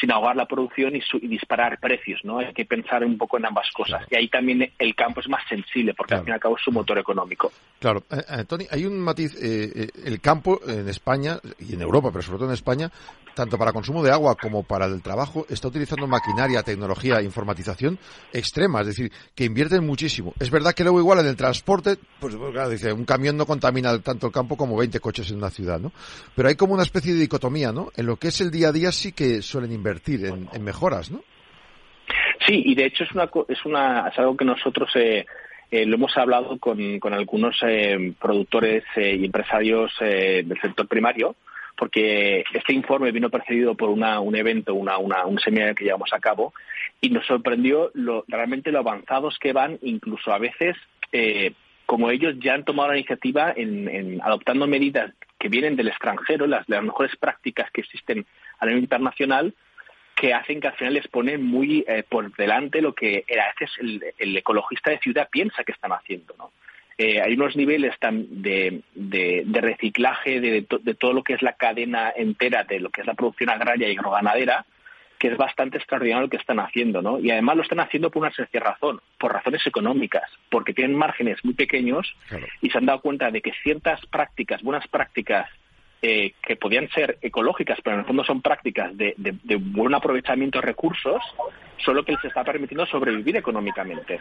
sin 0.00 0.10
ahogar 0.10 0.36
la 0.36 0.46
producción 0.46 0.94
y, 0.96 1.00
disparar 1.28 1.78
precios, 1.78 2.20
¿no? 2.24 2.38
Hay 2.38 2.52
que 2.52 2.64
pensar 2.64 3.04
un 3.04 3.16
poco 3.16 3.38
en 3.38 3.46
ambas 3.46 3.70
cosas. 3.72 4.04
Y 4.10 4.16
ahí 4.16 4.28
también 4.28 4.70
el 4.78 4.94
campo 4.94 5.20
es 5.20 5.28
más 5.28 5.42
sensible, 5.48 5.94
porque 5.94 6.14
al 6.14 6.20
fin 6.20 6.30
y 6.30 6.32
al 6.32 6.40
cabo 6.40 6.56
es 6.56 6.62
su 6.62 6.72
motor 6.72 6.98
económico. 6.98 7.52
Claro. 7.78 8.04
Eh, 8.10 8.16
eh, 8.28 8.44
Tony, 8.44 8.66
hay 8.70 8.84
un 8.86 8.98
matiz. 8.98 9.34
Eh, 9.40 9.88
el 10.04 10.20
campo 10.20 10.60
en 10.66 10.88
España, 10.88 11.38
y 11.58 11.74
en 11.74 11.82
Europa, 11.82 12.10
pero 12.10 12.22
sobre 12.22 12.38
todo 12.38 12.48
en 12.48 12.54
España, 12.54 12.90
tanto 13.34 13.58
para 13.58 13.72
consumo 13.72 14.02
de 14.02 14.10
agua 14.10 14.36
como 14.36 14.62
para 14.62 14.86
el 14.86 15.02
trabajo, 15.02 15.46
está 15.48 15.68
utilizando 15.68 16.06
maquinaria, 16.06 16.62
tecnología, 16.62 17.20
informatización 17.20 17.98
extrema, 18.32 18.80
es 18.80 18.88
decir, 18.88 19.12
que 19.34 19.44
invierten 19.44 19.84
muchísimo. 19.84 20.32
Es 20.38 20.50
verdad 20.50 20.72
que 20.72 20.84
luego 20.84 21.00
igual 21.00 21.20
en 21.20 21.26
el 21.26 21.36
transporte, 21.36 21.96
pues, 22.20 22.36
pues 22.36 22.52
claro, 22.52 22.70
dice, 22.70 22.92
un 22.92 23.04
camión 23.04 23.36
no 23.36 23.46
contamina 23.46 23.98
tanto 24.00 24.28
el 24.28 24.32
campo 24.32 24.56
como 24.56 24.76
20 24.76 25.00
coches 25.00 25.30
en 25.30 25.38
una 25.38 25.50
ciudad, 25.50 25.80
¿no? 25.80 25.92
Pero 26.34 26.48
hay 26.48 26.54
como 26.54 26.74
una 26.74 26.82
especie 26.84 27.12
de 27.12 27.20
dicotomía, 27.20 27.72
¿no? 27.72 27.90
En 27.96 28.06
lo 28.06 28.16
que 28.16 28.28
es 28.28 28.40
el 28.40 28.50
día 28.50 28.68
a 28.68 28.72
día 28.72 28.92
sí 28.92 29.12
que 29.12 29.42
suelen 29.42 29.72
invertir 29.72 29.83
en, 29.86 30.64
mejoras, 30.64 31.10
¿no? 31.10 31.22
Sí, 32.46 32.62
y 32.66 32.74
de 32.74 32.86
hecho 32.86 33.04
es 33.04 33.12
una 33.12 33.30
es 33.48 33.64
una 33.64 34.08
es 34.08 34.18
algo 34.18 34.36
que 34.36 34.44
nosotros 34.44 34.90
eh, 34.96 35.24
eh, 35.70 35.86
lo 35.86 35.94
hemos 35.94 36.16
hablado 36.16 36.58
con, 36.58 36.98
con 36.98 37.14
algunos 37.14 37.56
eh, 37.62 38.12
productores 38.20 38.84
y 38.96 39.24
empresarios 39.24 39.92
del 40.00 40.60
sector 40.60 40.86
primario 40.86 41.36
porque 41.76 42.44
este 42.52 42.72
informe 42.72 43.12
vino 43.12 43.30
precedido 43.30 43.74
por 43.74 43.88
una, 43.88 44.20
un 44.20 44.36
evento, 44.36 44.74
una, 44.74 44.98
una, 44.98 45.26
un 45.26 45.38
seminario 45.38 45.74
que 45.74 45.84
llevamos 45.84 46.12
a 46.12 46.20
cabo, 46.20 46.54
y 47.00 47.10
nos 47.10 47.26
sorprendió 47.26 47.90
lo, 47.94 48.24
realmente 48.28 48.70
lo 48.70 48.78
avanzados 48.78 49.38
que 49.38 49.52
van, 49.52 49.78
incluso 49.82 50.32
a 50.32 50.38
veces, 50.38 50.76
eh, 51.12 51.52
como 51.86 52.10
ellos 52.10 52.36
ya 52.38 52.54
han 52.54 52.64
tomado 52.64 52.90
la 52.90 52.98
iniciativa 52.98 53.52
en, 53.54 54.20
adoptando 54.22 54.66
medidas 54.66 55.12
que 55.38 55.48
vienen 55.48 55.76
del 55.76 55.88
extranjero, 55.88 56.46
las, 56.46 56.68
las 56.68 56.82
mejores 56.82 57.14
prácticas 57.16 57.70
que 57.70 57.82
existen 57.82 58.24
a 58.58 58.66
nivel 58.66 58.82
internacional, 58.82 59.54
que 60.24 60.32
hacen 60.32 60.58
que 60.58 60.68
al 60.68 60.74
final 60.76 60.94
les 60.94 61.06
pone 61.08 61.36
muy 61.36 61.84
eh, 61.86 62.02
por 62.08 62.34
delante 62.34 62.80
lo 62.80 62.94
que 62.94 63.26
a 63.28 63.52
veces 63.52 63.76
el, 63.78 64.02
el, 64.16 64.34
ecologista 64.34 64.90
de 64.90 64.98
ciudad 64.98 65.28
piensa 65.30 65.64
que 65.64 65.72
están 65.72 65.92
haciendo, 65.92 66.34
¿no? 66.38 66.50
Eh, 66.96 67.20
hay 67.20 67.34
unos 67.34 67.54
niveles 67.56 67.94
de, 68.00 68.80
de, 68.94 69.60
reciclaje 69.60 70.40
de, 70.40 70.62
todo 70.62 71.12
lo 71.12 71.22
que 71.22 71.34
es 71.34 71.42
la 71.42 71.52
cadena 71.56 72.10
entera 72.16 72.64
de 72.64 72.80
lo 72.80 72.88
que 72.88 73.02
es 73.02 73.06
la 73.06 73.12
producción 73.12 73.50
agraria 73.50 73.90
y 73.90 73.96
agroganadera, 73.96 74.64
que 75.18 75.28
es 75.28 75.36
bastante 75.36 75.76
extraordinario 75.76 76.22
lo 76.22 76.30
que 76.30 76.38
están 76.38 76.58
haciendo, 76.58 77.02
¿no? 77.02 77.18
Y 77.18 77.30
además 77.30 77.56
lo 77.56 77.62
están 77.62 77.80
haciendo 77.80 78.10
por 78.10 78.22
una 78.22 78.32
sencilla 78.32 78.64
razón, 78.64 79.02
por 79.18 79.30
razones 79.30 79.66
económicas, 79.66 80.30
porque 80.48 80.72
tienen 80.72 80.96
márgenes 80.96 81.44
muy 81.44 81.52
pequeños 81.52 82.16
y 82.62 82.70
se 82.70 82.78
han 82.78 82.86
dado 82.86 83.02
cuenta 83.02 83.30
de 83.30 83.42
que 83.42 83.52
ciertas 83.62 84.00
prácticas, 84.06 84.62
buenas 84.62 84.88
prácticas, 84.88 85.50
eh, 86.06 86.34
que 86.46 86.56
podían 86.56 86.86
ser 86.90 87.16
ecológicas, 87.22 87.78
pero 87.82 87.96
en 87.96 88.00
el 88.00 88.06
fondo 88.06 88.22
son 88.24 88.42
prácticas 88.42 88.94
de, 88.94 89.14
de, 89.16 89.56
buen 89.56 89.94
aprovechamiento 89.94 90.60
de 90.60 90.66
recursos, 90.66 91.22
solo 91.82 92.04
que 92.04 92.12
les 92.12 92.24
está 92.26 92.44
permitiendo 92.44 92.84
sobrevivir 92.84 93.38
económicamente. 93.38 94.20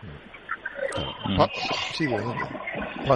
Mm. 1.26 1.42
Ah, 1.42 1.50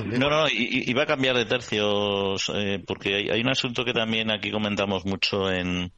no, 0.05 0.29
no, 0.29 0.45
iba 0.51 1.03
a 1.03 1.05
cambiar 1.05 1.37
de 1.37 1.45
tercios 1.45 2.51
eh, 2.53 2.83
porque 2.85 3.31
hay, 3.31 3.39
un 3.39 3.49
asunto 3.49 3.85
que 3.85 3.93
también 3.93 4.31
aquí 4.31 4.51
comentamos 4.51 5.05
mucho 5.05 5.49
en, 5.49 5.89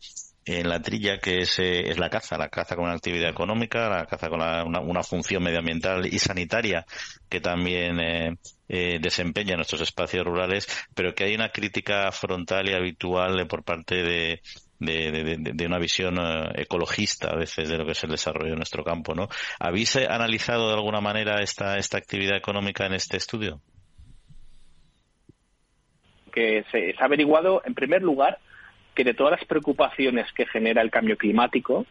en 0.58 0.70
la 0.70 0.82
trilla 0.82 1.20
que 1.20 1.40
es, 1.40 1.60
eh, 1.60 1.90
es 1.90 1.98
la 1.98 2.10
caza, 2.10 2.38
la 2.38 2.50
caza 2.50 2.76
con 2.76 2.86
una 2.86 2.94
actividad 2.94 3.30
económica, 3.30 3.90
la 3.90 4.06
caza 4.06 4.30
con 4.30 4.42
una, 4.42 5.04
función 5.04 5.44
medioambiental 5.44 6.06
y 6.06 6.20
sanitaria 6.20 6.86
que 7.30 7.42
también 7.42 8.00
eh, 8.00 9.00
desempeña 9.00 9.52
en 9.52 9.58
nuestros 9.58 9.82
espacios 9.82 10.26
rurales, 10.26 10.68
pero 10.96 11.14
que 11.14 11.24
hay 11.26 11.36
una 11.36 11.50
crítica 11.50 12.12
frontal 12.12 12.70
y 12.70 12.74
habitual 12.74 13.48
por 13.48 13.64
parte 13.64 14.04
de, 14.04 14.42
de, 14.80 15.66
una 15.66 15.78
visión 15.78 16.18
eh, 16.20 16.62
ecologista 16.62 17.30
a 17.30 17.36
veces 17.36 17.70
de 17.70 17.78
lo 17.78 17.86
que 17.86 17.92
es 17.92 18.04
el 18.04 18.12
desarrollo 18.12 18.52
de 18.52 18.56
nuestro 18.56 18.84
campo, 18.84 19.14
¿no? 19.14 19.28
¿Habéis 19.60 19.96
eh, 19.98 20.08
analizado 20.10 20.70
de 20.70 20.76
alguna 20.76 21.02
manera 21.02 21.42
esta, 21.42 21.78
esta 21.78 21.98
actividad 21.98 22.38
económica 22.38 22.86
en 22.86 22.94
este 22.94 23.18
estudio? 23.18 23.62
Que 26.34 26.64
se, 26.72 26.94
ha 27.00 27.06
averiguado, 27.06 27.62
en 27.66 27.74
primer 27.74 28.02
lugar, 28.02 28.40
que 29.00 29.06
de 29.06 29.14
todas 29.14 29.40
las 29.40 29.46
preocupaciones 29.46 30.30
que 30.34 30.46
genera 30.46 30.82
el 30.82 30.92
cambio 30.92 31.16
climático, 31.16 31.86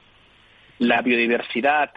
la 0.79 1.01
biodiversidad 1.01 1.91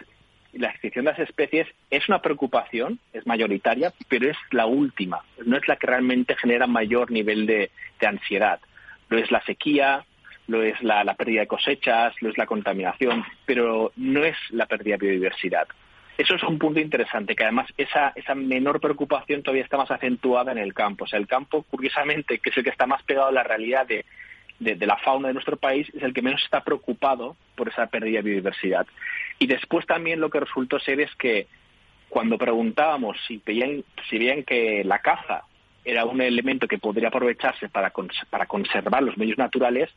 y 0.54 0.58
la 0.58 0.70
extinción 0.70 1.04
de 1.04 1.10
las 1.10 1.20
especies 1.20 1.68
es 1.90 2.08
una 2.08 2.22
preocupación, 2.22 2.98
es 3.12 3.26
mayoritaria, 3.26 3.92
pero 4.08 4.30
es 4.30 4.38
la 4.52 4.64
última, 4.64 5.20
no 5.44 5.58
es 5.58 5.68
la 5.68 5.76
que 5.76 5.86
realmente 5.86 6.34
genera 6.34 6.66
mayor 6.66 7.10
nivel 7.10 7.44
de, 7.44 7.70
ansiedad. 8.00 8.58
Lo 9.10 9.18
es 9.18 9.30
la 9.30 9.42
sequía, 9.42 10.06
lo 10.46 10.62
es 10.62 10.82
la, 10.82 11.04
pérdida 11.12 11.42
de 11.42 11.46
cosechas, 11.46 12.14
lo 12.22 12.30
es 12.30 12.38
la 12.38 12.46
contaminación, 12.46 13.22
pero 13.44 13.92
no 13.96 14.24
es 14.24 14.36
la 14.48 14.64
pérdida 14.64 14.96
de 14.96 15.08
biodiversidad. 15.08 15.68
Eso 16.16 16.36
es 16.36 16.42
un 16.42 16.58
punto 16.58 16.80
interesante, 16.80 17.36
que 17.36 17.42
además 17.42 17.68
esa, 17.76 18.14
esa 18.16 18.34
menor 18.34 18.80
preocupación 18.80 19.42
todavía 19.42 19.64
está 19.64 19.76
más 19.76 19.90
acentuada 19.90 20.52
en 20.52 20.58
el 20.58 20.72
campo. 20.72 21.04
O 21.04 21.06
sea, 21.06 21.18
el 21.18 21.26
campo, 21.26 21.64
curiosamente, 21.64 22.38
que 22.38 22.48
es 22.48 22.56
el 22.56 22.64
que 22.64 22.70
está 22.70 22.86
más 22.86 23.02
pegado 23.02 23.28
a 23.28 23.32
la 23.32 23.42
realidad 23.42 23.86
de, 23.86 24.06
de, 24.62 24.86
la 24.86 24.96
fauna 24.98 25.28
de 25.28 25.34
nuestro 25.34 25.56
país, 25.56 25.88
es 25.94 26.02
el 26.02 26.14
que 26.14 26.22
menos 26.22 26.42
está 26.42 26.62
preocupado 26.62 27.36
por 27.54 27.68
esa 27.68 27.86
pérdida 27.86 28.18
de 28.18 28.30
biodiversidad. 28.30 28.86
Y 29.38 29.46
después 29.46 29.86
también 29.86 30.20
lo 30.20 30.30
que 30.30 30.40
resultó 30.40 30.78
ser 30.78 31.00
es 31.00 31.14
que 31.16 31.46
cuando 32.08 32.38
preguntábamos 32.38 33.16
si 33.26 33.40
veían, 33.44 33.84
si 34.08 34.18
veían 34.18 34.42
que 34.42 34.84
la 34.84 34.98
caza 35.00 35.44
era 35.84 36.04
un 36.04 36.20
elemento 36.20 36.68
que 36.68 36.78
podría 36.78 37.08
aprovecharse 37.08 37.68
para, 37.68 37.92
para 38.30 38.46
conservar 38.46 39.02
los 39.02 39.16
medios 39.16 39.38
naturales, 39.38 39.90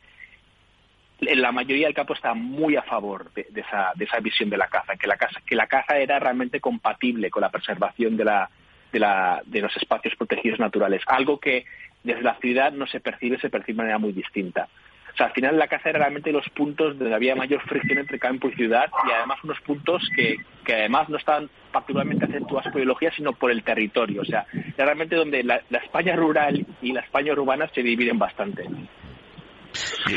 la 1.20 1.52
mayoría 1.52 1.86
del 1.86 1.94
campo 1.94 2.14
está 2.14 2.34
muy 2.34 2.76
a 2.76 2.82
favor 2.82 3.32
de, 3.32 3.46
esa, 3.54 3.92
de 3.94 4.04
esa 4.04 4.20
visión 4.20 4.50
de 4.50 4.56
la 4.56 4.68
caza, 4.68 4.96
que 4.96 5.06
la 5.06 5.16
caza, 5.16 5.40
que 5.46 5.56
la 5.56 5.66
caza 5.66 5.96
era 5.98 6.18
realmente 6.18 6.60
compatible 6.60 7.30
con 7.30 7.40
la 7.40 7.50
preservación 7.50 8.16
de, 8.16 8.24
la, 8.24 8.50
de, 8.92 8.98
la, 8.98 9.42
de 9.46 9.60
los 9.62 9.74
espacios 9.76 10.14
protegidos 10.16 10.58
naturales, 10.58 11.02
algo 11.06 11.38
que 11.38 11.64
desde 12.06 12.22
la 12.22 12.38
ciudad 12.38 12.72
no 12.72 12.86
se 12.86 13.00
percibe, 13.00 13.38
se 13.38 13.50
percibe 13.50 13.74
de 13.74 13.82
manera 13.82 13.98
muy 13.98 14.12
distinta. 14.12 14.68
O 15.12 15.16
sea, 15.16 15.26
al 15.26 15.32
final 15.32 15.58
la 15.58 15.66
caza 15.66 15.88
era 15.88 16.00
realmente 16.00 16.30
los 16.30 16.46
puntos 16.50 16.98
donde 16.98 17.14
había 17.14 17.34
mayor 17.34 17.62
fricción 17.62 17.98
entre 17.98 18.18
campo 18.18 18.48
y 18.48 18.54
ciudad 18.54 18.90
y 19.08 19.12
además 19.12 19.38
unos 19.42 19.58
puntos 19.62 20.02
que, 20.14 20.36
que 20.62 20.74
además 20.74 21.08
no 21.08 21.16
estaban 21.16 21.48
particularmente 21.72 22.26
acentuados 22.26 22.70
por 22.70 22.80
ideología, 22.80 23.10
sino 23.16 23.32
por 23.32 23.50
el 23.50 23.62
territorio. 23.62 24.20
O 24.20 24.24
sea, 24.26 24.46
realmente 24.76 25.16
donde 25.16 25.42
la, 25.42 25.62
la 25.70 25.78
España 25.78 26.14
rural 26.16 26.66
y 26.82 26.92
la 26.92 27.00
España 27.00 27.32
urbana 27.32 27.66
se 27.74 27.82
dividen 27.82 28.18
bastante. 28.18 28.66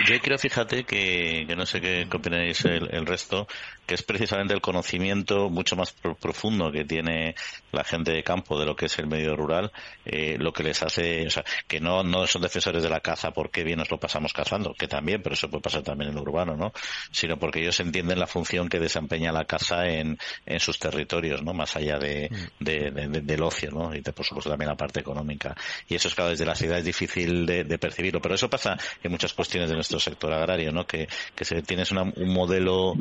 Yo, 0.06 0.19
creo, 0.21 0.38
fíjate, 0.38 0.84
que, 0.84 1.45
no 1.56 1.65
sé 1.65 1.82
qué, 1.82 2.08
opináis 2.13 2.63
el, 2.65 3.06
resto, 3.06 3.47
que 3.89 3.95
es 3.95 4.04
precisamente 4.04 4.54
el 4.54 4.62
conocimiento 4.62 5.49
mucho 5.49 5.75
más 5.75 5.93
profundo 5.93 6.71
que 6.71 6.86
tiene 6.86 7.34
la 7.71 7.84
gente 7.84 8.12
de 8.12 8.21
campo 8.21 8.60
de 8.60 8.67
lo 8.67 8.75
que 8.75 8.86
es 8.86 8.99
el 8.99 9.08
medio 9.08 9.36
rural, 9.36 9.71
eh, 10.06 10.38
lo 10.38 10.54
que 10.54 10.62
les 10.62 10.84
hace, 10.84 11.25
o 11.25 11.30
sea, 11.32 11.43
que 11.67 11.80
no, 11.80 12.04
no 12.04 12.28
son 12.28 12.43
defensores 12.43 12.84
de 12.84 12.89
la 12.89 12.99
caza 12.99 13.32
porque 13.32 13.63
bien 13.63 13.80
nos 13.80 13.89
lo 13.89 13.99
pasamos 13.99 14.32
cazando, 14.32 14.75
que 14.75 14.88
también, 14.88 15.23
pero 15.23 15.34
eso 15.34 15.49
puede 15.49 15.63
pasar 15.63 15.82
también 15.82 16.12
en 16.12 16.15
lo 16.17 16.21
urbano, 16.21 16.56
¿no? 16.56 16.71
Sino 17.10 17.39
porque 17.39 17.62
ellos 17.62 17.80
entienden 17.80 18.19
la 18.19 18.28
función 18.28 18.69
que 18.69 18.80
desempeña 18.80 19.32
la 19.32 19.45
caza 19.45 19.88
en, 19.88 20.19
en 20.45 20.60
sus 20.60 20.78
territorios, 20.78 21.41
¿no? 21.41 21.56
Más 21.56 21.75
allá 21.75 21.97
de, 21.97 22.30
mm. 22.30 22.63
de, 22.63 22.91
del 23.23 23.41
ocio, 23.41 23.71
¿no? 23.71 23.95
Y 23.95 24.02
por 24.02 24.23
supuesto 24.23 24.52
también 24.52 24.69
la 24.69 24.78
parte 24.78 24.99
económica. 24.99 25.56
Y 25.88 25.95
eso 25.95 26.10
es 26.10 26.13
claro, 26.13 26.30
desde 26.30 26.45
la 26.45 26.54
ciudad 26.54 26.78
es 26.78 26.86
difícil 26.86 27.47
de, 27.47 27.80
percibirlo, 27.80 28.21
pero 28.21 28.36
eso 28.36 28.52
pasa 28.52 28.78
en 29.02 29.10
muchas 29.10 29.34
cuestiones 29.34 29.67
de 29.67 29.75
nuestro 29.75 29.99
sector 29.99 30.32
agrario, 30.32 30.71
¿no? 30.71 30.86
Que, 30.86 31.08
que 31.34 31.43
se, 31.43 31.63
tienes 31.63 31.91
un 31.91 32.13
modelo 32.32 32.93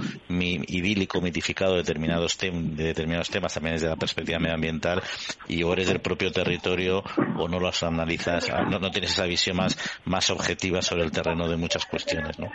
idílico, 0.78 1.20
mitificado 1.20 1.72
de 1.72 1.78
determinados, 1.78 2.38
de 2.38 2.50
determinados 2.84 3.30
temas 3.30 3.54
también 3.54 3.74
desde 3.74 3.88
la 3.88 3.96
perspectiva 3.96 4.38
medioambiental 4.38 5.02
y 5.48 5.62
o 5.62 5.72
eres 5.72 5.88
del 5.88 6.00
propio 6.00 6.32
territorio 6.32 7.02
o 7.36 7.48
no 7.48 7.60
los 7.60 7.82
analizas, 7.82 8.50
ah, 8.50 8.62
no, 8.62 8.78
no 8.78 8.90
tienes 8.90 9.12
esa 9.12 9.26
visión 9.26 9.56
más, 9.56 9.78
más 10.04 10.30
objetiva 10.30 10.82
sobre 10.82 11.04
el 11.04 11.10
terreno 11.10 11.48
de 11.48 11.56
muchas 11.56 11.86
cuestiones, 11.86 12.38
¿no? 12.38 12.50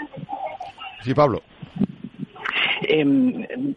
Sí, 1.01 1.13
Pablo. 1.13 1.43
Eh, 2.81 3.05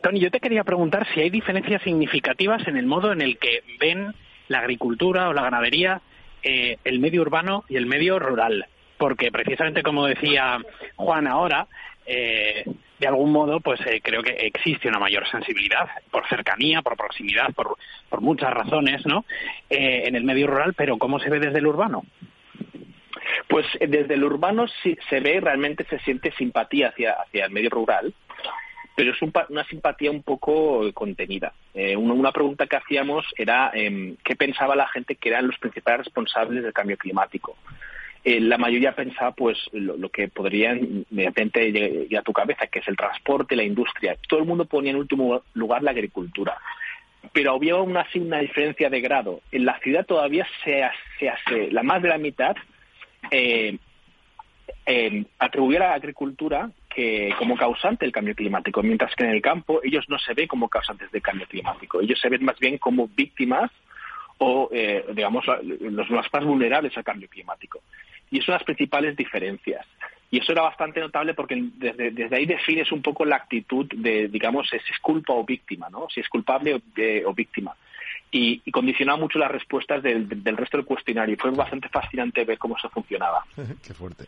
Tony, 0.03 0.21
yo 0.21 0.31
te 0.31 0.41
quería 0.41 0.65
preguntar 0.65 1.07
si 1.15 1.21
hay 1.21 1.31
diferencias 1.31 1.83
significativas 1.83 2.67
en 2.67 2.77
el 2.77 2.87
modo 2.87 3.13
en 3.13 3.23
el 3.23 3.39
que 3.39 3.63
ven 3.79 4.15
la 4.49 4.61
agricultura 4.61 5.29
o 5.29 5.33
la 5.33 5.43
ganadería 5.43 6.01
eh, 6.43 6.79
el 6.85 6.99
medio 7.01 7.23
urbano 7.23 7.65
y 7.69 7.77
el 7.77 7.87
medio 7.87 8.19
rural 8.19 8.67
porque 8.99 9.31
precisamente 9.31 9.83
como 9.83 10.07
decía 10.07 10.59
Juan 10.97 11.27
ahora, 11.27 11.67
eh, 12.07 12.65
de 12.99 13.07
algún 13.07 13.33
modo, 13.33 13.61
pues 13.61 13.81
eh, 13.87 14.01
creo 14.03 14.23
que 14.23 14.33
existe 14.33 14.89
una 14.89 14.99
mayor 14.99 15.29
sensibilidad 15.29 15.89
por 16.11 16.27
cercanía, 16.29 16.83
por 16.83 16.97
proximidad, 16.97 17.53
por, 17.55 17.77
por 18.09 18.21
muchas 18.21 18.53
razones, 18.53 19.05
¿no? 19.07 19.25
Eh, 19.69 20.05
en 20.07 20.17
el 20.17 20.25
medio 20.25 20.47
rural, 20.47 20.75
pero 20.75 20.97
¿cómo 20.99 21.19
se 21.19 21.31
ve 21.31 21.39
desde 21.39 21.59
el 21.59 21.67
urbano? 21.67 22.05
Pues 23.49 23.67
desde 23.81 24.15
el 24.15 24.25
urbano 24.25 24.67
sí 24.83 24.97
se 25.11 25.21
ve, 25.21 25.41
realmente 25.41 25.85
se 25.85 25.99
siente 26.01 26.33
simpatía 26.33 26.89
hacia, 26.89 27.13
hacia 27.13 27.47
el 27.47 27.51
medio 27.51 27.71
rural, 27.71 28.15
pero 28.97 29.13
es 29.13 29.19
una 29.23 29.65
simpatía 29.65 30.11
un 30.11 30.23
poco 30.23 30.91
contenida. 30.95 31.53
Eh, 31.75 31.95
una, 31.97 32.33
pregunta 32.33 32.67
que 32.67 32.77
hacíamos 32.77 33.27
era 33.37 33.71
em, 33.75 34.17
qué 34.25 34.35
pensaba 34.37 34.75
la 34.75 34.89
gente 34.89 35.17
que 35.17 35.29
eran 35.29 35.47
los 35.47 35.59
principales 35.59 36.07
responsables 36.07 36.63
del 36.63 36.73
cambio 36.73 36.97
climático. 36.97 37.57
Eh, 38.29 38.41
la 38.41 38.59
mayoría 38.59 38.91
pensaba 38.91 39.31
pues 39.31 39.57
lo, 39.71 40.09
que 40.09 40.27
podría 40.27 40.75
inmediatamente 40.75 41.71
llegar 41.71 42.23
a 42.23 42.25
tu 42.25 42.33
cabeza, 42.33 42.67
que 42.67 42.81
es 42.81 42.89
el 42.89 42.97
transporte, 42.97 43.55
la 43.55 43.63
industria. 43.63 44.17
Todo 44.29 44.41
el 44.41 44.47
mundo 44.47 44.65
ponía 44.65 44.91
en 44.91 44.97
último 44.97 45.45
lugar 45.55 45.85
la 45.85 45.93
agricultura. 45.93 46.59
Pero 47.33 47.55
había 47.55 47.75
aún 47.75 47.97
así 47.97 48.19
una 48.19 48.41
diferencia 48.41 48.91
de 48.91 49.01
grado. 49.01 49.43
En 49.53 49.65
la 49.65 49.79
ciudad 49.79 50.05
todavía 50.05 50.45
se 50.65 50.83
hace, 50.83 51.71
la 51.71 51.85
más 51.85 52.03
de 52.03 52.09
la 52.09 52.19
mitad 52.19 52.57
eh, 53.31 53.79
eh, 54.87 55.25
a 55.39 55.49
la 55.49 55.95
agricultura 55.95 56.69
que 56.93 57.33
como 57.39 57.57
causante 57.57 58.07
del 58.07 58.13
cambio 58.13 58.35
climático, 58.35 58.83
mientras 58.83 59.15
que 59.15 59.23
en 59.23 59.31
el 59.31 59.41
campo 59.41 59.81
ellos 59.85 60.05
no 60.09 60.19
se 60.19 60.35
ven 60.35 60.49
como 60.49 60.69
causantes 60.69 61.13
del 61.13 61.23
cambio 61.23 61.47
climático, 61.47 62.01
ellos 62.01 62.19
se 62.21 62.29
ven 62.29 62.45
más 62.45 62.59
bien 62.59 62.79
como 62.79 63.07
víctimas 63.07 63.71
o, 64.39 64.69
eh, 64.73 65.05
digamos, 65.15 65.45
los 65.63 66.11
más 66.11 66.45
vulnerables 66.45 66.97
al 66.97 67.05
cambio 67.05 67.29
climático. 67.29 67.83
Y 68.31 68.41
son 68.41 68.55
las 68.55 68.65
principales 68.65 69.17
diferencias. 69.17 69.87
Y 70.31 70.39
eso 70.41 70.53
era 70.53 70.63
bastante 70.63 71.01
notable 71.01 71.35
porque 71.35 71.55
desde, 71.75 72.11
desde 72.11 72.37
ahí 72.37 72.47
defines 72.47 72.91
un 72.91 73.01
poco 73.01 73.25
la 73.25 73.37
actitud 73.37 73.87
de, 73.95 74.29
digamos, 74.29 74.69
si 74.69 74.77
es 74.77 74.99
culpa 75.01 75.33
o 75.33 75.45
víctima, 75.45 75.89
¿no? 75.89 76.09
Si 76.09 76.21
es 76.21 76.29
culpable 76.29 76.75
o, 76.75 76.81
eh, 76.97 77.23
o 77.25 77.33
víctima 77.33 77.77
y, 78.31 78.61
y 78.65 78.71
condicionaba 78.71 79.19
mucho 79.19 79.39
las 79.39 79.51
respuestas 79.51 80.03
del, 80.03 80.29
resto 80.57 80.77
del 80.77 80.87
cuestionario. 80.87 81.37
Fue 81.39 81.51
bastante 81.51 81.89
fascinante 81.89 82.45
ver 82.45 82.59
cómo 82.59 82.77
eso 82.77 82.89
funcionaba. 82.91 83.45
Qué 83.83 83.95
fuerte. 83.95 84.27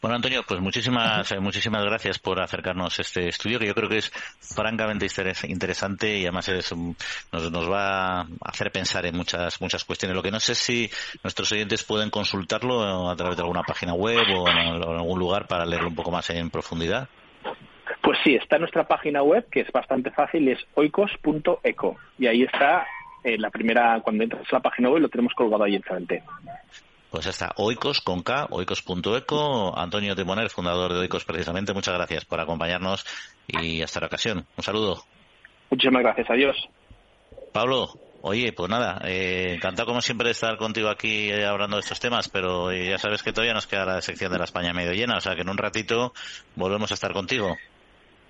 Bueno, 0.00 0.16
Antonio, 0.16 0.42
pues 0.46 0.60
muchísimas, 0.60 1.30
eh, 1.32 1.40
muchísimas 1.40 1.84
gracias 1.84 2.18
por 2.18 2.40
acercarnos 2.40 2.98
a 2.98 3.02
este 3.02 3.28
estudio 3.28 3.58
que 3.58 3.66
yo 3.66 3.74
creo 3.74 3.88
que 3.88 3.98
es 3.98 4.10
francamente 4.40 5.06
interesante 5.48 6.18
y 6.18 6.22
además 6.22 6.48
es, 6.48 6.74
nos, 6.74 7.50
nos 7.50 7.70
va 7.70 8.20
a 8.20 8.26
hacer 8.44 8.70
pensar 8.70 9.06
en 9.06 9.16
muchas, 9.16 9.60
muchas 9.60 9.84
cuestiones. 9.84 10.16
Lo 10.16 10.22
que 10.22 10.30
no 10.30 10.40
sé 10.40 10.54
si 10.54 10.90
nuestros 11.22 11.50
oyentes 11.52 11.84
pueden 11.84 12.10
consultarlo 12.10 13.10
a 13.10 13.16
través 13.16 13.36
de 13.36 13.42
alguna 13.42 13.62
página 13.62 13.94
web 13.94 14.24
o 14.36 14.48
en, 14.48 14.56
algún 14.56 15.18
lugar 15.18 15.46
para 15.46 15.64
leerlo 15.64 15.88
un 15.88 15.94
poco 15.94 16.10
más 16.10 16.28
en 16.30 16.50
profundidad. 16.50 17.08
Pues 18.02 18.18
sí, 18.22 18.34
está 18.34 18.56
en 18.56 18.62
nuestra 18.62 18.86
página 18.86 19.22
web, 19.22 19.46
que 19.50 19.60
es 19.60 19.72
bastante 19.72 20.10
fácil, 20.10 20.48
es 20.48 20.58
oikos.eco. 20.74 21.96
Y 22.18 22.26
ahí 22.26 22.42
está 22.42 22.86
eh, 23.24 23.38
la 23.38 23.50
primera, 23.50 24.00
cuando 24.02 24.22
entras 24.22 24.46
a 24.50 24.56
la 24.56 24.60
página 24.60 24.90
web, 24.90 25.00
lo 25.00 25.08
tenemos 25.08 25.32
colgado 25.34 25.64
ahí 25.64 25.74
enfrente. 25.74 26.22
Pues 27.10 27.26
está 27.26 27.52
Oikos 27.56 28.00
con 28.00 28.22
K, 28.22 28.48
oikos.eco. 28.50 29.78
Antonio 29.78 30.14
Timoner, 30.14 30.50
fundador 30.50 30.92
de 30.92 30.98
Oikos, 30.98 31.24
precisamente. 31.24 31.72
Muchas 31.72 31.94
gracias 31.94 32.24
por 32.24 32.40
acompañarnos 32.40 33.06
y 33.46 33.82
hasta 33.82 34.00
la 34.00 34.06
ocasión. 34.06 34.46
Un 34.56 34.62
saludo. 34.62 35.04
Muchísimas 35.70 36.02
gracias. 36.02 36.28
Adiós. 36.28 36.68
Pablo, 37.52 37.88
oye, 38.20 38.52
pues 38.52 38.68
nada, 38.68 39.00
eh, 39.04 39.54
encantado 39.54 39.86
como 39.86 40.00
siempre 40.00 40.26
de 40.26 40.32
estar 40.32 40.56
contigo 40.56 40.88
aquí 40.88 41.30
eh, 41.30 41.46
hablando 41.46 41.76
de 41.76 41.80
estos 41.80 42.00
temas, 42.00 42.28
pero 42.28 42.72
ya 42.72 42.98
sabes 42.98 43.22
que 43.22 43.32
todavía 43.32 43.54
nos 43.54 43.68
queda 43.68 43.86
la 43.86 44.00
sección 44.00 44.32
de 44.32 44.38
la 44.38 44.44
España 44.44 44.72
medio 44.72 44.92
llena, 44.92 45.16
o 45.16 45.20
sea 45.20 45.34
que 45.34 45.42
en 45.42 45.48
un 45.48 45.56
ratito 45.56 46.12
volvemos 46.56 46.90
a 46.90 46.94
estar 46.94 47.12
contigo. 47.12 47.56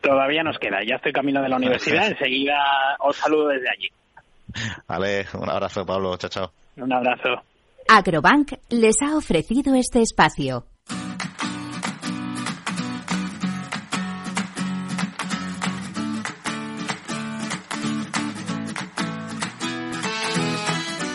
Todavía 0.03 0.43
nos 0.43 0.59
queda, 0.59 0.85
ya 0.87 0.97
estoy 0.97 1.13
camino 1.13 1.41
de 1.41 1.49
la 1.49 1.57
universidad, 1.57 2.07
enseguida 2.09 2.55
os 2.99 3.17
saludo 3.17 3.49
desde 3.49 3.71
allí. 3.71 3.89
Vale, 4.87 5.27
un 5.35 5.49
abrazo, 5.49 5.85
Pablo. 5.85 6.17
Chao, 6.17 6.31
chao. 6.31 6.53
Un 6.77 6.93
abrazo. 6.93 7.43
Agrobank 7.88 8.53
les 8.71 9.03
ha 9.03 9.17
ofrecido 9.17 9.75
este 9.75 10.01
espacio. 10.01 10.67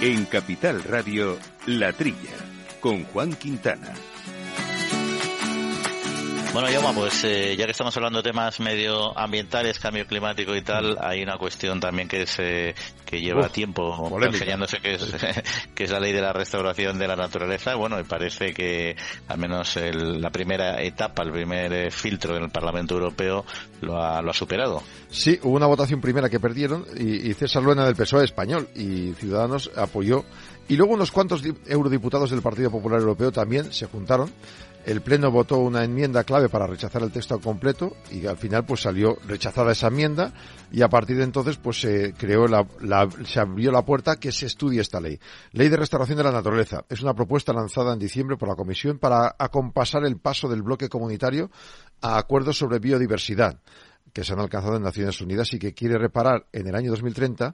En 0.01 0.25
Capital 0.25 0.81
Radio, 0.83 1.37
La 1.65 1.91
Trilla, 1.91 2.15
con 2.79 3.03
Juan 3.03 3.33
Quintana. 3.33 3.93
Bueno, 6.51 6.71
Yoma, 6.71 6.93
pues 6.93 7.23
eh, 7.25 7.55
ya 7.55 7.65
que 7.65 7.71
estamos 7.71 7.95
hablando 7.95 8.23
de 8.23 8.31
temas 8.31 8.59
medioambientales, 8.59 9.77
cambio 9.77 10.07
climático 10.07 10.55
y 10.55 10.63
tal, 10.63 10.97
hay 10.99 11.21
una 11.21 11.37
cuestión 11.37 11.79
también 11.79 12.07
que 12.07 12.23
es 12.23 12.39
eh, 12.39 12.73
que 13.05 13.21
lleva 13.21 13.49
tiempo 13.49 14.19
enseñándose 14.19 14.79
que 14.79 14.95
es, 14.95 15.13
que 15.75 15.83
es 15.83 15.91
la 15.91 15.99
ley 15.99 16.11
de 16.11 16.21
la 16.21 16.33
restauración 16.33 16.97
de 16.97 17.07
la 17.07 17.15
naturaleza. 17.15 17.75
Bueno, 17.75 17.99
y 17.99 18.03
parece 18.03 18.51
que 18.51 18.95
al 19.27 19.37
menos 19.37 19.77
la 19.77 20.31
primera 20.31 20.81
etapa, 20.81 21.21
el 21.21 21.31
primer 21.31 21.71
eh, 21.71 21.91
filtro 21.91 22.35
en 22.35 22.43
el 22.43 22.49
Parlamento 22.49 22.95
Europeo 22.95 23.45
lo 23.81 24.01
ha, 24.01 24.19
lo 24.23 24.31
ha 24.31 24.33
superado. 24.33 24.81
Sí, 25.11 25.39
hubo 25.43 25.55
una 25.55 25.67
votación 25.67 26.01
primera 26.01 26.29
que 26.29 26.39
perdieron 26.39 26.83
y, 26.97 27.29
y 27.29 27.33
César 27.35 27.61
Luena 27.61 27.85
del 27.85 27.95
PSOE 27.95 28.25
español 28.25 28.69
y 28.75 29.13
Ciudadanos 29.13 29.69
apoyó 29.75 30.25
y 30.67 30.75
luego 30.75 30.93
unos 30.93 31.11
cuantos 31.11 31.43
eurodiputados 31.67 32.29
del 32.29 32.41
Partido 32.41 32.69
Popular 32.69 32.99
Europeo 32.99 33.31
también 33.31 33.73
se 33.73 33.87
juntaron 33.87 34.31
el 34.89 35.01
Pleno 35.01 35.29
votó 35.29 35.59
una 35.59 35.83
enmienda 35.83 36.23
clave 36.23 36.49
para 36.49 36.65
rechazar 36.65 37.03
el 37.03 37.11
texto 37.11 37.39
completo 37.39 37.95
y 38.09 38.25
al 38.25 38.37
final 38.37 38.65
pues 38.65 38.81
salió 38.81 39.17
rechazada 39.27 39.71
esa 39.71 39.87
enmienda 39.87 40.33
y 40.71 40.81
a 40.81 40.89
partir 40.89 41.17
de 41.17 41.25
entonces 41.25 41.57
pues 41.57 41.79
se 41.79 42.13
creó 42.13 42.47
la, 42.47 42.65
se 43.23 43.39
abrió 43.39 43.71
la 43.71 43.85
puerta 43.85 44.15
que 44.15 44.31
se 44.31 44.47
estudie 44.47 44.81
esta 44.81 44.99
ley. 44.99 45.19
Ley 45.51 45.69
de 45.69 45.77
restauración 45.77 46.17
de 46.17 46.23
la 46.23 46.31
naturaleza. 46.31 46.85
Es 46.89 47.03
una 47.03 47.13
propuesta 47.13 47.53
lanzada 47.53 47.93
en 47.93 47.99
diciembre 47.99 48.35
por 48.35 48.49
la 48.49 48.55
Comisión 48.55 48.97
para 48.97 49.35
acompasar 49.37 50.03
el 50.05 50.17
paso 50.17 50.49
del 50.49 50.63
bloque 50.63 50.89
comunitario 50.89 51.51
a 52.01 52.17
acuerdos 52.17 52.57
sobre 52.57 52.79
biodiversidad 52.79 53.61
que 54.11 54.23
se 54.23 54.33
han 54.33 54.39
alcanzado 54.39 54.77
en 54.77 54.81
Naciones 54.81 55.21
Unidas 55.21 55.53
y 55.53 55.59
que 55.59 55.75
quiere 55.75 55.99
reparar 55.99 56.47
en 56.51 56.67
el 56.67 56.73
año 56.73 56.89
2030 56.89 57.53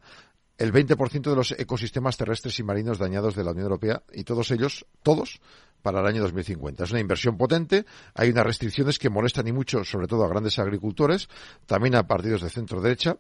el 0.58 0.72
20% 0.72 1.30
de 1.30 1.36
los 1.36 1.52
ecosistemas 1.52 2.16
terrestres 2.16 2.58
y 2.60 2.64
marinos 2.64 2.98
dañados 2.98 3.36
de 3.36 3.44
la 3.44 3.52
Unión 3.52 3.66
Europea 3.66 4.04
y 4.14 4.24
todos 4.24 4.52
ellos, 4.52 4.86
todos, 5.04 5.42
para 5.86 6.00
el 6.00 6.08
año 6.08 6.24
2050. 6.24 6.84
Es 6.84 6.90
una 6.90 7.00
inversión 7.00 7.38
potente, 7.38 7.86
hay 8.16 8.32
unas 8.32 8.44
restricciones 8.44 8.98
que 8.98 9.12
molestan 9.12 9.48
y 9.48 9.52
mucho, 9.52 9.84
sobre 9.84 10.08
todo 10.08 10.26
a 10.26 10.28
grandes 10.28 10.58
agricultores, 10.58 11.30
también 11.68 11.94
a 11.94 12.08
partidos 12.08 12.42
de 12.42 12.50
centro 12.50 12.82
derecha. 12.82 13.18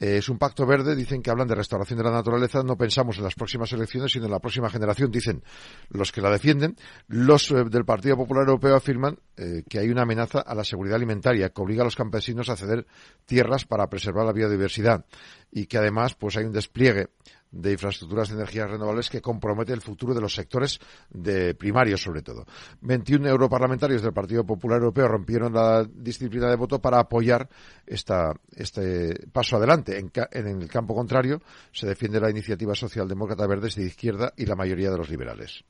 Eh, 0.00 0.16
es 0.16 0.28
un 0.28 0.36
pacto 0.36 0.66
verde, 0.66 0.96
dicen 0.96 1.22
que 1.22 1.30
hablan 1.30 1.46
de 1.46 1.54
restauración 1.54 1.98
de 1.98 2.02
la 2.02 2.10
naturaleza, 2.10 2.64
no 2.64 2.76
pensamos 2.76 3.18
en 3.18 3.22
las 3.22 3.36
próximas 3.36 3.72
elecciones, 3.72 4.10
sino 4.10 4.24
en 4.24 4.32
la 4.32 4.40
próxima 4.40 4.68
generación, 4.68 5.12
dicen 5.12 5.44
los 5.90 6.10
que 6.10 6.20
la 6.20 6.30
defienden. 6.30 6.76
Los 7.06 7.52
eh, 7.52 7.62
del 7.70 7.84
Partido 7.84 8.16
Popular 8.16 8.48
Europeo 8.48 8.74
afirman 8.74 9.16
eh, 9.36 9.62
que 9.68 9.78
hay 9.78 9.88
una 9.88 10.02
amenaza 10.02 10.40
a 10.40 10.56
la 10.56 10.64
seguridad 10.64 10.96
alimentaria 10.96 11.50
que 11.50 11.62
obliga 11.62 11.82
a 11.82 11.84
los 11.84 11.94
campesinos 11.94 12.48
a 12.48 12.56
ceder 12.56 12.84
tierras 13.26 13.64
para 13.64 13.88
preservar 13.88 14.26
la 14.26 14.32
biodiversidad 14.32 15.04
y 15.52 15.66
que 15.66 15.78
además 15.78 16.16
pues 16.16 16.36
hay 16.36 16.46
un 16.46 16.52
despliegue 16.52 17.10
de 17.50 17.72
infraestructuras 17.72 18.28
de 18.28 18.36
energías 18.36 18.70
renovables 18.70 19.08
que 19.10 19.22
compromete 19.22 19.72
el 19.72 19.80
futuro 19.80 20.14
de 20.14 20.20
los 20.20 20.34
sectores 20.34 20.78
de 21.10 21.54
primarios, 21.54 22.02
sobre 22.02 22.22
todo. 22.22 22.46
21 22.82 23.28
europarlamentarios 23.28 24.02
del 24.02 24.12
Partido 24.12 24.44
Popular 24.44 24.78
Europeo 24.78 25.08
rompieron 25.08 25.52
la 25.52 25.84
disciplina 25.84 26.48
de 26.48 26.56
voto 26.56 26.78
para 26.80 26.98
apoyar 26.98 27.48
esta, 27.86 28.34
este 28.54 29.26
paso 29.32 29.56
adelante. 29.56 29.98
En, 29.98 30.46
el 30.46 30.68
campo 30.68 30.94
contrario, 30.94 31.40
se 31.72 31.86
defiende 31.86 32.20
la 32.20 32.30
iniciativa 32.30 32.74
socialdemócrata 32.74 33.46
verdes 33.46 33.76
de 33.76 33.84
izquierda 33.84 34.32
y 34.36 34.46
la 34.46 34.56
mayoría 34.56 34.90
de 34.90 34.98
los 34.98 35.08
liberales. 35.08 35.64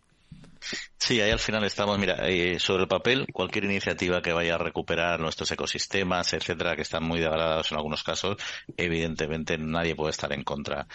Sí, 1.08 1.22
ahí 1.22 1.30
al 1.30 1.38
final 1.38 1.64
estamos, 1.64 1.98
mira, 1.98 2.28
eh, 2.28 2.58
sobre 2.60 2.82
el 2.82 2.88
papel, 2.88 3.28
cualquier 3.32 3.64
iniciativa 3.64 4.20
que 4.20 4.34
vaya 4.34 4.56
a 4.56 4.58
recuperar 4.58 5.18
nuestros 5.20 5.50
ecosistemas, 5.50 6.34
etcétera, 6.34 6.76
que 6.76 6.82
están 6.82 7.02
muy 7.02 7.18
degradados 7.18 7.72
en 7.72 7.78
algunos 7.78 8.02
casos, 8.04 8.36
evidentemente 8.76 9.56
nadie 9.56 9.96
puede 9.96 10.10
estar 10.10 10.30
en 10.34 10.44
contra. 10.44 10.86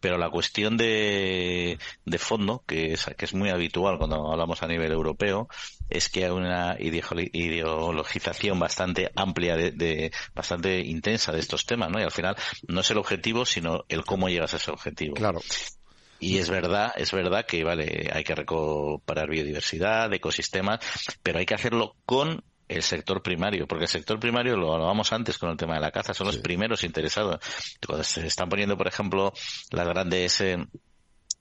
Pero 0.00 0.16
la 0.16 0.30
cuestión 0.30 0.78
de, 0.78 1.78
de 2.06 2.18
fondo, 2.18 2.64
que 2.66 2.94
es, 2.94 3.04
que 3.14 3.26
es 3.26 3.34
muy 3.34 3.50
habitual 3.50 3.98
cuando 3.98 4.32
hablamos 4.32 4.62
a 4.62 4.68
nivel 4.68 4.90
europeo, 4.90 5.50
es 5.90 6.08
que 6.08 6.24
hay 6.24 6.30
una 6.30 6.78
ideologización 6.78 8.58
bastante 8.58 9.12
amplia, 9.16 9.54
de, 9.54 10.10
bastante 10.34 10.80
intensa 10.80 11.30
de 11.30 11.40
estos 11.40 11.66
temas, 11.66 11.90
¿no? 11.90 12.00
Y 12.00 12.04
al 12.04 12.10
final 12.10 12.36
no 12.68 12.80
es 12.80 12.90
el 12.90 12.96
objetivo, 12.96 13.44
sino 13.44 13.84
el 13.90 14.06
cómo 14.06 14.30
llegas 14.30 14.54
a 14.54 14.56
ese 14.56 14.70
objetivo. 14.70 15.12
Claro. 15.12 15.42
Y 16.20 16.38
es 16.38 16.50
verdad, 16.50 16.92
es 16.96 17.12
verdad 17.12 17.46
que 17.46 17.62
vale, 17.64 18.10
hay 18.12 18.24
que 18.24 18.34
recuperar 18.34 19.28
biodiversidad, 19.28 20.12
ecosistemas, 20.12 20.80
pero 21.22 21.38
hay 21.38 21.46
que 21.46 21.54
hacerlo 21.54 21.96
con 22.04 22.42
el 22.68 22.82
sector 22.82 23.22
primario, 23.22 23.66
porque 23.66 23.84
el 23.84 23.90
sector 23.90 24.20
primario, 24.20 24.56
lo 24.56 24.74
hablábamos 24.74 25.12
antes 25.12 25.38
con 25.38 25.50
el 25.50 25.56
tema 25.56 25.74
de 25.74 25.80
la 25.80 25.90
caza, 25.90 26.12
son 26.12 26.26
los 26.26 26.38
primeros 26.38 26.84
interesados. 26.84 27.38
Cuando 27.86 28.04
se 28.04 28.26
están 28.26 28.48
poniendo, 28.48 28.76
por 28.76 28.88
ejemplo, 28.88 29.32
las 29.70 29.88
grandes 29.88 30.40
eh, 30.42 30.58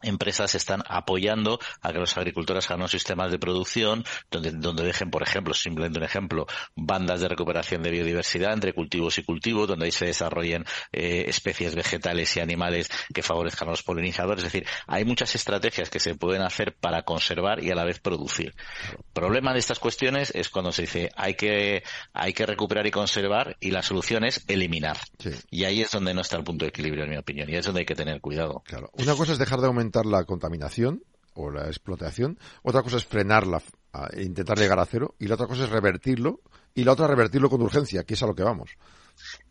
empresas 0.01 0.55
están 0.55 0.83
apoyando 0.87 1.59
a 1.81 1.91
que 1.91 1.99
los 1.99 2.15
agricultores 2.17 2.69
hagan 2.69 2.87
sistemas 2.87 3.31
de 3.31 3.39
producción 3.39 4.05
donde, 4.29 4.51
donde 4.51 4.83
dejen, 4.83 5.09
por 5.09 5.23
ejemplo, 5.23 5.53
simplemente 5.53 5.99
un 5.99 6.05
ejemplo, 6.05 6.45
bandas 6.75 7.21
de 7.21 7.27
recuperación 7.27 7.81
de 7.81 7.91
biodiversidad 7.91 8.53
entre 8.53 8.73
cultivos 8.73 9.17
y 9.17 9.23
cultivos, 9.23 9.67
donde 9.67 9.85
ahí 9.85 9.91
se 9.91 10.05
desarrollen 10.05 10.65
eh, 10.91 11.25
especies 11.27 11.75
vegetales 11.75 12.35
y 12.37 12.39
animales 12.39 12.89
que 13.13 13.23
favorezcan 13.23 13.67
a 13.67 13.71
los 13.71 13.83
polinizadores. 13.83 14.43
Es 14.43 14.51
decir, 14.51 14.67
hay 14.85 15.05
muchas 15.05 15.33
estrategias 15.35 15.89
que 15.89 15.99
se 15.99 16.15
pueden 16.15 16.41
hacer 16.41 16.75
para 16.75 17.03
conservar 17.03 17.63
y 17.63 17.71
a 17.71 17.75
la 17.75 17.83
vez 17.83 17.99
producir. 17.99 18.53
El 18.91 19.03
problema 19.13 19.53
de 19.53 19.59
estas 19.59 19.79
cuestiones 19.79 20.31
es 20.35 20.49
cuando 20.49 20.71
se 20.71 20.83
dice 20.83 21.09
hay 21.15 21.33
que, 21.33 21.83
hay 22.13 22.33
que 22.33 22.45
recuperar 22.45 22.85
y 22.85 22.91
conservar 22.91 23.57
y 23.59 23.71
la 23.71 23.81
solución 23.81 24.23
es 24.23 24.43
eliminar. 24.47 24.97
Y 25.49 25.63
ahí 25.63 25.81
es 25.81 25.91
donde 25.91 26.13
no 26.13 26.21
está 26.21 26.37
el 26.37 26.43
punto 26.43 26.65
de 26.65 26.69
equilibrio, 26.69 27.03
en 27.05 27.09
mi 27.09 27.17
opinión, 27.17 27.49
y 27.49 27.55
es 27.55 27.65
donde 27.65 27.81
hay 27.81 27.85
que 27.85 27.95
tener 27.95 28.21
cuidado. 28.21 28.61
Claro. 28.65 28.91
Una 28.93 29.15
cosa 29.15 29.33
es 29.33 29.39
dejar 29.39 29.59
de 29.59 29.67
aumentar 29.67 29.86
la 30.05 30.23
contaminación 30.25 31.03
o 31.33 31.51
la 31.51 31.67
explotación, 31.67 32.39
otra 32.63 32.81
cosa 32.81 32.97
es 32.97 33.05
frenarla 33.05 33.61
e 34.11 34.23
intentar 34.23 34.57
llegar 34.57 34.79
a 34.79 34.85
cero, 34.85 35.15
y 35.19 35.27
la 35.27 35.35
otra 35.35 35.47
cosa 35.47 35.63
es 35.63 35.69
revertirlo, 35.69 36.41
y 36.73 36.83
la 36.83 36.91
otra 36.91 37.07
revertirlo 37.07 37.49
con 37.49 37.61
urgencia, 37.61 38.03
que 38.03 38.13
es 38.15 38.23
a 38.23 38.27
lo 38.27 38.35
que 38.35 38.43
vamos. 38.43 38.71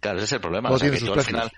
Claro, 0.01 0.19
ese 0.19 0.27
es 0.27 0.33
el 0.33 0.41
problema. 0.41 0.71
O 0.71 0.79
sea, 0.79 0.91
que 0.91 0.97
al 0.97 1.23
final 1.23 1.53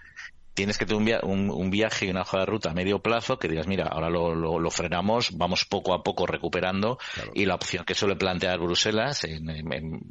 tienes 0.58 0.76
que 0.76 0.86
tener 0.86 1.20
un, 1.22 1.70
viaje 1.70 2.06
y 2.06 2.10
una 2.10 2.22
hoja 2.22 2.40
de 2.40 2.46
ruta 2.46 2.70
a 2.70 2.74
medio 2.74 2.98
plazo 2.98 3.38
que 3.38 3.46
digas, 3.46 3.68
mira, 3.68 3.84
ahora 3.84 4.10
lo, 4.10 4.70
frenamos, 4.72 5.36
vamos 5.36 5.64
poco 5.64 5.94
a 5.94 6.02
poco 6.02 6.26
recuperando 6.26 6.98
y 7.32 7.46
la 7.46 7.54
opción 7.54 7.84
que 7.84 7.94
suele 7.94 8.16
plantear 8.16 8.58
Bruselas, 8.58 9.24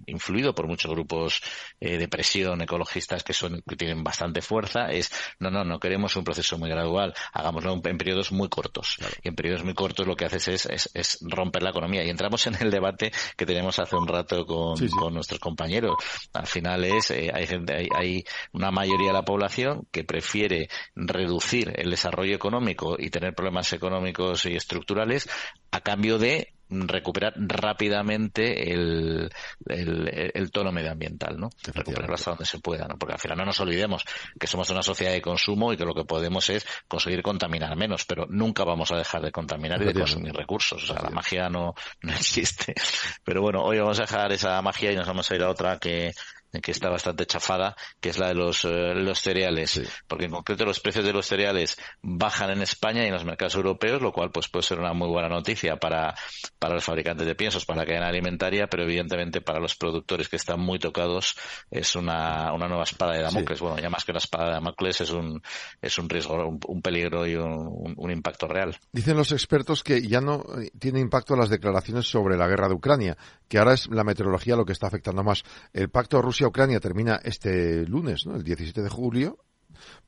influido 0.05 0.55
por 0.55 0.67
muchos 0.67 0.89
grupos 0.89 1.41
eh, 1.81 1.97
de 1.97 2.07
presión 2.07 2.61
ecologistas 2.61 3.25
que 3.25 3.33
son 3.33 3.61
que 3.67 3.75
tienen 3.75 4.05
bastante 4.05 4.41
fuerza, 4.41 4.89
es 4.89 5.11
no, 5.39 5.51
no, 5.51 5.65
no 5.65 5.81
queremos 5.81 6.15
un 6.15 6.23
proceso 6.23 6.57
muy 6.57 6.69
gradual, 6.69 7.13
hagámoslo 7.33 7.73
en, 7.73 7.97
periodos 7.97 8.31
muy 8.31 8.47
cortos. 8.47 8.99
Y 9.23 9.27
en 9.27 9.35
periodos 9.35 9.65
muy 9.65 9.73
cortos 9.73 10.07
lo 10.07 10.15
que 10.15 10.25
haces 10.25 10.47
es, 10.47 10.89
es, 10.93 11.19
romper 11.23 11.61
la 11.61 11.71
economía. 11.71 12.05
Y 12.05 12.09
entramos 12.09 12.47
en 12.47 12.55
el 12.61 12.71
debate 12.71 13.11
que 13.35 13.45
tenemos 13.45 13.79
hace 13.79 13.97
un 13.97 14.07
rato 14.07 14.45
con, 14.45 14.77
con 14.87 15.13
nuestros 15.13 15.41
compañeros. 15.41 15.97
Al 16.33 16.47
final 16.47 16.85
es, 16.85 17.11
eh, 17.11 17.31
hay, 17.33 17.47
gente, 17.47 17.73
hay, 17.73 17.87
hay 17.93 18.23
una 18.53 18.71
mayoría 18.71 19.07
de 19.07 19.13
la 19.13 19.25
población 19.25 19.87
que 19.91 20.05
prefiere 20.05 20.36
quiere 20.37 20.69
reducir 20.95 21.73
el 21.75 21.89
desarrollo 21.89 22.35
económico 22.35 22.95
y 22.99 23.09
tener 23.09 23.33
problemas 23.33 23.73
económicos 23.73 24.45
y 24.45 24.55
estructurales 24.55 25.27
a 25.71 25.81
cambio 25.81 26.19
de 26.19 26.53
recuperar 26.69 27.33
rápidamente 27.37 28.71
el, 28.71 29.31
el, 29.65 30.51
tono 30.51 30.71
medioambiental, 30.71 31.39
¿no? 31.39 31.49
Recuperarlo 31.63 32.15
hasta 32.15 32.31
donde 32.31 32.45
se 32.45 32.59
pueda, 32.59 32.87
¿no? 32.87 32.97
Porque 32.97 33.13
al 33.13 33.19
final 33.19 33.37
no 33.37 33.45
nos 33.45 33.59
olvidemos 33.61 34.03
que 34.37 34.47
somos 34.47 34.69
una 34.69 34.83
sociedad 34.83 35.13
de 35.13 35.21
consumo 35.21 35.71
y 35.71 35.77
que 35.77 35.85
lo 35.85 35.95
que 35.95 36.03
podemos 36.03 36.49
es 36.49 36.67
conseguir 36.87 37.23
contaminar 37.23 37.75
menos, 37.77 38.05
pero 38.05 38.25
nunca 38.29 38.65
vamos 38.65 38.91
a 38.91 38.97
dejar 38.97 39.21
de 39.21 39.31
contaminar 39.31 39.81
y 39.81 39.85
de 39.85 39.93
consumir 39.93 40.33
recursos. 40.33 40.83
O 40.83 40.93
sea, 40.93 41.01
la 41.01 41.09
magia 41.09 41.49
no, 41.49 41.73
no 42.01 42.13
existe. 42.13 42.75
Pero 43.23 43.41
bueno, 43.41 43.63
hoy 43.63 43.79
vamos 43.79 43.99
a 43.99 44.03
dejar 44.03 44.33
esa 44.33 44.61
magia 44.61 44.91
y 44.91 44.95
nos 44.97 45.07
vamos 45.07 45.31
a 45.31 45.35
ir 45.35 45.43
a 45.43 45.49
otra 45.49 45.79
que 45.79 46.11
que 46.51 46.71
está 46.71 46.89
bastante 46.89 47.25
chafada, 47.25 47.75
que 47.99 48.09
es 48.09 48.17
la 48.17 48.29
de 48.29 48.35
los, 48.35 48.65
eh, 48.65 48.93
los 48.95 49.19
cereales. 49.19 49.81
Porque 50.07 50.25
en 50.25 50.31
concreto 50.31 50.65
los 50.65 50.79
precios 50.79 51.05
de 51.05 51.13
los 51.13 51.25
cereales 51.25 51.77
bajan 52.01 52.51
en 52.51 52.61
España 52.61 53.03
y 53.03 53.07
en 53.07 53.13
los 53.13 53.25
mercados 53.25 53.55
europeos, 53.55 54.01
lo 54.01 54.11
cual 54.11 54.31
pues 54.31 54.47
puede 54.47 54.63
ser 54.63 54.79
una 54.79 54.93
muy 54.93 55.07
buena 55.07 55.29
noticia 55.29 55.77
para, 55.77 56.15
para 56.59 56.75
los 56.75 56.83
fabricantes 56.83 57.27
de 57.27 57.35
piensos, 57.35 57.65
para 57.65 57.81
la 57.81 57.85
cadena 57.85 58.07
alimentaria, 58.07 58.67
pero 58.67 58.83
evidentemente 58.83 59.41
para 59.41 59.59
los 59.59 59.75
productores 59.75 60.29
que 60.29 60.37
están 60.37 60.59
muy 60.59 60.79
tocados 60.79 61.35
es 61.69 61.95
una, 61.95 62.53
una 62.53 62.67
nueva 62.67 62.83
espada 62.83 63.13
de 63.13 63.23
Damocles. 63.23 63.59
Bueno, 63.59 63.79
ya 63.79 63.89
más 63.89 64.05
que 64.05 64.11
una 64.11 64.19
espada 64.19 64.45
de 64.45 64.51
Damocles 64.53 65.01
es 65.01 65.11
un, 65.11 65.41
es 65.81 65.97
un 65.97 66.09
riesgo, 66.09 66.57
un, 66.67 66.81
peligro 66.81 67.27
y 67.27 67.35
un, 67.35 67.93
un, 67.95 68.11
impacto 68.11 68.47
real. 68.47 68.77
Dicen 68.91 69.17
los 69.17 69.31
expertos 69.31 69.83
que 69.83 70.01
ya 70.01 70.21
no 70.21 70.45
tiene 70.79 70.99
impacto 70.99 71.35
las 71.35 71.49
declaraciones 71.49 72.07
sobre 72.07 72.37
la 72.37 72.47
guerra 72.47 72.67
de 72.67 72.75
Ucrania, 72.75 73.17
que 73.47 73.57
ahora 73.57 73.73
es 73.73 73.87
la 73.89 74.03
meteorología 74.03 74.55
lo 74.55 74.65
que 74.65 74.73
está 74.73 74.87
afectando 74.87 75.23
más. 75.23 75.43
El 75.73 75.89
pacto 75.89 76.21
Rusia-Ucrania 76.37 76.79
termina 76.79 77.19
este 77.23 77.83
lunes, 77.87 78.27
¿no? 78.27 78.35
el 78.35 78.43
17 78.43 78.83
de 78.83 78.89
julio, 78.89 79.39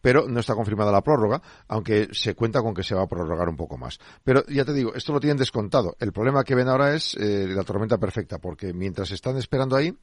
pero 0.01 0.27
no 0.27 0.39
está 0.39 0.55
confirmada 0.55 0.91
la 0.91 1.01
prórroga, 1.01 1.41
aunque 1.67 2.09
se 2.11 2.35
cuenta 2.35 2.61
con 2.61 2.73
que 2.73 2.83
se 2.83 2.95
va 2.95 3.03
a 3.03 3.07
prorrogar 3.07 3.49
un 3.49 3.57
poco 3.57 3.77
más. 3.77 3.99
Pero 4.23 4.45
ya 4.47 4.65
te 4.65 4.73
digo, 4.73 4.93
esto 4.93 5.13
lo 5.13 5.19
tienen 5.19 5.37
descontado. 5.37 5.95
El 5.99 6.11
problema 6.11 6.43
que 6.43 6.55
ven 6.55 6.69
ahora 6.69 6.95
es 6.95 7.15
eh, 7.15 7.47
la 7.49 7.63
tormenta 7.63 7.97
perfecta, 7.97 8.39
porque 8.39 8.73
mientras 8.73 9.11
están 9.11 9.37
esperando 9.37 9.75
ahí, 9.75 9.95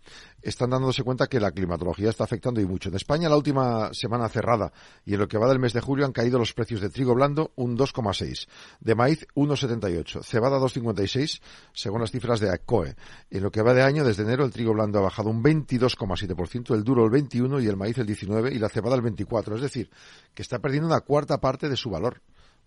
están 0.42 0.70
dándose 0.70 1.02
cuenta 1.02 1.26
que 1.26 1.40
la 1.40 1.50
climatología 1.50 2.10
está 2.10 2.24
afectando 2.24 2.60
y 2.60 2.66
mucho. 2.66 2.88
En 2.88 2.96
España, 2.96 3.28
la 3.28 3.36
última 3.36 3.92
semana 3.92 4.28
cerrada 4.28 4.72
y 5.04 5.14
en 5.14 5.20
lo 5.20 5.28
que 5.28 5.38
va 5.38 5.48
del 5.48 5.58
mes 5.58 5.72
de 5.72 5.80
julio 5.80 6.04
han 6.04 6.12
caído 6.12 6.38
los 6.38 6.52
precios 6.52 6.80
de 6.80 6.90
trigo 6.90 7.14
blando 7.14 7.52
un 7.56 7.76
2,6, 7.76 8.48
de 8.80 8.94
maíz 8.94 9.26
1,78, 9.34 10.22
cebada 10.22 10.58
2,56, 10.58 11.40
según 11.72 12.00
las 12.00 12.10
cifras 12.10 12.40
de 12.40 12.50
ACOE. 12.50 12.96
En 13.30 13.42
lo 13.42 13.50
que 13.50 13.62
va 13.62 13.74
de 13.74 13.82
año, 13.82 14.04
desde 14.04 14.22
enero, 14.22 14.44
el 14.44 14.52
trigo 14.52 14.72
blando 14.72 14.98
ha 14.98 15.02
bajado 15.02 15.30
un 15.30 15.42
22,7%, 15.42 16.74
el 16.74 16.84
duro 16.84 17.04
el 17.04 17.10
21% 17.10 17.62
y 17.62 17.66
el 17.66 17.76
maíz 17.76 17.98
el 17.98 18.06
19% 18.06 18.52
y 18.52 18.58
la 18.58 18.68
cebada 18.68 18.96
el 18.96 19.02
24%. 19.02 19.45
Es 19.54 19.62
decir, 19.62 19.90
que 20.34 20.42
está 20.42 20.58
perdiendo 20.58 20.88
una 20.88 21.00
cuarta 21.00 21.38
parte 21.38 21.68
de 21.68 21.76
su 21.76 21.90
valor 21.90 22.20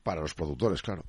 para 0.03 0.21
los 0.21 0.33
productores, 0.33 0.81
claro. 0.81 1.03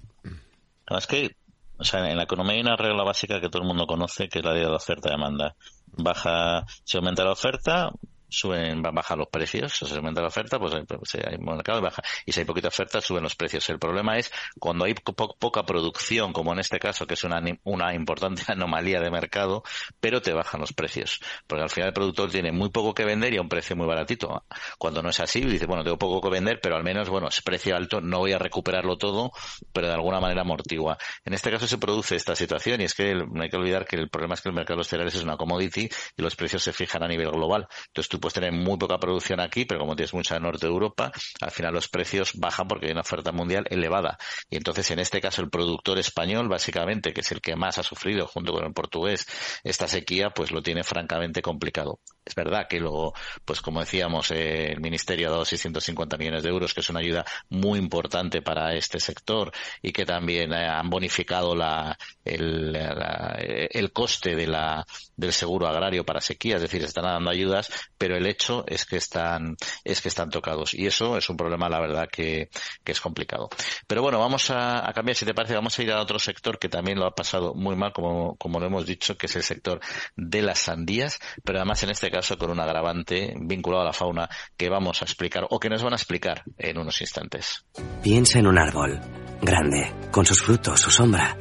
Es 0.89 1.07
que, 1.07 1.37
o 1.79 1.85
sea, 1.85 2.11
en 2.11 2.17
la 2.17 2.25
economía 2.25 2.55
hay 2.55 2.61
una 2.63 2.77
regla 2.77 3.05
básica 3.05 3.41
que 3.41 3.49
todo 3.49 3.63
el 3.63 3.69
mundo 3.69 3.87
conoce, 3.87 4.29
que 4.29 4.41
es 4.41 4.45
la 4.45 4.53
de 4.53 4.63
la 4.63 4.75
oferta-demanda. 4.75 5.55
Baja, 5.87 6.65
si 6.85 6.97
aumenta 6.97 7.25
la 7.25 7.33
oferta, 7.33 7.93
suben, 8.31 8.83
bajan 8.83 9.19
los 9.19 9.29
precios, 9.29 9.77
si 9.77 9.87
se 9.87 9.97
aumenta 9.97 10.21
la 10.21 10.29
oferta, 10.29 10.59
pues, 10.59 10.75
pues 10.87 11.15
hay 11.17 11.39
mercado 11.39 11.81
y 11.81 11.83
baja. 11.83 12.03
Y 12.25 12.33
si 12.33 12.41
hay 12.41 12.47
poquita 12.47 12.69
oferta, 12.69 13.01
suben 13.01 13.23
los 13.23 13.35
precios. 13.35 13.69
El 13.69 13.79
problema 13.79 14.17
es 14.17 14.33
cuando 14.59 14.85
hay 14.85 14.95
poca 14.95 15.65
producción, 15.65 16.33
como 16.33 16.53
en 16.53 16.61
este 16.61 16.79
caso, 16.79 17.07
que 17.07 17.15
es 17.15 17.25
una, 17.25 17.43
una 17.65 17.95
importante 17.95 18.43
anomalía 18.49 19.01
de 19.01 19.11
mercado, 19.11 19.63
pero 20.01 20.23
te 20.23 20.33
bajan 20.33 20.61
los 20.61 20.73
precios. 20.73 21.21
Porque 21.47 21.63
al 21.63 21.71
final 21.71 21.89
el 21.89 21.95
productor 21.95 22.31
tiene 22.31 22.53
muy 22.53 22.71
poco 22.71 22.95
que 22.95 23.05
vender 23.05 23.35
y 23.35 23.39
a 23.39 23.41
un 23.41 23.49
precio 23.49 23.77
muy 23.77 23.87
baratito. 23.87 24.45
Cuando 24.79 25.03
no 25.03 25.11
es 25.11 25.21
así, 25.21 25.41
dice, 25.41 25.67
bueno, 25.67 25.83
tengo 25.83 25.99
poco 25.99 26.21
que 26.21 26.31
vender, 26.31 26.61
pero 26.61 26.77
al 26.77 26.85
menos, 26.85 27.09
bueno, 27.09 27.29
es 27.29 27.43
precio 27.43 27.77
alto, 27.77 28.01
no 28.01 28.19
voy 28.19 28.33
a 28.33 28.39
recuperarlo 28.39 28.97
todo, 28.97 29.33
pero 29.73 29.89
de 29.89 29.95
alguna 29.95 30.21
manera 30.21 30.43
amortigua. 30.43 30.99
En 31.25 31.35
este 31.35 31.51
caso 31.51 31.67
se 31.67 31.79
produce 31.79 32.17
esta 32.17 32.37
situación 32.37 32.81
y 32.81 32.85
es 32.85 32.95
que 32.95 33.15
no 33.15 33.43
hay 33.43 33.49
que 33.49 33.57
olvidar 33.57 33.87
que 33.87 33.97
el 33.97 34.09
problema 34.09 34.35
es 34.35 34.41
que 34.41 34.49
el 34.49 34.55
mercado 34.55 34.77
de 34.77 34.81
los 34.81 34.89
cereales 34.89 35.15
es 35.15 35.23
una 35.23 35.37
commodity 35.37 35.89
y 36.17 36.23
los 36.23 36.37
precios 36.37 36.63
se 36.63 36.73
fijan 36.73 37.03
a 37.03 37.09
nivel 37.09 37.31
global. 37.31 37.67
Entonces 37.89 38.09
tú 38.09 38.20
puedes 38.21 38.35
tener 38.35 38.53
muy 38.53 38.77
poca 38.79 38.99
producción 38.99 39.41
aquí, 39.41 39.65
pero 39.65 39.81
como 39.81 39.97
tienes 39.97 40.15
mucha 40.15 40.37
en 40.37 40.43
norte 40.43 40.67
de 40.67 40.73
Europa, 40.73 41.11
al 41.41 41.51
final 41.51 41.75
los 41.75 41.89
precios 41.89 42.33
bajan 42.35 42.69
porque 42.69 42.87
hay 42.87 42.93
una 42.93 43.01
oferta 43.01 43.33
mundial 43.33 43.67
elevada. 43.71 44.19
Y 44.49 44.57
entonces, 44.57 44.91
en 44.91 44.99
este 44.99 45.21
caso, 45.21 45.43
el 45.43 45.51
productor 45.51 45.99
español, 45.99 46.49
básicamente, 46.49 47.13
que 47.13 47.21
es 47.23 47.33
el 47.33 47.41
que 47.41 47.57
más 47.57 47.79
ha 47.79 47.83
sufrido 47.83 48.27
junto 48.27 48.53
con 48.53 48.65
el 48.65 48.73
portugués 48.73 49.27
esta 49.65 49.89
sequía, 49.89 50.31
pues 50.31 50.53
lo 50.53 50.63
tiene 50.63 50.85
francamente 50.85 51.43
complicado. 51.43 52.01
Es 52.25 52.35
verdad 52.35 52.67
que 52.69 52.79
luego, 52.79 53.15
pues 53.45 53.61
como 53.61 53.81
decíamos, 53.81 54.31
eh, 54.31 54.73
el 54.73 54.81
Ministerio 54.81 55.29
ha 55.29 55.31
dado 55.31 55.45
650 55.45 56.17
millones 56.19 56.43
de 56.43 56.51
euros, 56.51 56.75
que 56.75 56.81
es 56.81 56.91
una 56.91 57.01
ayuda 57.01 57.25
muy 57.49 57.79
importante 57.79 58.43
para 58.43 58.75
este 58.75 59.01
sector 59.01 59.51
y 59.83 59.93
que 59.93 60.05
también 60.05 60.53
eh, 60.53 60.67
han 60.67 60.91
bonificado 60.91 61.57
la, 61.57 61.97
el, 62.25 62.77
el 62.77 63.93
coste 63.93 64.37
de 64.37 64.47
la, 64.47 64.85
del 65.17 65.33
seguro 65.33 65.67
agrario 65.67 66.05
para 66.05 66.21
sequía, 66.21 66.57
es 66.57 66.63
decir, 66.63 66.85
están 66.85 67.05
dando 67.05 67.31
ayudas, 67.31 67.71
pero 67.97 68.17
el 68.17 68.27
hecho 68.27 68.65
es 68.67 68.85
que 68.85 68.97
están, 68.97 69.57
es 69.85 70.01
que 70.01 70.09
están 70.09 70.31
tocados. 70.31 70.75
Y 70.75 70.87
eso 70.87 71.17
es 71.17 71.29
un 71.31 71.37
problema, 71.37 71.69
la 71.69 71.81
verdad, 71.81 72.09
que, 72.11 72.51
que 72.85 72.93
es 72.93 73.01
complicado. 73.01 73.49
Pero 73.87 74.03
bueno, 74.03 74.19
vamos 74.19 74.51
a, 74.51 74.89
a, 74.89 74.93
cambiar, 74.93 75.17
si 75.17 75.25
te 75.25 75.35
parece, 75.35 75.55
vamos 75.55 75.79
a 75.79 75.83
ir 75.83 75.91
a 75.91 76.01
otro 76.01 76.19
sector 76.19 76.59
que 76.59 76.69
también 76.69 76.99
lo 76.99 77.07
ha 77.07 77.15
pasado 77.15 77.55
muy 77.55 77.77
mal, 77.77 77.93
como, 77.93 78.37
como 78.37 78.61
lo 78.61 78.67
hemos 78.67 78.87
dicho, 78.87 79.17
que 79.17 79.27
es 79.27 79.37
el 79.37 79.43
sector 79.43 79.81
de 80.17 80.43
las 80.43 80.59
sandías, 80.59 81.19
pero 81.45 81.59
además 81.59 81.83
en 81.83 81.91
este 81.91 82.10
caso 82.11 82.37
con 82.37 82.51
un 82.51 82.61
agravante 82.61 83.35
vinculado 83.41 83.83
a 83.83 83.87
la 83.87 83.93
fauna 83.93 84.29
que 84.57 84.69
vamos 84.69 85.03
a 85.03 85.05
explicar 85.05 85.47
o 85.49 85.59
que 85.59 85.69
nos 85.69 85.83
van 85.83 85.93
a 85.93 85.97
explicar 85.97 86.43
en 86.59 86.79
unos 86.79 87.01
instantes. 87.01 87.65
Piensa 88.03 88.39
en 88.39 88.47
un 88.47 88.59
árbol, 88.59 89.01
grande, 89.41 89.93
con 90.11 90.27
sus 90.27 90.43
frutos, 90.43 90.81
su 90.81 90.91
sombra. 90.91 91.37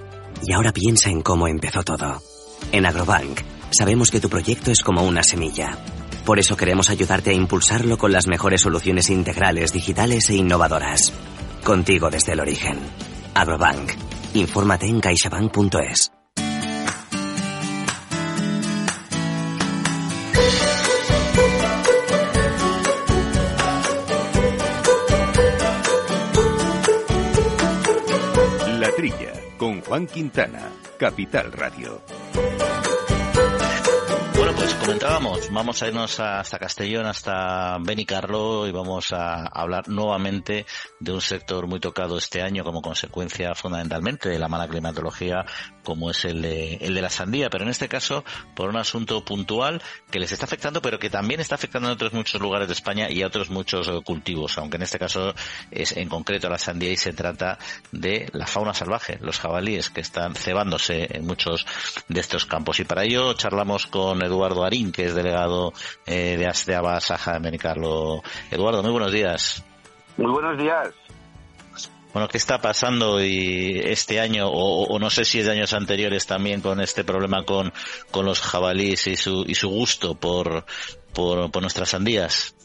Y 0.46 0.54
ahora 0.54 0.72
piensa 0.72 1.10
en 1.10 1.22
cómo 1.22 1.48
empezó 1.48 1.84
todo. 1.84 2.22
En 2.72 2.86
Agrobank, 2.86 3.42
sabemos 3.72 4.12
que 4.12 4.20
tu 4.20 4.30
proyecto 4.30 4.72
es 4.72 4.82
como 4.82 5.04
una 5.04 5.24
semilla 5.24 5.78
por 6.30 6.38
eso 6.38 6.56
queremos 6.56 6.92
ayudarte 6.92 7.32
a 7.32 7.34
impulsarlo 7.34 7.98
con 7.98 8.12
las 8.12 8.28
mejores 8.28 8.62
soluciones 8.62 9.10
integrales, 9.10 9.74
digitales 9.74 10.30
e 10.30 10.36
innovadoras. 10.36 11.12
Contigo 11.64 12.12
desde 12.12 12.34
el 12.34 12.40
origen. 12.40 12.78
Agrobank. 13.34 13.94
Infórmate 14.36 14.86
en 14.86 15.02
caixabank.es. 15.02 16.19
Juan 29.82 30.08
Quintana, 30.08 30.72
Capital 30.98 31.52
Radio. 31.52 32.02
Comentábamos, 34.80 35.52
vamos 35.52 35.82
a 35.82 35.88
irnos 35.88 36.20
hasta 36.20 36.60
Castellón, 36.60 37.06
hasta 37.06 37.78
Benicarlo 37.80 38.68
y 38.68 38.72
vamos 38.72 39.12
a 39.14 39.46
hablar 39.46 39.88
nuevamente 39.88 40.66
de 41.00 41.12
un 41.12 41.22
sector 41.22 41.68
muy 41.68 41.80
tocado 41.80 42.18
este 42.18 42.42
año 42.42 42.64
como 42.64 42.82
consecuencia 42.82 43.54
fundamentalmente 43.56 44.30
de 44.30 44.40
la 44.40 44.48
mala 44.48 44.68
climatología 44.68 45.46
como 45.84 46.12
es 46.12 46.24
el 46.26 46.42
de, 46.42 46.76
el 46.76 46.94
de 46.94 47.02
la 47.02 47.10
sandía, 47.10 47.50
pero 47.50 47.64
en 47.64 47.72
este 47.72 47.88
caso 47.88 48.24
por 48.56 48.70
un 48.70 48.78
asunto 48.78 49.26
puntual 49.26 49.82
que 50.12 50.20
les 50.20 50.32
está 50.32 50.46
afectando, 50.46 50.82
pero 50.82 51.00
que 51.00 51.10
también 51.10 51.40
está 51.40 51.56
afectando 51.56 51.88
en 51.88 51.96
otros 51.96 52.14
muchos 52.14 52.40
lugares 52.40 52.68
de 52.68 52.74
España 52.74 53.10
y 53.10 53.24
a 53.24 53.28
otros 53.28 53.50
muchos 53.50 53.88
eh, 53.88 54.00
cultivos, 54.04 54.58
aunque 54.58 54.78
en 54.78 54.84
este 54.84 55.00
caso 55.00 55.34
es 55.72 55.98
en 55.98 56.10
concreto 56.10 56.48
la 56.50 56.60
sandía 56.60 56.92
y 56.92 56.98
se 56.98 57.14
trata 57.14 57.58
de 57.92 58.30
la 58.34 58.46
fauna 58.46 58.74
salvaje, 58.74 59.18
los 59.22 59.40
jabalíes 59.40 59.90
que 59.90 60.02
están 60.02 60.36
cebándose 60.36 61.08
en 61.10 61.26
muchos 61.26 61.66
de 62.08 62.20
estos 62.20 62.46
campos. 62.46 62.80
Y 62.80 62.84
para 62.84 63.04
ello 63.04 63.34
charlamos 63.34 63.88
con 63.88 64.22
Eduardo 64.22 64.59
Eduardo 64.60 64.66
Arín, 64.66 64.92
que 64.92 65.06
es 65.06 65.16
delegado 65.16 65.74
eh, 66.06 66.38
de 66.38 66.48
Asteaba 66.48 67.00
Saja 67.00 67.34
de 67.34 67.40
Menicarlo. 67.40 68.22
Eduardo, 68.52 68.84
muy 68.84 68.92
buenos 68.92 69.12
días. 69.12 69.64
Muy 70.18 70.32
buenos 70.32 70.58
días. 70.58 70.94
Bueno, 72.12 72.28
¿qué 72.28 72.38
está 72.38 72.60
pasando 72.60 73.24
y 73.24 73.80
este 73.84 74.20
año, 74.20 74.48
o, 74.50 74.98
no 75.00 75.10
sé 75.12 75.26
si 75.26 75.40
es 75.40 75.46
de 75.46 75.52
años 75.52 75.74
anteriores 75.74 76.26
también, 76.26 76.60
con 76.60 76.82
este 76.82 77.04
problema 77.04 77.46
con, 77.46 77.72
con 78.12 78.26
los 78.26 78.42
jabalíes 78.42 79.06
y 79.08 79.16
su, 79.16 79.46
y 79.48 79.54
su 79.54 79.70
gusto 79.70 80.16
por, 80.16 80.66
por, 81.14 81.62
nuestras 81.62 81.90
sandías? 81.90 82.56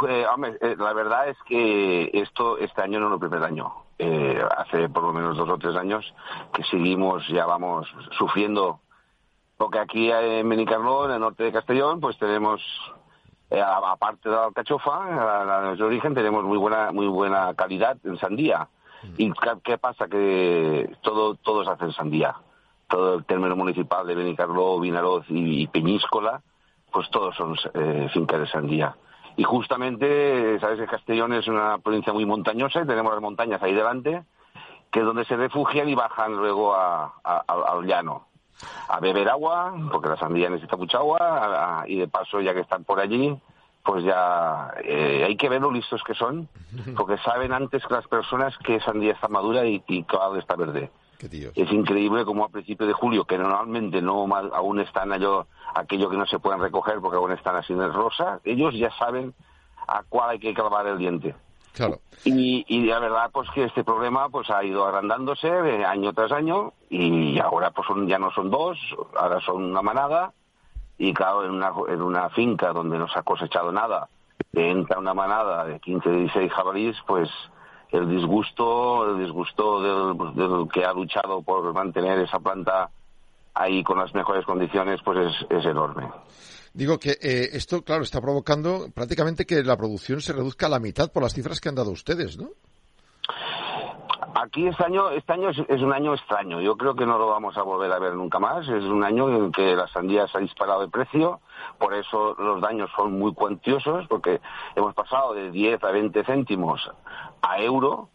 Pues, 0.00 0.26
eh, 0.62 0.76
la 0.78 0.92
verdad 0.94 1.28
es 1.28 1.36
que 1.46 2.10
esto 2.14 2.56
este 2.58 2.82
año 2.82 2.98
no 2.98 3.08
es 3.08 3.12
el 3.14 3.28
primer 3.28 3.44
año. 3.44 3.72
Eh, 3.98 4.40
hace 4.56 4.88
por 4.88 5.02
lo 5.02 5.12
menos 5.12 5.36
dos 5.36 5.48
o 5.48 5.58
tres 5.58 5.76
años 5.76 6.04
que 6.54 6.62
seguimos, 6.64 7.26
ya 7.28 7.44
vamos 7.44 7.86
sufriendo 8.16 8.80
porque 9.58 9.80
aquí 9.80 10.10
en 10.10 10.46
Menicarló, 10.46 11.06
en 11.06 11.10
el 11.10 11.20
norte 11.20 11.42
de 11.42 11.52
Castellón, 11.52 12.00
pues 12.00 12.16
tenemos, 12.16 12.62
eh, 13.50 13.60
aparte 13.60 14.28
de 14.28 14.36
la 14.36 14.44
alcachofa, 14.44 15.44
la, 15.44 15.74
de 15.74 15.82
origen, 15.82 16.14
tenemos 16.14 16.44
muy 16.44 16.56
buena, 16.56 16.92
muy 16.92 17.08
buena 17.08 17.52
calidad 17.54 17.98
en 18.04 18.16
sandía. 18.18 18.68
Mm. 19.02 19.14
¿Y 19.18 19.32
qué 19.64 19.76
pasa? 19.76 20.06
Que 20.06 20.96
todo, 21.02 21.34
todos 21.34 21.66
hacen 21.66 21.92
sandía. 21.92 22.36
Todo 22.88 23.16
el 23.16 23.24
término 23.24 23.56
municipal 23.56 24.06
de 24.06 24.14
Benicarló, 24.14 24.78
Vinaroz 24.78 25.26
y, 25.28 25.66
Peñíscola, 25.66 26.40
pues 26.92 27.10
todos 27.10 27.34
son 27.34 27.56
eh, 27.74 28.08
fincas 28.14 28.40
de 28.40 28.46
sandía. 28.46 28.96
Y 29.36 29.42
justamente, 29.42 30.58
sabes 30.60 30.78
que 30.78 30.86
Castellón 30.86 31.32
es 31.32 31.48
una 31.48 31.78
provincia 31.78 32.12
muy 32.12 32.24
montañosa 32.24 32.82
y 32.82 32.86
tenemos 32.86 33.12
las 33.12 33.22
montañas 33.22 33.60
ahí 33.60 33.74
delante, 33.74 34.22
que 34.92 35.00
es 35.00 35.04
donde 35.04 35.24
se 35.24 35.36
refugian 35.36 35.88
y 35.88 35.96
bajan 35.96 36.36
luego 36.36 36.74
al 36.74 37.84
llano 37.84 38.27
a 38.88 39.00
beber 39.00 39.28
agua, 39.28 39.74
porque 39.90 40.08
la 40.08 40.16
sandía 40.16 40.50
necesita 40.50 40.76
mucha 40.76 40.98
agua, 40.98 41.84
y 41.86 41.98
de 41.98 42.08
paso, 42.08 42.40
ya 42.40 42.54
que 42.54 42.60
están 42.60 42.84
por 42.84 43.00
allí, 43.00 43.38
pues 43.84 44.04
ya 44.04 44.74
eh, 44.84 45.24
hay 45.26 45.36
que 45.36 45.48
ver 45.48 45.62
lo 45.62 45.70
listos 45.70 46.02
que 46.04 46.14
son, 46.14 46.48
porque 46.96 47.16
saben 47.18 47.52
antes 47.52 47.84
que 47.86 47.94
las 47.94 48.06
personas 48.06 48.56
que 48.58 48.80
sandía 48.80 49.12
está 49.12 49.28
madura 49.28 49.64
y, 49.64 49.82
y 49.86 50.02
que 50.04 50.16
está 50.38 50.56
verde. 50.56 50.90
Es 51.56 51.72
increíble 51.72 52.24
como 52.24 52.44
a 52.44 52.48
principios 52.48 52.86
de 52.88 52.92
julio, 52.92 53.24
que 53.24 53.38
normalmente 53.38 54.00
no 54.00 54.26
aún 54.52 54.80
están 54.80 55.12
aquello 55.12 56.10
que 56.10 56.16
no 56.16 56.26
se 56.26 56.38
pueden 56.38 56.60
recoger 56.60 57.00
porque 57.00 57.16
aún 57.16 57.32
están 57.32 57.56
así 57.56 57.72
en 57.72 57.92
rosa, 57.92 58.40
ellos 58.44 58.74
ya 58.74 58.90
saben 58.98 59.34
a 59.86 60.02
cuál 60.08 60.30
hay 60.30 60.38
que 60.38 60.54
clavar 60.54 60.86
el 60.86 60.98
diente. 60.98 61.34
Y, 62.24 62.64
y 62.68 62.86
la 62.86 62.98
verdad, 62.98 63.30
pues 63.32 63.48
que 63.50 63.64
este 63.64 63.84
problema 63.84 64.28
pues 64.28 64.50
ha 64.50 64.64
ido 64.64 64.84
agrandándose 64.84 65.48
año 65.84 66.12
tras 66.12 66.32
año 66.32 66.72
y 66.90 67.38
ahora 67.38 67.70
pues 67.70 67.86
son, 67.86 68.08
ya 68.08 68.18
no 68.18 68.30
son 68.32 68.50
dos, 68.50 68.78
ahora 69.16 69.40
son 69.40 69.64
una 69.64 69.82
manada 69.82 70.32
y 70.98 71.14
claro, 71.14 71.44
en 71.44 71.52
una, 71.52 71.72
en 71.88 72.02
una 72.02 72.28
finca 72.30 72.72
donde 72.72 72.98
no 72.98 73.08
se 73.08 73.18
ha 73.18 73.22
cosechado 73.22 73.70
nada, 73.70 74.08
entra 74.52 74.98
una 74.98 75.14
manada 75.14 75.64
de 75.64 75.78
15, 75.78 76.10
16 76.10 76.52
jabalíes, 76.52 76.96
pues 77.06 77.30
el 77.92 78.08
disgusto, 78.08 79.10
el 79.10 79.18
disgusto 79.20 79.80
del, 79.80 80.34
del, 80.34 80.68
que 80.72 80.84
ha 80.84 80.92
luchado 80.92 81.42
por 81.42 81.72
mantener 81.72 82.18
esa 82.18 82.40
planta 82.40 82.90
ahí 83.54 83.82
con 83.82 83.98
las 83.98 84.12
mejores 84.14 84.44
condiciones, 84.44 85.00
pues 85.04 85.18
es, 85.18 85.46
es 85.50 85.64
enorme. 85.64 86.08
Digo 86.78 86.96
que 87.00 87.18
eh, 87.20 87.48
esto, 87.54 87.82
claro, 87.82 88.04
está 88.04 88.20
provocando 88.20 88.86
prácticamente 88.94 89.44
que 89.44 89.64
la 89.64 89.76
producción 89.76 90.20
se 90.20 90.32
reduzca 90.32 90.66
a 90.66 90.68
la 90.68 90.78
mitad 90.78 91.10
por 91.10 91.24
las 91.24 91.34
cifras 91.34 91.60
que 91.60 91.68
han 91.68 91.74
dado 91.74 91.90
ustedes, 91.90 92.38
¿no? 92.38 92.50
Aquí 94.40 94.64
este 94.68 94.84
año, 94.84 95.10
este 95.10 95.32
año 95.32 95.50
es, 95.50 95.82
un 95.82 95.92
año 95.92 96.14
extraño. 96.14 96.60
Yo 96.60 96.76
creo 96.76 96.94
que 96.94 97.04
no 97.04 97.18
lo 97.18 97.26
vamos 97.26 97.58
a 97.58 97.62
volver 97.62 97.90
a 97.90 97.98
ver 97.98 98.14
nunca 98.14 98.38
más. 98.38 98.68
Es 98.68 98.84
un 98.84 99.02
año 99.02 99.28
en 99.28 99.50
que 99.50 99.74
la 99.74 99.88
sandía 99.88 100.28
se 100.28 100.38
ha 100.38 100.40
disparado 100.40 100.82
de 100.82 100.88
precio. 100.88 101.40
Por 101.80 101.94
eso 101.94 102.36
los 102.38 102.60
daños 102.60 102.88
son 102.96 103.18
muy 103.18 103.34
cuantiosos, 103.34 104.06
porque 104.06 104.40
hemos 104.76 104.94
pasado 104.94 105.34
de 105.34 105.50
10 105.50 105.82
a 105.82 105.90
20 105.90 106.22
céntimos 106.22 106.88
a 107.42 107.60
euro. 107.60 108.08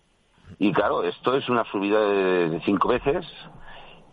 Y 0.57 0.71
claro, 0.71 1.03
esto 1.03 1.35
es 1.35 1.49
una 1.49 1.65
subida 1.65 1.99
de, 1.99 2.61
cinco 2.63 2.87
veces. 2.87 3.25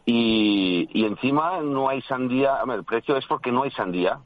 Y, 0.04 0.88
y, 0.92 1.04
encima 1.04 1.60
no 1.60 1.88
hay 1.88 2.02
sandía. 2.02 2.58
el 2.68 2.82
precio 2.82 3.16
es 3.16 3.24
porque 3.26 3.52
no 3.52 3.62
hay 3.62 3.70
sandía 3.70 4.18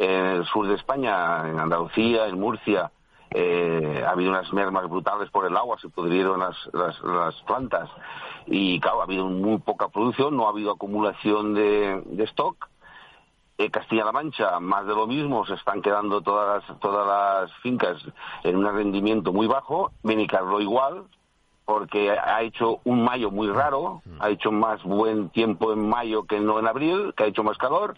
en 0.00 0.26
el 0.26 0.46
sur 0.46 0.66
de 0.66 0.76
España, 0.76 1.46
en 1.46 1.60
Andalucía, 1.60 2.26
en 2.26 2.40
Murcia, 2.40 2.90
eh, 3.30 4.02
ha 4.04 4.12
habido 4.12 4.30
unas 4.30 4.50
mermas 4.52 4.88
brutales 4.88 5.30
por 5.30 5.46
el 5.46 5.54
agua, 5.54 5.78
se 5.78 5.90
pudrieron 5.90 6.40
las, 6.40 6.56
las, 6.72 7.36
plantas 7.42 7.90
y 8.46 8.80
claro, 8.80 9.02
ha 9.02 9.04
habido 9.04 9.26
muy 9.26 9.58
poca 9.58 9.88
producción, 9.88 10.36
no 10.36 10.46
ha 10.46 10.50
habido 10.50 10.72
acumulación 10.72 11.54
de, 11.54 12.24
stock. 12.24 12.68
Eh, 13.58 13.70
Castilla-La 13.70 14.10
Mancha, 14.10 14.58
más 14.58 14.86
de 14.86 14.94
lo 14.94 15.06
mismo, 15.06 15.44
se 15.44 15.52
están 15.52 15.82
quedando 15.82 16.22
todas 16.22 16.66
las, 16.66 16.80
todas 16.80 17.06
las 17.06 17.52
fincas 17.58 17.98
en 18.42 18.56
un 18.56 18.64
rendimiento 18.74 19.34
muy 19.34 19.46
bajo. 19.46 19.92
Benicarlo 20.02 20.62
igual, 20.62 21.04
porque 21.70 22.10
ha 22.10 22.42
hecho 22.42 22.80
un 22.82 23.04
mayo 23.04 23.30
muy 23.30 23.46
raro, 23.46 24.02
ha 24.18 24.28
hecho 24.28 24.50
más 24.50 24.82
buen 24.82 25.28
tiempo 25.28 25.72
en 25.72 25.88
mayo 25.88 26.24
que 26.24 26.40
no 26.40 26.58
en 26.58 26.66
abril, 26.66 27.14
que 27.16 27.22
ha 27.22 27.26
hecho 27.28 27.44
más 27.44 27.56
calor 27.58 27.94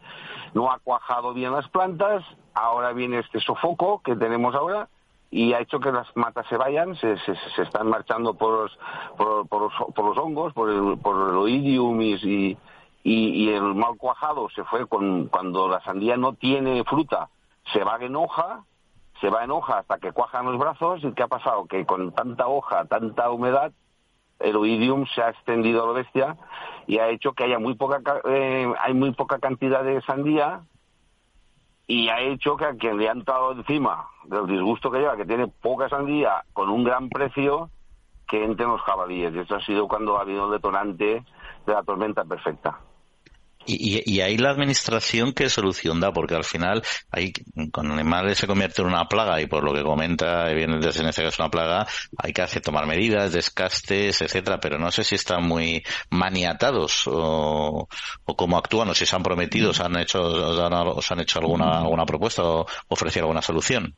no 0.52 0.70
ha 0.70 0.78
cuajado 0.78 1.32
bien 1.32 1.52
las 1.52 1.66
plantas, 1.70 2.22
ahora 2.52 2.92
viene 2.92 3.20
este 3.20 3.40
sofoco 3.40 4.02
que 4.04 4.14
tenemos 4.14 4.54
ahora 4.54 4.88
y 5.30 5.54
ha 5.54 5.60
hecho 5.60 5.80
que 5.80 5.90
las 5.90 6.06
matas 6.14 6.46
se 6.48 6.58
vayan, 6.58 6.94
se, 6.96 7.16
se, 7.20 7.62
están 7.62 7.88
marchando 7.88 8.34
por 8.34 8.64
los, 8.64 8.78
por, 9.16 9.62
los, 9.62 9.72
por 9.94 10.04
los 10.04 10.18
hongos, 10.18 10.52
por 10.52 10.68
el, 10.68 10.98
por 10.98 11.30
el 11.30 11.36
oidium 11.36 11.98
y, 12.02 12.58
y, 13.02 13.48
el 13.48 13.74
mal 13.74 13.96
cuajado 13.96 14.50
se 14.50 14.64
fue 14.64 14.86
con, 14.86 15.28
cuando 15.28 15.66
la 15.66 15.80
sandía 15.80 16.18
no 16.18 16.34
tiene 16.34 16.84
fruta, 16.84 17.30
se 17.72 17.82
va 17.82 17.96
en 18.00 18.16
hoja, 18.16 18.64
se 19.22 19.30
va 19.30 19.44
en 19.44 19.52
hoja 19.52 19.78
hasta 19.78 19.98
que 19.98 20.10
cuajan 20.10 20.46
los 20.46 20.58
brazos 20.58 21.02
y 21.04 21.12
¿qué 21.12 21.22
ha 21.22 21.28
pasado? 21.28 21.66
Que 21.66 21.86
con 21.86 22.12
tanta 22.12 22.48
hoja, 22.48 22.84
tanta 22.86 23.30
humedad, 23.30 23.72
el 24.40 24.56
oidium 24.56 25.06
se 25.14 25.22
ha 25.22 25.30
extendido 25.30 25.84
a 25.84 25.86
la 25.86 25.92
bestia 25.92 26.36
y 26.88 26.98
ha 26.98 27.08
hecho 27.08 27.32
que 27.32 27.44
haya 27.44 27.60
muy 27.60 27.76
poca 27.76 28.02
eh, 28.24 28.70
hay 28.80 28.94
muy 28.94 29.12
poca 29.12 29.38
cantidad 29.38 29.84
de 29.84 30.02
sandía 30.02 30.62
y 31.86 32.08
ha 32.08 32.20
hecho 32.20 32.56
que 32.56 32.64
a 32.64 32.74
quien 32.74 32.98
le 32.98 33.08
ha 33.08 33.12
entrado 33.12 33.52
encima 33.52 34.08
del 34.24 34.48
disgusto 34.48 34.90
que 34.90 34.98
lleva, 34.98 35.16
que 35.16 35.24
tiene 35.24 35.46
poca 35.46 35.88
sandía 35.88 36.44
con 36.52 36.68
un 36.68 36.82
gran 36.82 37.08
precio, 37.08 37.70
que 38.26 38.44
entren 38.44 38.70
los 38.70 38.80
jabalíes. 38.80 39.34
Y 39.34 39.40
eso 39.40 39.56
ha 39.56 39.64
sido 39.64 39.86
cuando 39.86 40.16
ha 40.16 40.22
habido 40.22 40.46
el 40.46 40.52
detonante 40.52 41.24
de 41.66 41.72
la 41.72 41.82
tormenta 41.82 42.24
perfecta. 42.24 42.80
Y, 43.64 44.02
y, 44.12 44.20
ahí 44.20 44.36
la 44.36 44.50
administración, 44.50 45.32
¿qué 45.32 45.48
solución 45.48 46.00
da? 46.00 46.12
Porque 46.12 46.34
al 46.34 46.44
final, 46.44 46.82
ahí, 47.10 47.32
cuando 47.72 47.94
animales 47.94 48.38
se 48.38 48.46
convierte 48.46 48.82
en 48.82 48.88
una 48.88 49.06
plaga, 49.06 49.40
y 49.40 49.46
por 49.46 49.62
lo 49.62 49.72
que 49.72 49.82
comenta, 49.82 50.46
viene 50.48 50.78
desde 50.78 51.00
en 51.00 51.08
este 51.08 51.22
caso 51.22 51.42
una 51.42 51.50
plaga, 51.50 51.86
hay 52.18 52.32
que 52.32 52.42
hacer 52.42 52.62
tomar 52.62 52.86
medidas, 52.86 53.32
descastes, 53.32 54.20
etcétera, 54.20 54.58
pero 54.58 54.78
no 54.78 54.90
sé 54.90 55.04
si 55.04 55.14
están 55.14 55.46
muy 55.46 55.82
maniatados 56.10 57.06
o, 57.06 57.88
o 58.24 58.36
cómo 58.36 58.58
actúan, 58.58 58.88
o 58.88 58.94
si 58.94 59.06
se 59.06 59.14
han 59.14 59.22
prometido, 59.22 59.70
os 59.70 59.80
han 59.80 59.96
hecho, 59.96 60.22
os 60.22 61.10
han, 61.12 61.20
hecho 61.20 61.38
alguna, 61.38 61.78
alguna 61.78 62.04
propuesta 62.04 62.42
o 62.42 62.66
ofrecido 62.88 63.24
alguna 63.24 63.42
solución. 63.42 63.94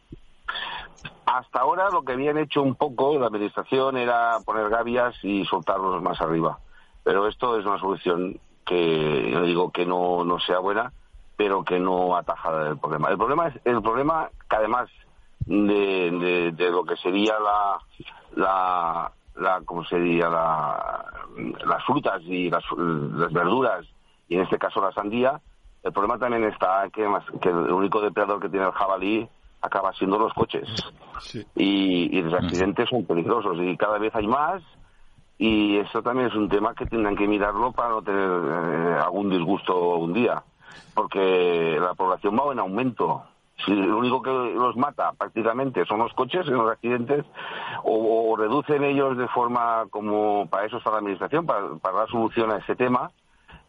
Hasta 1.26 1.60
ahora 1.60 1.88
lo 1.90 2.02
que 2.02 2.12
habían 2.12 2.36
hecho 2.38 2.62
un 2.62 2.74
poco 2.74 3.18
la 3.18 3.26
administración 3.28 3.96
era 3.96 4.38
poner 4.44 4.68
gavias 4.68 5.14
y 5.22 5.44
soltarlos 5.46 6.02
más 6.02 6.20
arriba. 6.20 6.58
Pero 7.02 7.28
esto 7.28 7.58
es 7.58 7.66
una 7.66 7.78
solución 7.78 8.38
que 8.64 9.30
yo 9.30 9.42
digo 9.42 9.70
que 9.70 9.86
no, 9.86 10.24
no 10.24 10.38
sea 10.40 10.58
buena, 10.58 10.92
pero 11.36 11.64
que 11.64 11.78
no 11.78 12.16
ataja 12.16 12.68
el 12.68 12.78
problema. 12.78 13.10
El 13.10 13.16
problema 13.16 13.48
es 13.48 13.60
el 13.64 13.82
problema 13.82 14.30
que 14.48 14.56
además 14.56 14.88
de, 15.46 16.52
de, 16.56 16.70
lo 16.70 16.84
que 16.84 16.96
sería 16.96 17.34
la, 17.38 17.78
la, 18.36 19.12
la 19.36 19.60
¿cómo 19.64 19.84
sería? 19.84 20.28
La, 20.28 21.04
las 21.66 21.84
frutas 21.84 22.22
y 22.22 22.50
las, 22.50 22.64
las, 22.76 23.32
verduras, 23.32 23.86
y 24.28 24.36
en 24.36 24.42
este 24.42 24.58
caso 24.58 24.80
la 24.80 24.92
sandía, 24.92 25.40
el 25.82 25.92
problema 25.92 26.18
también 26.18 26.44
está 26.44 26.88
que, 26.92 27.06
que 27.40 27.48
el 27.50 27.72
único 27.72 28.00
depredador 28.00 28.40
que 28.40 28.48
tiene 28.48 28.66
el 28.66 28.72
jabalí 28.72 29.28
acaba 29.60 29.92
siendo 29.94 30.18
los 30.18 30.32
coches. 30.32 30.68
Y, 31.54 32.18
y 32.18 32.22
los 32.22 32.34
accidentes 32.34 32.88
son 32.88 33.04
peligrosos 33.04 33.56
y 33.58 33.76
cada 33.76 33.98
vez 33.98 34.14
hay 34.14 34.26
más 34.26 34.62
y 35.38 35.78
eso 35.78 36.02
también 36.02 36.28
es 36.28 36.34
un 36.34 36.48
tema 36.48 36.74
que 36.74 36.86
tendrán 36.86 37.16
que 37.16 37.26
mirarlo 37.26 37.72
para 37.72 37.90
no 37.90 38.02
tener 38.02 38.28
eh, 38.28 38.98
algún 39.02 39.30
disgusto 39.30 39.96
un 39.96 40.12
día. 40.12 40.42
porque 40.94 41.78
la 41.80 41.94
población 41.94 42.36
va 42.36 42.52
en 42.52 42.60
aumento. 42.60 43.24
Si 43.64 43.72
lo 43.72 43.98
único 43.98 44.22
que 44.22 44.30
los 44.30 44.76
mata 44.76 45.12
prácticamente 45.12 45.84
son 45.86 46.00
los 46.00 46.12
coches 46.14 46.46
en 46.46 46.54
los 46.54 46.70
accidentes, 46.70 47.24
o, 47.84 48.36
reducen 48.36 48.82
ellos 48.82 49.16
de 49.16 49.28
forma 49.28 49.86
como 49.90 50.48
para 50.48 50.66
eso 50.66 50.78
está 50.78 50.90
la 50.90 50.98
administración, 50.98 51.46
para, 51.46 51.60
dar 51.60 52.08
solución 52.08 52.50
a 52.50 52.56
ese 52.56 52.74
tema, 52.74 53.10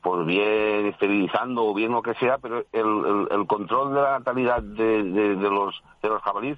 pues 0.02 0.26
bien 0.26 0.88
esterilizando 0.88 1.66
o 1.66 1.74
bien 1.74 1.92
lo 1.92 2.02
que 2.02 2.16
sea, 2.16 2.38
pero 2.40 2.64
el, 2.72 3.48
control 3.48 3.94
de 3.94 4.02
la 4.02 4.20
natalidad 4.20 4.62
de, 4.62 5.04
los 5.04 5.84
de 6.02 6.10
los 6.10 6.22
jabalíes 6.22 6.58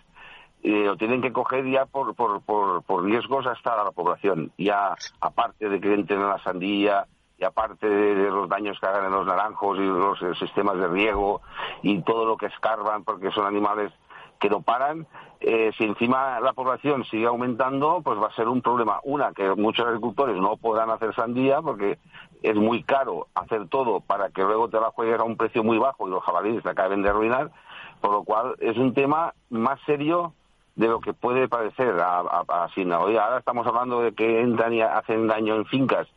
eh, 0.63 0.85
lo 0.85 0.97
tienen 0.97 1.21
que 1.21 1.31
coger 1.31 1.65
ya 1.69 1.85
por, 1.85 2.15
por, 2.15 2.41
por, 2.41 2.83
por 2.83 3.03
riesgos 3.03 3.45
hasta 3.47 3.83
la 3.83 3.91
población. 3.91 4.51
Ya 4.57 4.95
aparte 5.21 5.69
de 5.69 5.79
que 5.79 5.93
entren 5.93 6.21
en 6.21 6.29
la 6.29 6.43
sandía, 6.43 7.05
y 7.37 7.43
aparte 7.43 7.87
de, 7.87 8.31
los 8.31 8.49
daños 8.49 8.79
que 8.79 8.87
hagan 8.87 9.05
en 9.05 9.11
los 9.11 9.25
naranjos 9.25 9.77
y 9.77 9.83
los 9.83 10.21
eh, 10.21 10.33
sistemas 10.39 10.77
de 10.77 10.87
riego 10.87 11.41
y 11.83 12.01
todo 12.01 12.25
lo 12.25 12.35
que 12.35 12.47
escarban 12.47 13.03
porque 13.03 13.31
son 13.31 13.45
animales 13.45 13.91
que 14.39 14.49
no 14.49 14.61
paran, 14.61 15.07
eh, 15.39 15.71
si 15.77 15.83
encima 15.83 16.39
la 16.39 16.53
población 16.53 17.03
sigue 17.05 17.25
aumentando, 17.25 18.01
pues 18.03 18.19
va 18.19 18.27
a 18.27 18.35
ser 18.35 18.47
un 18.47 18.61
problema. 18.61 18.99
Una, 19.03 19.33
que 19.33 19.49
muchos 19.55 19.85
agricultores 19.85 20.35
no 20.37 20.57
podrán 20.57 20.91
hacer 20.91 21.13
sandía 21.15 21.61
porque 21.61 21.97
es 22.43 22.55
muy 22.55 22.83
caro 22.83 23.27
hacer 23.33 23.67
todo 23.67 23.99
para 23.99 24.29
que 24.29 24.43
luego 24.43 24.69
te 24.69 24.79
la 24.79 24.91
juegues 24.91 25.19
a 25.19 25.23
un 25.23 25.37
precio 25.37 25.63
muy 25.63 25.77
bajo 25.77 26.07
y 26.07 26.11
los 26.11 26.23
jabalíes 26.23 26.63
te 26.63 26.69
acaben 26.69 27.01
de 27.01 27.09
arruinar, 27.09 27.51
por 27.99 28.11
lo 28.11 28.23
cual 28.23 28.55
es 28.59 28.77
un 28.77 28.93
tema 28.93 29.33
más 29.49 29.79
serio 29.85 30.33
de 30.77 30.87
lo 30.87 31.01
que 31.01 31.13
puede 31.13 31.49
parecer 31.49 31.99
a, 31.99 32.19
a, 32.19 32.67
Hoy 32.99 33.17
ahora 33.17 33.39
estamos 33.39 33.67
hablando 33.67 34.01
de 34.01 34.13
que 34.13 34.39
entran 34.41 34.73
y 34.73 34.81
hacen 34.81 35.27
daño 35.27 35.55
en 35.55 35.65
fincas 35.65 36.07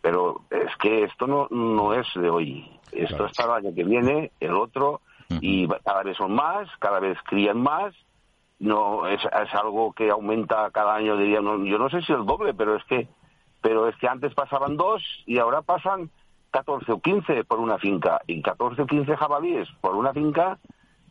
pero 0.00 0.42
es 0.50 0.74
que 0.78 1.04
esto 1.04 1.26
no, 1.26 1.48
no 1.50 1.92
es 1.94 2.06
de 2.14 2.30
hoy. 2.30 2.70
Esto 2.92 3.26
es 3.26 3.36
para 3.36 3.58
el 3.58 3.66
año 3.66 3.74
que 3.74 3.84
viene, 3.84 4.32
el 4.40 4.54
otro, 4.54 5.00
y 5.28 5.68
cada 5.84 6.02
vez 6.02 6.16
son 6.16 6.34
más, 6.34 6.68
cada 6.78 7.00
vez 7.00 7.18
crían 7.24 7.60
más. 7.60 7.94
No 8.58 9.06
es, 9.06 9.20
es 9.24 9.54
algo 9.54 9.92
que 9.92 10.10
aumenta 10.10 10.70
cada 10.70 10.94
año, 10.94 11.16
diría, 11.16 11.40
yo 11.40 11.78
no 11.78 11.88
sé 11.88 12.02
si 12.02 12.12
el 12.12 12.26
doble, 12.26 12.54
pero 12.54 12.76
es 12.76 12.84
que 12.84 13.08
pero 13.62 13.88
es 13.88 13.96
que 13.96 14.08
antes 14.08 14.32
pasaban 14.32 14.78
dos 14.78 15.02
y 15.26 15.38
ahora 15.38 15.60
pasan 15.60 16.10
14 16.50 16.92
o 16.92 17.00
15 17.00 17.44
por 17.44 17.60
una 17.60 17.78
finca. 17.78 18.22
Y 18.26 18.40
14 18.40 18.82
o 18.82 18.86
15 18.86 19.16
jabalíes 19.16 19.68
por 19.82 19.94
una 19.94 20.14
finca, 20.14 20.58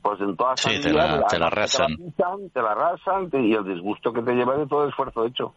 pues 0.02 0.20
en 0.22 0.36
todas 0.36 0.60
sí, 0.62 0.80
te 0.82 0.94
la, 0.94 1.26
te 1.28 1.40
la 1.40 1.48
arrasan. 1.48 1.96
Te 2.54 2.62
la, 2.62 2.72
arrasan 2.72 3.30
y 3.34 3.54
el 3.54 3.66
disgusto 3.66 4.14
que 4.14 4.22
te 4.22 4.34
lleva 4.34 4.58
de 4.58 4.68
todo 4.68 4.84
el 4.84 4.90
esfuerzo 4.90 5.26
hecho. 5.26 5.54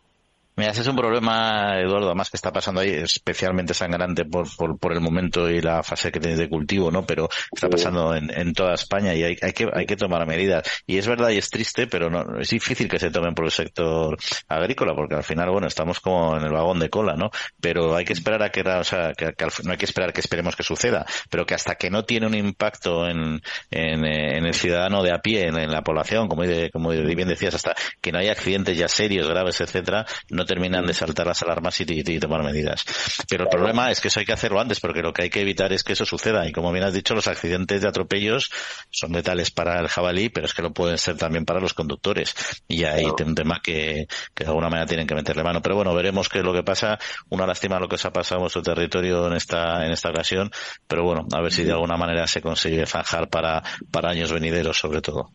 Mira, 0.55 0.73
ese 0.73 0.83
es 0.83 0.87
un 0.87 0.97
problema, 0.97 1.79
Eduardo, 1.81 2.09
además 2.09 2.29
que 2.29 2.37
está 2.37 2.53
pasando 2.53 2.83
ahí, 2.83 2.91
especialmente 2.91 3.73
sangrante 3.73 4.27
por, 4.27 4.47
por, 4.79 4.93
el 4.93 5.01
momento 5.01 5.49
y 5.49 5.63
la 5.63 5.83
fase 5.83 6.13
que 6.13 6.21
tiene 6.21 6.37
de 6.37 6.49
cultivo, 6.49 6.91
¿no? 6.91 7.07
Pero 7.07 7.31
está 7.51 7.71
pasando 7.71 8.15
en, 8.15 8.31
en 8.31 8.53
toda 8.53 8.75
España 8.75 9.15
y 9.15 9.23
hay, 9.23 9.39
hay, 9.41 9.53
que, 9.53 9.67
hay 9.73 9.87
que 9.87 9.97
tomar 9.97 10.27
medidas. 10.27 10.69
Y 10.87 10.99
es 10.99 11.07
verdad 11.07 11.31
y 11.31 11.39
es 11.39 11.49
triste, 11.49 11.87
pero 11.87 12.11
no, 12.11 12.39
es 12.39 12.51
difícil 12.51 12.87
que 12.87 12.99
se 12.99 13.11
tomen 13.11 13.35
por 13.35 13.47
el 13.47 13.51
sector 13.51 14.19
agrícola, 14.47 14.95
porque 14.95 15.15
al 15.15 15.25
final, 15.25 15.51
bueno, 15.51 15.69
estamos 15.69 16.01
como 16.01 16.37
en 16.37 16.45
el 16.45 16.53
vagón 16.53 16.81
de 16.81 16.91
cola, 16.91 17.15
¿no? 17.17 17.31
Pero 17.59 17.97
hay 17.97 18.05
que 18.05 18.13
esperar 18.13 18.43
a 18.43 18.51
que, 18.51 18.61
o 18.61 18.85
sea, 18.85 19.15
que, 19.15 19.35
no 19.65 19.73
hay 19.73 19.79
que 19.79 19.87
esperar 19.87 20.13
que 20.13 20.21
esperemos 20.21 20.55
que 20.55 20.65
suceda, 20.65 21.07
pero 21.31 21.47
que 21.47 21.55
hasta 21.55 21.77
que 21.77 21.89
no 21.89 22.05
tiene 22.05 22.27
un 22.27 22.35
impacto 22.35 23.09
en, 23.09 23.41
en, 23.71 24.05
en 24.05 24.45
el 24.45 24.55
ciudadano 24.55 25.03
de 25.03 25.15
a 25.15 25.23
pie, 25.23 25.47
en, 25.47 25.73
la 25.73 25.83
población, 25.83 26.29
como, 26.29 26.43
como 26.73 26.91
bien 26.91 27.29
decías, 27.29 27.55
hasta 27.55 27.75
que 28.03 28.13
no 28.13 28.19
haya 28.19 28.33
accidentes 28.33 28.77
ya 28.77 28.89
serios, 28.89 29.27
graves, 29.29 29.59
etcétera, 29.61 30.05
no 30.29 30.42
terminan 30.45 30.87
de 30.87 30.95
saltar 30.95 31.27
las 31.27 31.43
alarmas 31.43 31.81
y, 31.81 32.19
tomar 32.19 32.43
medidas. 32.43 32.85
Pero 33.29 33.45
el 33.45 33.51
problema 33.51 33.91
es 33.91 34.01
que 34.01 34.09
eso 34.09 34.21
hay 34.21 34.27
que 34.27 34.33
hacerlo 34.33 34.61
antes, 34.61 34.81
porque 34.81 35.03
lo 35.03 35.13
que 35.13 35.23
hay 35.23 35.31
que 35.31 35.41
evitar 35.41 35.73
es 35.73 35.83
que 35.83 35.93
eso 35.93 36.05
suceda. 36.05 36.47
Y 36.49 36.53
como 36.53 36.73
bien 36.73 36.85
has 36.85 36.93
dicho, 36.93 37.15
los 37.15 37.29
accidentes 37.29 37.83
de 37.83 37.89
atropellos 37.89 38.51
son 38.91 39.13
letales 39.13 39.51
para 39.51 39.81
el 39.81 39.89
jabalí, 39.89 40.29
pero 40.29 40.47
es 40.47 40.55
que 40.55 40.63
lo 40.63 40.73
pueden 40.73 40.99
ser 40.99 41.17
también 41.17 41.45
para 41.45 41.61
los 41.61 41.75
conductores. 41.75 42.35
Y 42.69 42.85
ahí 42.85 43.05
hay 43.05 43.25
un 43.27 43.35
tema 43.35 43.61
que, 43.63 44.07
de 44.37 44.47
alguna 44.47 44.69
manera 44.69 44.87
tienen 44.87 45.07
que 45.07 45.15
meterle 45.15 45.43
mano. 45.43 45.61
Pero 45.63 45.77
bueno, 45.77 45.95
veremos 45.95 46.29
qué 46.29 46.39
es 46.39 46.45
lo 46.45 46.53
que 46.53 46.63
pasa. 46.63 46.99
Una 47.31 47.47
lástima 47.47 47.79
lo 47.79 47.89
que 47.89 47.99
se 47.99 48.09
ha 48.09 48.13
pasado 48.13 48.39
en 48.39 48.43
nuestro 48.43 48.63
territorio 48.63 49.27
en 49.27 49.35
esta, 49.35 49.85
en 49.85 49.93
esta 49.93 50.11
ocasión. 50.11 50.51
Pero 50.87 51.05
bueno, 51.05 51.27
a 51.33 51.41
ver 51.41 51.53
si 51.53 51.65
de 51.65 51.73
alguna 51.73 51.97
manera 51.97 52.27
se 52.27 52.41
consigue 52.41 52.87
zanjar 52.87 53.29
para, 53.29 53.63
para 53.91 54.11
años 54.11 54.33
venideros, 54.33 54.79
sobre 54.79 55.01
todo. 55.01 55.31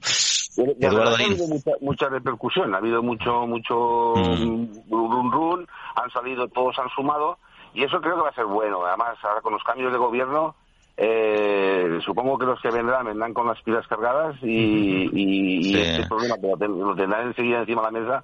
Eduardo 0.58 1.12
ha 1.12 1.14
habido 1.14 1.45
mucha, 1.82 2.10
repercusión, 2.10 2.74
ha 2.74 2.78
habido 2.78 3.03
mucho, 3.03 3.45
mucho 3.45 4.14
mm 4.16 4.88
run 4.97 5.31
run, 5.31 5.67
han 5.95 6.09
salido, 6.11 6.47
todos 6.47 6.77
han 6.79 6.89
sumado, 6.89 7.37
y 7.73 7.83
eso 7.83 8.01
creo 8.01 8.15
que 8.15 8.21
va 8.23 8.29
a 8.29 8.33
ser 8.33 8.45
bueno. 8.45 8.85
Además, 8.85 9.17
ahora 9.23 9.41
con 9.41 9.53
los 9.53 9.63
cambios 9.63 9.91
de 9.91 9.97
gobierno, 9.97 10.55
eh, 10.97 11.99
supongo 12.03 12.37
que 12.39 12.45
los 12.45 12.59
que 12.61 12.71
vendrán 12.71 13.05
vendrán 13.05 13.33
con 13.33 13.47
las 13.47 13.61
pilas 13.61 13.85
cargadas 13.87 14.35
y, 14.41 15.09
y, 15.13 15.77
este 15.77 16.07
problema 16.07 16.35
lo 16.41 16.95
tendrán 16.95 17.27
enseguida 17.27 17.59
encima 17.59 17.81
de 17.81 17.91
la 17.91 17.99
mesa 17.99 18.23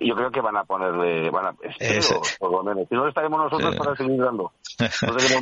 yo 0.00 0.14
creo 0.14 0.30
que 0.30 0.40
van 0.40 0.56
a 0.56 0.64
ponerle, 0.64 1.30
van 1.30 1.46
a, 1.46 1.54
espero, 1.62 2.20
por 2.38 2.50
lo 2.50 2.62
menos. 2.62 2.88
Si 2.88 2.94
no 2.94 3.08
estaremos 3.08 3.38
nosotros 3.38 3.76
para 3.76 3.96
seguir 3.96 4.18
dando. 4.18 4.52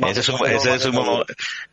ese 0.07 0.19
es 0.19 0.29
un, 0.29 0.47
ese 0.47 0.75
es 0.75 0.85
un 0.85 1.23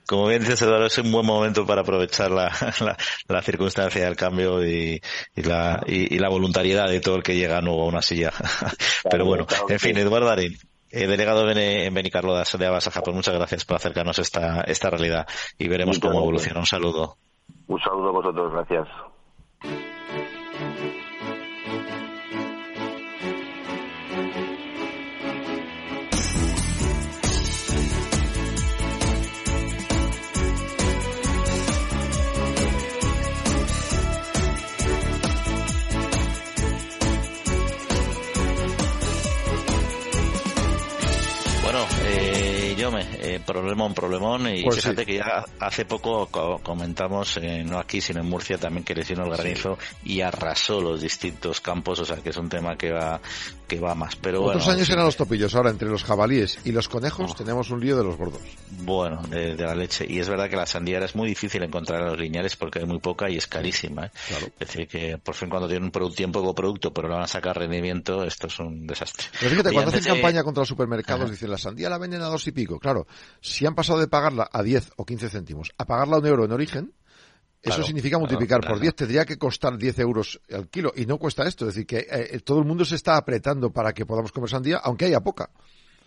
como 0.06 0.26
bien 0.26 0.40
dices 0.40 0.62
Eduardo, 0.62 0.86
es 0.86 0.98
un 0.98 1.12
buen 1.12 1.26
momento 1.26 1.66
para 1.66 1.82
aprovechar 1.82 2.30
la, 2.30 2.50
la, 3.28 3.42
circunstancia 3.42 4.04
del 4.04 4.16
cambio 4.16 4.64
y, 4.64 5.00
y 5.36 5.42
la, 5.42 5.82
y, 5.86 6.18
la 6.18 6.28
voluntariedad 6.28 6.88
de 6.88 7.00
todo 7.00 7.16
el 7.16 7.22
que 7.22 7.36
llega 7.36 7.60
nuevo 7.60 7.82
a 7.82 7.86
una 7.86 8.02
silla. 8.02 8.32
Pero 9.10 9.24
bueno, 9.24 9.46
en 9.68 9.78
fin, 9.78 9.96
Eduardo 9.96 10.26
Darín. 10.26 10.56
Eh, 10.92 11.06
delegado 11.06 11.48
en 11.48 11.94
Benicarlo 11.94 12.34
de 12.34 12.66
Abasaja, 12.66 13.00
pues 13.00 13.14
muchas 13.14 13.32
gracias 13.36 13.64
por 13.64 13.76
acercarnos 13.76 14.18
a 14.18 14.22
esta, 14.22 14.62
esta 14.62 14.90
realidad 14.90 15.24
y 15.56 15.68
veremos 15.68 16.00
cómo 16.00 16.18
evoluciona. 16.18 16.58
Un 16.58 16.66
saludo. 16.66 17.16
Un 17.68 17.80
saludo 17.80 18.08
a 18.08 18.12
vosotros, 18.12 18.52
gracias. 18.52 18.88
Problemón, 43.52 43.94
problemón. 43.94 44.54
Y 44.54 44.62
pues 44.62 44.76
fíjate 44.76 45.04
que 45.04 45.16
ya 45.16 45.44
hace 45.58 45.84
poco 45.84 46.28
comentamos, 46.62 47.36
eh, 47.38 47.64
no 47.64 47.78
aquí, 47.78 48.00
sino 48.00 48.20
en 48.20 48.28
Murcia 48.28 48.58
también, 48.58 48.84
que 48.84 48.94
lesionó 48.94 49.24
el 49.24 49.30
granizo 49.30 49.78
y 50.04 50.20
arrasó 50.20 50.80
los 50.80 51.00
distintos 51.00 51.60
campos. 51.60 52.00
O 52.00 52.04
sea, 52.04 52.16
que 52.16 52.30
es 52.30 52.36
un 52.36 52.48
tema 52.48 52.76
que 52.76 52.92
va, 52.92 53.20
que 53.66 53.80
va 53.80 53.94
más. 53.94 54.16
Pero 54.16 54.44
Otros 54.44 54.68
años 54.68 54.88
eran 54.90 55.04
los 55.04 55.16
topillos. 55.16 55.54
Ahora, 55.54 55.70
entre 55.70 55.88
los 55.88 56.04
jabalíes 56.04 56.58
y 56.64 56.72
los 56.72 56.88
conejos, 56.88 57.34
tenemos 57.34 57.70
un 57.70 57.80
lío 57.80 57.96
de 57.96 58.04
los 58.04 58.16
gordos. 58.16 58.42
Bueno, 58.82 59.22
de, 59.28 59.54
la 59.56 59.74
leche. 59.74 60.06
Y 60.08 60.18
es 60.18 60.28
verdad 60.28 60.48
que 60.48 60.56
la 60.56 60.66
sandía 60.66 60.98
es 60.98 61.14
muy 61.14 61.28
difícil 61.28 61.62
encontrar 61.62 62.00
en 62.00 62.06
los 62.08 62.18
lineales 62.18 62.56
porque 62.56 62.80
hay 62.80 62.86
muy 62.86 62.98
poca 62.98 63.30
y 63.30 63.36
es 63.36 63.46
carísima. 63.46 64.06
¿eh? 64.06 64.10
Es 64.58 64.68
decir, 64.68 64.88
que 64.88 65.18
por 65.18 65.34
fin 65.34 65.48
cuando 65.48 65.68
tienen 65.68 65.90
un, 65.94 66.14
tiempo 66.14 66.54
producto, 66.54 66.92
pero 66.92 67.08
no 67.08 67.14
van 67.14 67.24
a 67.24 67.28
sacar 67.28 67.58
rendimiento, 67.58 68.24
esto 68.24 68.46
es 68.46 68.58
un 68.58 68.86
desastre. 68.86 69.26
Pero 69.38 69.50
fíjate, 69.50 69.72
cuando 69.72 69.90
hacen 69.90 70.14
campaña 70.14 70.42
contra 70.42 70.62
los 70.62 70.68
supermercados, 70.68 71.30
dicen 71.30 71.50
la 71.50 71.58
sandía 71.58 71.88
la 71.88 71.98
venden 71.98 72.22
a 72.22 72.26
dos 72.26 72.46
y 72.46 72.52
pico. 72.52 72.78
Claro, 72.78 73.06
si 73.40 73.66
han 73.66 73.74
pasado 73.74 73.98
de 73.98 74.08
pagarla 74.08 74.48
a 74.52 74.62
10 74.62 74.92
o 74.96 75.04
15 75.04 75.28
céntimos 75.30 75.72
a 75.78 75.86
pagarla 75.86 76.16
a 76.16 76.18
un 76.20 76.26
euro 76.26 76.44
en 76.44 76.52
origen, 76.52 76.94
eso 77.62 77.82
significa 77.82 78.18
multiplicar 78.18 78.66
por 78.66 78.80
10. 78.80 78.94
Tendría 78.94 79.24
que 79.26 79.36
costar 79.36 79.76
10 79.76 79.98
euros 79.98 80.40
el 80.48 80.68
kilo 80.68 80.92
y 80.96 81.04
no 81.04 81.18
cuesta 81.18 81.46
esto. 81.46 81.68
Es 81.68 81.74
decir, 81.74 81.86
que 81.86 82.06
eh, 82.10 82.40
todo 82.40 82.58
el 82.60 82.64
mundo 82.64 82.84
se 82.84 82.96
está 82.96 83.16
apretando 83.16 83.70
para 83.70 83.92
que 83.92 84.06
podamos 84.06 84.32
comer 84.32 84.48
sandía, 84.48 84.78
aunque 84.78 85.06
haya 85.06 85.20
poca. 85.20 85.50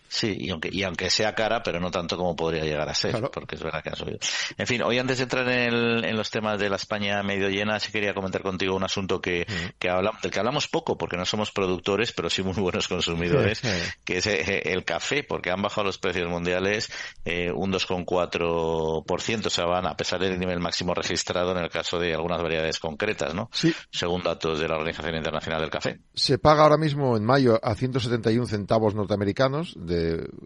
Sí, 0.08 0.36
y 0.38 0.50
aunque, 0.50 0.68
y 0.70 0.82
aunque 0.84 1.10
sea 1.10 1.34
cara, 1.34 1.62
pero 1.62 1.80
no 1.80 1.90
tanto 1.90 2.16
como 2.16 2.36
podría 2.36 2.64
llegar 2.64 2.88
a 2.88 2.94
ser, 2.94 3.20
porque 3.32 3.56
es 3.56 3.62
verdad 3.62 3.82
que 3.82 3.90
ha 3.90 3.96
subido. 3.96 4.18
En 4.56 4.66
fin, 4.66 4.82
hoy 4.82 4.98
antes 4.98 5.16
de 5.18 5.24
entrar 5.24 5.48
en, 5.48 6.04
en, 6.04 6.16
los 6.16 6.30
temas 6.30 6.58
de 6.58 6.68
la 6.70 6.76
España 6.76 7.22
medio 7.22 7.48
llena, 7.48 7.80
sí 7.80 7.90
quería 7.90 8.14
comentar 8.14 8.42
contigo 8.42 8.76
un 8.76 8.84
asunto 8.84 9.20
que, 9.20 9.46
que 9.78 9.88
hablamos, 9.88 10.22
del 10.22 10.30
que 10.30 10.38
hablamos 10.38 10.68
poco, 10.68 10.96
porque 10.96 11.16
no 11.16 11.24
somos 11.24 11.50
productores, 11.50 12.12
pero 12.12 12.30
sí 12.30 12.42
muy 12.42 12.54
buenos 12.54 12.86
consumidores, 12.86 13.60
que 14.04 14.18
es 14.18 14.26
eh, 14.26 14.62
el 14.66 14.84
café, 14.84 15.24
porque 15.24 15.50
han 15.50 15.62
bajado 15.62 15.86
los 15.86 15.98
precios 15.98 16.28
mundiales 16.28 16.92
eh, 17.24 17.50
un 17.52 17.72
2,4%, 17.72 19.46
o 19.46 19.50
sea, 19.50 19.64
van 19.64 19.86
a 19.86 19.96
pesar 19.96 20.20
del 20.20 20.38
nivel 20.38 20.60
máximo 20.60 20.94
registrado 20.94 21.52
en 21.52 21.58
el 21.58 21.70
caso 21.70 21.98
de 21.98 22.14
algunas 22.14 22.40
variedades 22.40 22.78
concretas, 22.78 23.34
¿no? 23.34 23.50
Sí. 23.52 23.74
Según 23.90 24.22
datos 24.22 24.60
de 24.60 24.68
la 24.68 24.76
Organización 24.76 25.16
Internacional 25.16 25.60
del 25.60 25.70
Café. 25.70 25.98
Se 26.14 26.38
paga 26.38 26.62
ahora 26.62 26.76
mismo 26.76 27.16
en 27.16 27.24
mayo 27.24 27.58
a 27.62 27.74
171 27.74 28.46
centavos 28.46 28.94
norteamericanos 28.94 29.74
de 29.76 29.93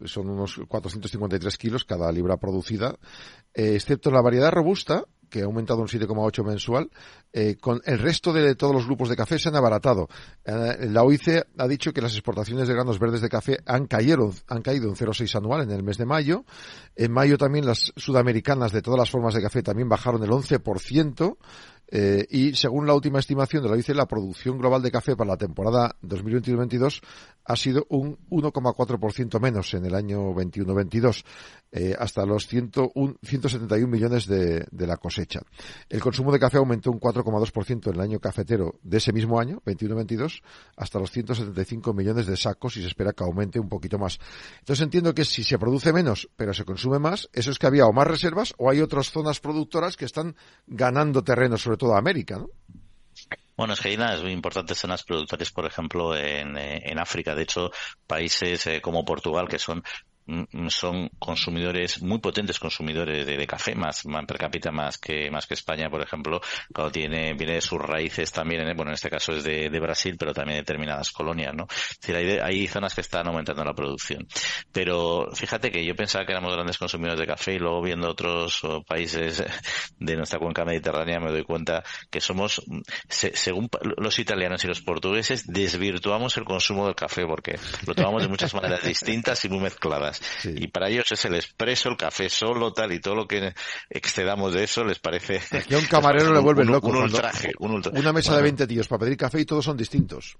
son 0.05 0.31
unos 0.31 0.61
453 0.69 1.57
kilos 1.57 1.85
cada 1.85 2.11
libra 2.13 2.37
producida, 2.37 2.97
eh, 3.55 3.75
excepto 3.75 4.11
la 4.11 4.23
variedad 4.23 4.51
robusta, 4.51 5.05
que 5.29 5.43
ha 5.43 5.45
aumentado 5.45 5.81
un 5.81 5.89
7,8 5.89 6.45
mensual. 6.45 6.91
Eh, 7.33 7.57
con 7.61 7.81
el 7.85 7.99
resto 7.99 8.33
de 8.33 8.55
todos 8.55 8.75
los 8.75 8.87
grupos 8.87 9.09
de 9.09 9.17
café 9.17 9.39
se 9.39 9.49
han 9.49 9.57
abaratado. 9.57 10.09
Eh, 10.45 10.89
la 10.91 11.03
OIC 11.03 11.47
ha 11.59 11.69
dicho 11.69 11.93
que 11.93 12.01
las 12.01 12.13
exportaciones 12.13 12.67
de 12.67 12.75
granos 12.75 12.99
verdes 12.99 13.21
de 13.21 13.29
café 13.29 13.59
han, 13.67 13.87
caído, 13.87 14.33
han 14.49 14.63
caído 14.63 14.89
un 14.89 14.97
0,6 14.97 15.37
anual 15.37 15.63
en 15.63 15.71
el 15.71 15.83
mes 15.83 15.99
de 15.99 16.07
mayo. 16.07 16.45
En 16.97 17.13
mayo 17.13 17.37
también 17.37 17.67
las 17.67 17.93
sudamericanas 17.97 18.73
de 18.73 18.83
todas 18.83 18.99
las 18.99 19.11
formas 19.11 19.35
de 19.35 19.43
café 19.43 19.63
también 19.63 19.89
bajaron 19.89 20.23
el 20.23 20.31
11%. 20.31 21.37
Eh, 21.91 22.27
y 22.31 22.55
según 22.55 22.87
la 22.87 22.95
última 22.95 23.19
estimación 23.19 23.63
de 23.63 23.69
la 23.71 23.75
OIC, 23.75 23.89
la 23.91 24.07
producción 24.07 24.59
global 24.59 24.83
de 24.83 24.91
café 24.91 25.17
para 25.17 25.31
la 25.31 25.37
temporada 25.39 25.97
2021-2022 26.03 27.03
ha 27.45 27.57
sido 27.57 27.87
un 27.89 28.19
1,4% 28.29 29.41
menos 29.41 29.73
en 29.73 29.87
el 29.87 29.95
año 29.95 30.35
21-22, 30.35 31.25
eh, 31.73 31.97
hasta 31.99 32.27
los 32.27 32.47
171 32.47 33.89
millones 33.89 34.27
de, 34.27 34.67
de, 34.71 34.87
la 34.87 34.99
cosecha. 34.99 35.41
El 35.89 36.01
consumo 36.03 36.31
de 36.31 36.39
café 36.39 36.59
aumentó 36.59 36.91
un 36.91 37.01
4,2% 37.01 37.89
en 37.89 37.95
el 37.95 38.01
año 38.01 38.21
cafetero 38.21 38.79
de 38.83 38.99
ese 38.99 39.15
mismo 39.15 39.41
año, 39.41 39.63
21-22, 39.65 40.43
hasta 40.77 40.99
los 40.99 41.11
175 41.11 41.95
millones 41.95 42.27
de 42.27 42.37
sacos 42.37 42.77
y 42.77 42.83
se 42.83 42.89
espera 42.89 43.15
que 43.15 43.25
aumente 43.25 43.59
un 43.59 43.71
poquito 43.71 43.99
más. 43.99 44.19
Entonces 44.59 44.83
entiendo 44.83 45.15
que 45.15 45.25
si 45.25 45.43
se 45.43 45.59
produce 45.59 45.91
menos, 45.95 46.29
pero 46.37 46.53
se 46.53 46.67
consume 46.67 46.99
más, 46.99 47.31
eso 47.33 47.51
es 47.51 47.59
que 47.59 47.67
había 47.67 47.87
o 47.87 47.95
más 47.95 48.07
reservas 48.07 48.53
o 48.59 48.69
hay 48.69 48.83
otras 48.83 49.11
zonas 49.11 49.41
productoras 49.41 49.97
que 49.97 50.05
están 50.05 50.37
ganando 50.67 51.25
terreno, 51.25 51.57
sobre 51.57 51.78
todo 51.79 51.97
América, 51.97 52.37
¿no? 52.39 52.51
Bueno, 53.57 53.75
es 53.75 53.81
que 53.81 53.89
hay 53.89 53.97
importantes 54.31 54.79
zonas 54.79 55.03
productores, 55.03 55.51
por 55.51 55.67
ejemplo, 55.67 56.17
en, 56.17 56.57
eh, 56.57 56.81
en 56.85 56.99
África. 57.01 57.35
De 57.35 57.43
hecho, 57.43 57.73
países 58.07 58.65
eh, 58.69 58.81
como 58.81 59.05
Portugal, 59.05 59.49
que 59.49 59.59
son 59.59 59.83
son 60.69 61.11
consumidores, 61.19 62.03
muy 62.03 62.19
potentes 62.19 62.59
consumidores 62.59 63.27
de, 63.27 63.47
café, 63.47 63.75
más, 63.75 64.03
per 64.27 64.39
cápita 64.39 64.71
más 64.71 64.99
que, 64.99 65.31
más 65.31 65.47
que 65.47 65.55
España, 65.55 65.89
por 65.89 66.03
ejemplo, 66.03 66.41
cuando 66.75 66.93
tiene, 66.93 67.35
viene 67.35 67.55
de 67.55 67.61
sus 67.61 67.81
raíces 67.81 68.31
también, 68.31 68.61
en, 68.63 68.77
bueno, 68.77 68.91
en 68.91 68.95
este 68.95 69.11
caso 69.11 69.33
es 69.33 69.45
de, 69.45 69.79
Brasil, 69.79 70.17
pero 70.19 70.35
también 70.35 70.59
determinadas 70.59 71.13
colonias, 71.13 71.55
¿no? 71.55 71.67
Es 71.71 72.01
decir, 72.01 72.17
hay, 72.17 72.39
hay, 72.39 72.67
zonas 72.67 72.95
que 72.95 73.01
están 73.01 73.27
aumentando 73.29 73.65
la 73.65 73.73
producción. 73.73 74.27
Pero 74.73 75.29
fíjate 75.33 75.71
que 75.71 75.85
yo 75.85 75.95
pensaba 75.95 76.27
que 76.27 76.33
éramos 76.33 76.53
grandes 76.53 76.77
consumidores 76.77 77.21
de 77.21 77.27
café 77.27 77.55
y 77.55 77.59
luego 77.59 77.81
viendo 77.81 78.11
otros 78.11 78.61
países 78.87 79.45
de 79.99 80.17
nuestra 80.17 80.39
cuenca 80.39 80.65
mediterránea 80.65 81.21
me 81.21 81.31
doy 81.31 81.45
cuenta 81.45 81.85
que 82.11 82.21
somos, 82.21 82.63
según 83.09 83.69
los 83.97 84.19
italianos 84.19 84.65
y 84.65 84.67
los 84.67 84.81
portugueses, 84.81 85.47
desvirtuamos 85.47 86.37
el 86.37 86.45
consumo 86.45 86.87
del 86.87 86.95
café 86.95 87.25
porque 87.27 87.59
lo 87.87 87.95
tomamos 87.95 88.23
de 88.23 88.29
muchas 88.29 88.53
maneras 88.53 88.83
distintas 88.83 89.45
y 89.45 89.49
muy 89.49 89.61
mezcladas. 89.61 90.18
Y 90.45 90.69
para 90.69 90.89
ellos 90.89 91.11
es 91.13 91.25
el 91.25 91.35
expreso, 91.35 91.89
el 91.89 91.97
café 91.97 92.29
solo, 92.29 92.73
tal, 92.73 92.93
y 92.93 93.01
todo 93.01 93.15
lo 93.15 93.27
que 93.27 93.55
excedamos 93.91 94.53
de 94.53 94.65
eso 94.65 94.85
les 94.85 94.99
parece... 94.99 95.41
a 95.41 95.79
un 95.79 95.87
camarero 95.87 96.33
le 96.35 96.41
vuelve 96.41 96.65
loco. 96.65 96.89
Un 96.89 96.97
ultraje, 96.97 97.53
un 97.59 97.83
Una 97.93 98.13
mesa 98.13 98.37
de 98.37 98.43
20 98.43 98.67
tíos 98.67 98.89
para 98.89 99.01
pedir 99.01 99.17
café 99.17 99.41
y 99.41 99.45
todos 99.45 99.65
son 99.65 99.77
distintos. 99.77 100.37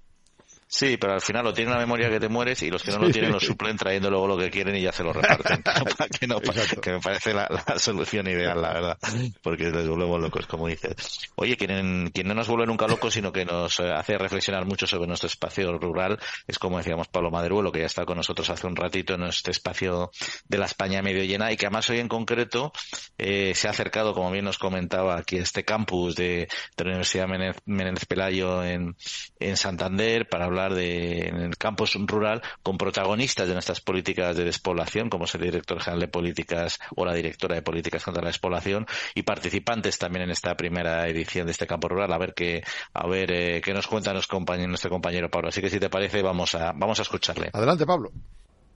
Sí, 0.71 0.97
pero 0.97 1.13
al 1.13 1.21
final 1.21 1.43
lo 1.43 1.51
tienen 1.51 1.73
la 1.73 1.79
memoria 1.79 2.11
que 2.11 2.19
te 2.19 2.29
mueres 2.29 2.61
y 2.61 2.69
los 2.69 2.83
que 2.83 2.91
no 2.91 2.99
lo 2.99 3.09
tienen 3.09 3.31
lo 3.31 3.39
suplen 3.39 3.75
trayendo 3.75 4.11
luego 4.11 4.27
lo 4.27 4.37
que 4.37 4.51
quieren 4.51 4.75
y 4.75 4.81
ya 4.81 4.91
se 4.91 5.03
lo 5.03 5.11
reparten. 5.11 5.63
que, 6.19 6.27
no, 6.27 6.39
que 6.39 6.91
me 6.91 6.99
parece 6.99 7.33
la, 7.33 7.49
solución 7.77 8.27
ideal, 8.27 8.61
la 8.61 8.73
verdad. 8.73 8.97
Porque 9.41 9.71
les 9.71 9.87
volvemos 9.87 10.21
locos, 10.21 10.45
como 10.45 10.67
dices. 10.67 11.31
Oye, 11.37 11.57
quien, 11.57 12.11
quien 12.11 12.27
no 12.27 12.35
nos 12.35 12.47
vuelve 12.47 12.67
nunca 12.67 12.87
locos, 12.87 13.15
sino 13.15 13.31
que 13.31 13.45
nos 13.45 13.79
eh, 13.79 13.91
hace 13.91 14.15
reflexionar 14.19 14.65
mucho 14.65 14.85
sobre 14.85 15.07
nuestro 15.07 15.25
espacio 15.25 15.75
rural, 15.75 16.19
es 16.45 16.59
como 16.59 16.77
decíamos 16.77 17.07
Pablo 17.07 17.31
Maderuelo, 17.31 17.71
que 17.71 17.79
ya 17.79 17.87
está 17.87 18.05
con 18.05 18.17
nosotros 18.17 18.47
hace 18.51 18.67
un 18.67 18.75
ratito 18.75 19.15
en 19.15 19.23
este 19.23 19.49
espacio 19.49 20.11
de 20.47 20.57
la 20.59 20.67
España 20.67 21.01
medio 21.01 21.23
llena 21.23 21.51
y 21.51 21.57
que 21.57 21.65
además 21.65 21.89
hoy 21.89 21.97
en 21.97 22.07
concreto 22.07 22.71
eh, 23.17 23.53
se 23.55 23.67
ha 23.67 23.71
acercado, 23.71 24.13
como 24.13 24.29
bien 24.29 24.45
nos 24.45 24.59
comentaba, 24.59 25.17
aquí 25.17 25.39
a 25.39 25.41
este 25.41 25.65
campus 25.65 26.15
de, 26.15 26.47
de 26.77 26.83
la 26.83 26.89
Universidad 26.89 27.27
Menéndez 27.65 28.05
Pelayo 28.05 28.63
en, 28.63 28.95
en 29.39 29.57
Santander 29.57 30.29
para 30.29 30.45
hablar 30.45 30.58
de, 30.67 31.29
en 31.29 31.37
el 31.37 31.57
campus 31.57 31.95
rural 31.95 32.41
con 32.63 32.77
protagonistas 32.77 33.47
de 33.47 33.53
nuestras 33.53 33.79
políticas 33.79 34.35
de 34.35 34.43
despoblación, 34.43 35.09
como 35.09 35.25
es 35.25 35.35
el 35.35 35.41
director 35.41 35.79
general 35.79 36.01
de 36.01 36.07
políticas 36.09 36.79
o 36.95 37.05
la 37.05 37.13
directora 37.13 37.55
de 37.55 37.61
políticas 37.61 38.03
contra 38.03 38.21
la 38.21 38.29
despoblación, 38.29 38.85
y 39.15 39.23
participantes 39.23 39.97
también 39.97 40.23
en 40.23 40.31
esta 40.31 40.55
primera 40.55 41.07
edición 41.07 41.45
de 41.45 41.51
este 41.51 41.67
campo 41.67 41.87
rural. 41.87 42.11
A 42.11 42.17
ver 42.17 42.33
qué, 42.33 42.63
a 42.93 43.07
ver 43.07 43.31
eh, 43.31 43.61
qué 43.61 43.73
nos 43.73 43.87
cuenta 43.87 44.11
nuestro 44.13 44.39
compañero 44.89 45.29
Pablo. 45.29 45.49
Así 45.49 45.61
que 45.61 45.69
si 45.69 45.79
te 45.79 45.89
parece, 45.89 46.21
vamos 46.21 46.55
a, 46.55 46.73
vamos 46.75 46.99
a 46.99 47.03
escucharle. 47.03 47.49
Adelante, 47.53 47.85
Pablo. 47.85 48.11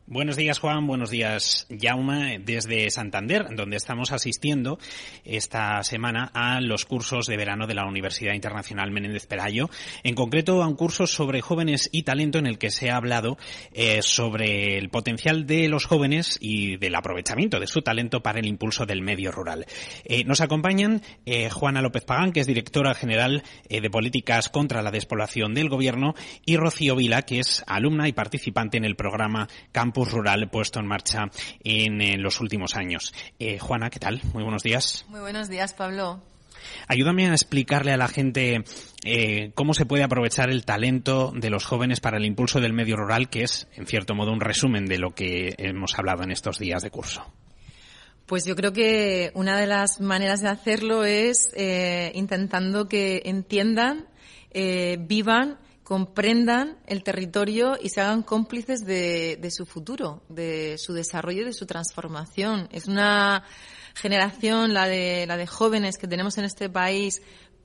Buenos 0.06 0.36
días, 0.36 0.60
Juan. 0.60 0.86
Buenos 0.86 1.12
días, 1.12 1.66
Jauma, 1.82 2.32
desde 2.38 2.92
Santander, 2.92 3.56
donde 3.56 3.78
estamos 3.78 4.12
asistiendo 4.12 4.78
esta 5.24 5.82
semana 5.84 6.30
a 6.34 6.60
los 6.60 6.84
cursos 6.84 7.26
de 7.26 7.38
verano 7.38 7.68
de 7.68 7.74
la 7.74 7.86
Universidad 7.86 8.34
Internacional 8.34 8.92
Menéndez 8.92 9.28
Pelayo. 9.28 9.70
En 10.04 10.14
concreto, 10.14 10.62
a 10.62 10.68
un 10.68 10.76
curso 10.76 11.08
sobre 11.08 11.40
jóvenes 11.40 11.88
y 11.94 12.04
talento 12.04 12.38
en 12.38 12.48
el 12.48 12.58
que 12.58 12.70
se 12.70 12.92
ha 12.92 12.98
hablado 12.98 13.38
eh, 13.72 14.02
sobre 14.02 14.78
el 14.78 14.90
potencial 14.90 15.48
de 15.48 15.70
los 15.70 15.86
jóvenes 15.86 16.38
y 16.42 16.76
del 16.76 16.96
aprovechamiento 16.96 17.62
de 17.62 17.68
su 17.68 17.82
talento 17.82 18.22
para 18.22 18.40
el 18.40 18.46
impulso 18.46 18.86
del 18.86 19.02
medio 19.02 19.32
rural. 19.32 19.66
Eh, 20.04 20.26
nos 20.26 20.42
acompañan 20.42 21.02
eh, 21.26 21.50
Juana 21.50 21.82
López 21.82 22.04
Pagán, 22.04 22.34
que 22.34 22.42
es 22.42 22.48
directora 22.48 22.94
general 22.94 23.42
de 23.70 23.90
políticas 23.90 24.50
contra 24.50 24.82
la 24.82 24.92
despoblación 24.92 25.54
del 25.54 25.70
Gobierno, 25.70 26.14
y 26.46 26.58
Rocío 26.58 26.98
Vila, 26.98 27.22
que 27.22 27.40
es 27.40 27.64
alumna 27.68 28.10
y 28.10 28.12
participante 28.12 28.76
en 28.76 28.84
el 28.84 28.98
programa 28.98 29.48
Campo 29.72 29.93
rural 29.96 30.50
puesto 30.50 30.80
en 30.80 30.88
marcha 30.88 31.30
en, 31.64 32.22
los 32.22 32.42
últimos 32.42 32.76
años. 32.76 33.14
Eh, 33.40 33.60
Juana, 33.60 33.90
¿qué 33.90 34.00
tal? 34.00 34.22
Muy 34.34 34.44
buenos 34.44 34.64
días. 34.64 35.06
Muy 35.10 35.20
buenos 35.20 35.50
días, 35.50 35.74
Pablo. 35.74 36.22
Ayúdame 36.88 37.28
a 37.28 37.34
explicarle 37.34 37.92
a 37.92 37.98
la 37.98 38.08
gente 38.08 38.64
eh, 39.04 39.52
cómo 39.54 39.74
se 39.74 39.86
puede 39.86 40.04
aprovechar 40.04 40.50
el 40.50 40.66
talento 40.66 41.34
de 41.36 41.50
los 41.50 41.66
jóvenes 41.66 42.00
para 42.00 42.18
el 42.18 42.26
impulso 42.26 42.60
del 42.62 42.74
medio 42.74 42.96
rural, 42.96 43.30
que 43.30 43.44
es, 43.44 43.68
en 43.76 43.86
cierto 43.86 44.16
modo, 44.16 44.32
un 44.32 44.40
resumen 44.40 44.86
de 44.86 44.98
lo 44.98 45.12
que 45.12 45.56
hemos 45.58 45.98
hablado 45.98 46.24
en 46.24 46.32
estos 46.32 46.60
días 46.60 46.82
de 46.82 46.90
curso. 46.90 47.26
Pues 48.26 48.46
yo 48.46 48.56
creo 48.56 48.72
que 48.72 49.32
una 49.36 49.58
de 49.58 49.68
las 49.68 50.00
maneras 50.00 50.42
de 50.42 50.48
hacerlo 50.48 51.04
es 51.04 51.50
eh, 51.56 52.12
intentando 52.16 52.88
que 52.88 53.22
entiendan, 53.26 54.08
vivan 54.54 55.58
comprendan 55.84 56.78
el 56.88 57.04
territorio 57.04 57.78
y 57.82 57.90
se 57.90 58.02
hagan 58.02 58.24
cómplices 58.24 58.86
de, 58.86 59.38
su 59.52 59.66
futuro, 59.66 60.24
de 60.30 60.78
su 60.78 60.94
desarrollo 60.94 61.46
de 61.46 61.54
su 61.54 61.66
transformación. 61.66 62.70
Es 62.72 62.88
una 62.88 63.44
generación, 63.94 64.74
la 64.74 64.88
de, 64.88 65.26
la 65.28 65.38
de 65.38 65.46
jóvenes 65.46 65.98
que 65.98 66.08
tenemos 66.08 66.38
en 66.38 66.46
este 66.46 66.70
país, 66.70 67.22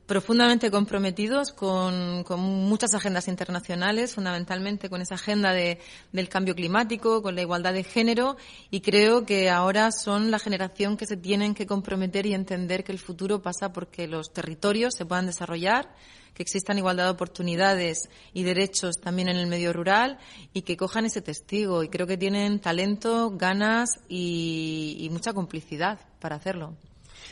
profundamente 0.06 0.70
comprometidos 0.70 1.52
con, 1.52 2.24
muchas 2.38 2.94
agendas 2.94 3.28
internacionales, 3.28 4.14
fundamentalmente 4.14 4.88
con 4.88 5.02
esa 5.02 5.16
agenda 5.16 5.52
de, 5.52 5.78
del 6.12 6.30
cambio 6.30 6.54
climático, 6.54 7.22
con 7.22 7.34
la 7.34 7.42
igualdad 7.42 7.74
de 7.74 7.84
género, 7.84 8.36
y 8.70 8.80
creo 8.80 9.26
que 9.26 9.50
ahora 9.50 9.92
son 9.92 10.30
la 10.30 10.38
generación 10.38 10.96
que 10.96 11.06
se 11.06 11.18
tienen 11.18 11.54
que 11.54 11.66
comprometer 11.66 12.24
y 12.24 12.32
entender 12.32 12.84
que 12.84 12.92
el 12.92 12.98
futuro 12.98 13.42
pasa 13.42 13.72
porque 13.72 14.08
los 14.08 14.32
territorios 14.32 14.94
se 14.96 15.04
puedan 15.04 15.26
desarrollar, 15.26 15.94
que 16.35 16.43
existan 16.43 16.79
igualdad 16.79 17.05
de 17.05 17.11
oportunidades 17.11 18.09
y 18.33 18.43
derechos 18.43 18.97
también 19.01 19.29
en 19.29 19.37
el 19.37 19.47
medio 19.47 19.72
rural 19.72 20.18
y 20.53 20.62
que 20.62 20.76
cojan 20.76 21.07
ese 21.07 21.22
testigo. 21.22 21.83
Y 21.83 21.89
creo 21.89 22.07
que 22.07 22.16
tienen 22.16 22.61
talento, 22.61 23.31
ganas 23.31 24.01
y 24.09 25.09
mucha 25.12 25.33
complicidad 25.33 26.01
para 26.20 26.37
hacerlo. 26.37 26.74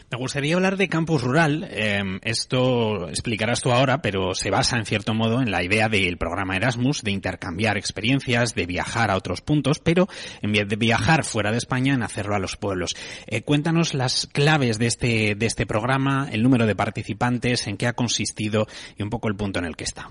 Me 0.09 0.19
gustaría 0.19 0.55
hablar 0.55 0.77
de 0.77 0.89
campus 0.89 1.21
rural. 1.21 1.67
Em, 1.69 2.21
esto 2.23 3.09
explicarás 3.09 3.61
tú 3.61 3.73
ahora, 3.73 4.03
pero 4.03 4.37
se 4.37 4.51
basa 4.51 4.79
en 4.79 4.87
cierto 4.87 5.15
modo 5.15 5.43
en 5.43 5.51
la 5.51 5.65
idea 5.65 5.89
del 5.89 6.17
programa 6.17 6.57
Erasmus 6.57 7.03
de 7.03 7.11
intercambiar 7.11 7.77
experiencias, 7.77 8.55
de 8.55 8.67
viajar 8.67 9.11
a 9.11 9.17
otros 9.17 9.41
puntos, 9.41 9.81
pero 9.81 10.07
en 10.43 10.53
vez 10.53 10.69
de 10.69 10.77
viajar 10.77 11.25
fuera 11.25 11.51
de 11.51 11.59
España, 11.59 11.95
en 11.95 12.05
hacerlo 12.05 12.37
a 12.37 12.39
los 12.39 12.57
pueblos. 12.57 12.95
Eh, 13.27 13.43
cuéntanos 13.43 13.95
las 13.95 14.29
claves 14.29 14.79
de 14.79 14.87
este, 14.87 15.35
de 15.35 15.47
este 15.47 15.67
programa, 15.67 16.29
el 16.31 16.45
número 16.45 16.67
de 16.67 16.77
participantes, 16.77 17.67
en 17.67 17.77
qué 17.77 17.89
ha 17.89 17.93
consistido 17.95 18.69
y 18.97 19.03
un 19.03 19.11
poco 19.11 19.27
el 19.27 19.35
punto 19.35 19.59
en 19.59 19.65
el 19.65 19.75
que 19.75 19.85
está. 19.85 20.11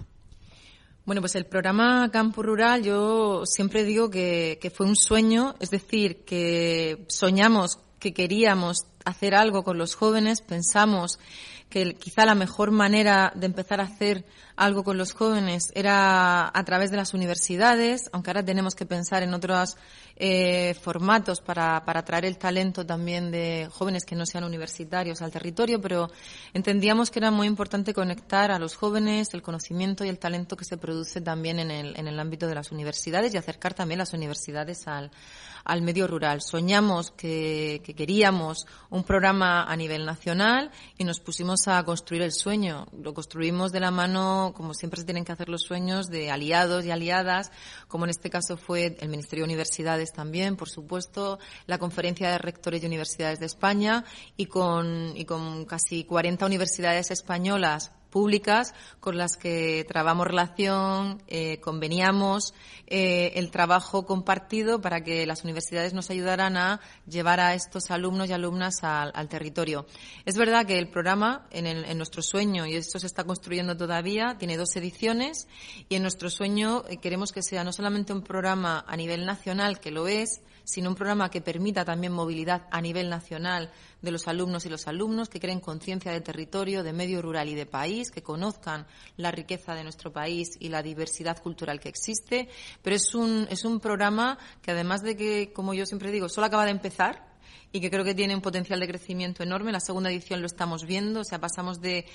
Bueno, 1.06 1.22
pues 1.22 1.36
el 1.36 1.46
programa 1.46 2.10
Campus 2.12 2.46
Rural 2.46 2.84
yo 2.84 3.46
siempre 3.46 3.86
digo 3.86 4.10
que, 4.10 4.74
fue 4.76 4.88
un 4.88 4.98
sueño, 4.98 5.56
es 5.62 5.70
decir, 5.70 6.26
que 6.26 7.06
soñamos 7.08 7.80
que 8.00 8.14
queríamos 8.14 8.88
hacer 9.06 9.36
algo 9.36 9.64
con 9.64 9.78
los 9.78 9.96
jóvenes, 9.96 10.42
pensamos 10.42 11.20
que 11.70 11.96
quizá 11.96 12.26
la 12.26 12.36
mejor 12.36 12.72
manera 12.72 13.32
de 13.36 13.48
empezar 13.48 13.82
a 13.82 13.86
hacer 13.86 14.24
algo 14.56 14.84
con 14.84 14.98
los 14.98 15.12
jóvenes 15.12 15.72
era 15.74 16.48
a 16.48 16.64
través 16.64 16.92
de 16.92 16.98
las 16.98 17.14
universidades, 17.14 18.10
aunque 18.14 18.30
ahora 18.30 18.46
tenemos 18.46 18.76
que 18.76 18.86
pensar 18.86 19.24
en 19.24 19.34
otros 19.34 19.76
eh, 20.16 20.76
formatos 20.82 21.42
para, 21.42 21.84
para 21.84 22.00
atraer 22.00 22.26
el 22.26 22.38
talento 22.38 22.86
también 22.86 23.32
de 23.32 23.68
jóvenes 23.72 24.06
que 24.06 24.16
no 24.16 24.26
sean 24.26 24.46
universitarios 24.46 25.22
al 25.22 25.32
territorio, 25.32 25.82
pero 25.82 26.10
entendíamos 26.54 27.12
que 27.12 27.20
era 27.20 27.32
muy 27.32 27.48
importante 27.48 27.94
conectar 27.94 28.52
a 28.52 28.60
los 28.60 28.76
jóvenes 28.76 29.34
el 29.34 29.42
conocimiento 29.42 30.06
y 30.06 30.10
el 30.10 30.20
talento 30.20 30.56
que 30.56 30.66
se 30.66 30.78
produce 30.78 31.20
también 31.20 31.60
en 31.60 31.72
el, 31.72 32.00
en 32.00 32.08
el 32.08 32.18
ámbito 32.20 32.48
de 32.48 32.56
las 32.56 32.72
universidades 32.72 33.34
y 33.34 33.38
acercar 33.38 33.74
también 33.74 33.98
las 33.98 34.14
universidades 34.14 34.88
al, 34.88 35.12
al 35.66 35.82
medio 35.82 36.08
rural. 36.08 36.42
Soñamos 36.42 37.12
que, 37.12 37.82
queríamos 37.98 38.66
un 38.90 39.04
programa 39.04 39.64
a 39.64 39.76
nivel 39.76 40.06
nacional 40.06 40.72
y 40.98 41.04
nos 41.04 41.20
pusimos 41.20 41.68
a 41.68 41.84
construir 41.84 42.22
el 42.22 42.32
sueño. 42.32 42.86
Lo 42.98 43.14
construimos 43.14 43.72
de 43.72 43.80
la 43.80 43.92
mano, 43.92 44.54
como 44.56 44.74
siempre 44.74 45.00
se 45.00 45.06
tienen 45.06 45.26
que 45.26 45.32
hacer 45.32 45.50
los 45.50 45.64
sueños, 45.64 46.08
de 46.08 46.32
aliados 46.32 46.86
y 46.86 46.92
aliadas, 46.92 47.52
como 47.88 48.06
en 48.06 48.12
este 48.12 48.30
caso 48.30 48.58
fue 48.58 48.96
el 49.00 49.10
Ministerio 49.10 49.44
de 49.44 49.52
Universidades 49.52 50.14
también, 50.14 50.56
por 50.56 50.70
supuesto, 50.70 51.40
la 51.66 51.80
Conferencia 51.80 52.30
de 52.30 52.38
Rectores 52.38 52.82
de 52.82 52.88
Universidades 52.88 53.40
de 53.40 53.48
España 53.48 54.06
y 54.38 54.46
con, 54.46 55.18
y 55.18 55.26
con 55.26 55.66
casi 55.66 56.04
40 56.04 56.46
universidades 56.46 57.12
españolas 57.12 57.92
públicas 58.16 58.74
con 59.02 59.18
las 59.18 59.36
que 59.36 59.86
trabamos 59.90 60.26
relación, 60.26 61.22
eh, 61.28 61.60
conveníamos 61.60 62.54
eh, 62.88 63.34
el 63.36 63.52
trabajo 63.52 64.06
compartido 64.06 64.80
para 64.80 65.04
que 65.04 65.26
las 65.26 65.44
universidades 65.44 65.94
nos 65.94 66.10
ayudaran 66.10 66.56
a 66.56 66.80
llevar 67.10 67.42
a 67.42 67.56
estos 67.56 67.92
alumnos 67.92 68.30
y 68.30 68.32
alumnas 68.32 68.86
al, 68.86 69.28
territorio. 69.28 69.86
Es 70.24 70.38
verdad 70.38 70.66
que 70.66 70.80
el 70.80 70.88
programa, 70.88 71.46
en, 71.52 71.68
en, 71.68 71.98
nuestro 71.98 72.22
sueño, 72.22 72.66
y 72.66 72.76
esto 72.76 73.00
se 73.00 73.08
está 73.08 73.26
construyendo 73.26 73.76
todavía, 73.76 74.38
tiene 74.40 74.56
dos 74.56 74.74
ediciones, 74.78 75.50
y 75.90 75.96
en 75.96 76.02
nuestro 76.02 76.30
sueño 76.30 76.86
eh, 76.88 76.96
queremos 77.02 77.34
que 77.34 77.44
sea 77.44 77.66
no 77.66 77.74
solamente 77.74 78.14
un 78.14 78.22
programa 78.22 78.86
a 78.88 78.96
nivel 78.96 79.26
nacional, 79.26 79.82
que 79.82 79.92
lo 79.92 80.08
es, 80.08 80.40
sino 80.66 80.90
un 80.90 80.96
programa 80.96 81.30
que 81.30 81.42
permita 81.42 81.86
también 81.86 82.12
movilidad 82.12 82.68
a 82.72 82.82
nivel 82.82 83.10
nacional 83.10 83.72
de 84.02 84.12
los 84.12 84.28
alumnos 84.28 84.66
y 84.66 84.70
los 84.70 84.88
alumnos, 84.88 85.30
que 85.30 85.40
creen 85.40 85.60
conciencia 85.60 86.12
de 86.12 86.22
territorio, 86.22 86.84
de 86.84 86.92
medio 86.92 87.22
rural 87.22 87.48
y 87.48 87.56
de 87.56 87.66
país, 87.66 88.12
que 88.12 88.24
conozcan 88.24 88.86
la 89.18 89.32
riqueza 89.32 89.74
de 89.74 89.84
nuestro 89.84 90.12
país 90.12 90.58
y 90.60 90.70
la 90.70 90.84
diversidad 90.84 91.42
cultural 91.42 91.80
que 91.80 91.90
existe. 91.90 92.50
Pero 92.82 92.96
es 92.96 93.16
un, 93.16 93.48
es 93.50 93.64
un 93.64 93.80
programa 93.80 94.38
que 94.62 94.72
además 94.72 95.02
de 95.02 95.16
que, 95.16 95.54
como 95.54 95.74
yo 95.74 95.86
siempre 95.86 96.12
digo, 96.12 96.28
solo 96.28 96.48
acaba 96.48 96.66
de 96.66 96.72
empezar, 96.72 97.36
y 97.72 97.82
que 97.82 97.92
creo 97.92 98.06
que 98.06 98.16
tiene 98.16 98.34
un 98.34 98.42
potencial 98.42 98.80
de 98.80 98.88
crecimiento 98.88 99.44
enorme. 99.44 99.70
La 99.74 99.82
segunda 99.82 100.10
edición 100.10 100.40
lo 100.40 100.48
estamos 100.48 100.86
viendo, 100.86 101.20
o 101.20 101.24
sea, 101.26 101.40
pasamos 101.40 101.82
de 101.82 102.06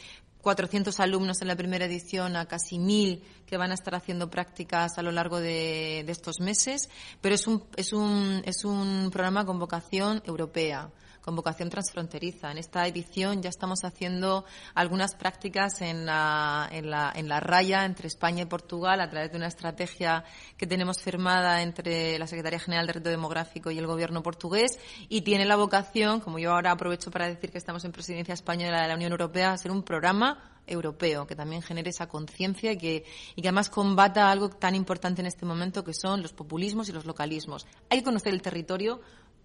400 0.43 0.99
alumnos 1.01 1.43
en 1.43 1.49
la 1.49 1.57
primera 1.57 1.85
edición 1.85 2.37
a 2.37 2.47
casi 2.47 2.79
1.000 2.79 3.23
que 3.47 3.57
van 3.57 3.71
a 3.71 3.75
estar 3.75 3.95
haciendo 3.95 4.31
prácticas 4.31 4.99
a 4.99 5.03
lo 5.03 5.13
largo 5.13 5.41
de, 5.41 6.03
de 6.07 6.13
estos 6.13 6.41
meses, 6.41 6.89
pero 7.21 7.35
es 7.35 7.47
un, 7.47 7.65
es, 7.77 7.93
un, 7.93 8.43
es 8.45 8.65
un 8.65 9.11
programa 9.13 9.45
con 9.45 9.59
vocación 9.59 10.23
europea 10.25 10.91
con 11.21 11.37
vocación 11.37 11.71
transfronteriza. 11.71 12.51
En 12.51 12.59
esta 12.59 12.87
edición 12.87 13.43
ya 13.43 13.51
estamos 13.51 13.85
haciendo 13.85 14.45
algunas 14.75 15.15
prácticas 15.15 15.81
en 15.83 16.07
la, 16.07 16.69
en 16.71 16.91
la, 16.91 17.13
en 17.15 17.29
la 17.29 17.41
raya 17.41 17.85
entre 17.85 18.09
España 18.09 18.43
y 18.43 18.47
Portugal 18.47 19.01
a 19.01 19.11
través 19.11 19.31
de 19.31 19.37
una 19.37 19.49
estrategia 19.49 20.25
que 20.57 20.67
tenemos 20.67 21.01
firmada 21.03 21.63
entre 21.63 22.19
la 22.19 22.27
Secretaría 22.27 22.59
General 22.59 22.87
de 22.87 22.93
Reto 22.95 23.11
Demográfico 23.11 23.71
y 23.71 23.79
el 23.79 23.87
Gobierno 23.87 24.23
portugués 24.23 24.79
y 25.09 25.23
tiene 25.23 25.45
la 25.45 25.57
vocación, 25.57 26.21
como 26.21 26.39
yo 26.39 26.53
ahora 26.53 26.73
aprovecho 26.73 27.11
para 27.11 27.27
decir 27.27 27.51
que 27.51 27.59
estamos 27.59 27.85
en 27.85 27.93
presidencia 27.93 28.35
española 28.35 28.83
de 28.83 28.89
la 28.89 28.95
Unión 28.95 29.13
Europea, 29.13 29.53
a 29.53 29.59
ser 29.59 29.71
un 29.71 29.83
programa 29.83 30.51
europeo 30.67 31.27
que 31.27 31.35
también 31.35 31.63
genere 31.63 31.91
esa 31.91 32.09
conciencia 32.09 32.73
y 32.73 32.79
que, 32.79 33.05
y 33.35 33.43
que 33.43 33.49
además 33.49 33.71
combata 33.71 34.31
algo 34.31 34.49
tan 34.51 34.75
importante 34.75 35.21
en 35.21 35.27
este 35.27 35.45
momento 35.45 35.85
que 35.85 35.95
son 35.95 36.23
los 36.23 36.33
populismos 36.33 36.89
y 36.89 36.93
los 36.93 37.05
localismos. 37.05 37.67
Hay 37.89 37.99
que 37.99 38.05
conocer 38.05 38.33
el 38.33 38.43
territorio 38.43 39.01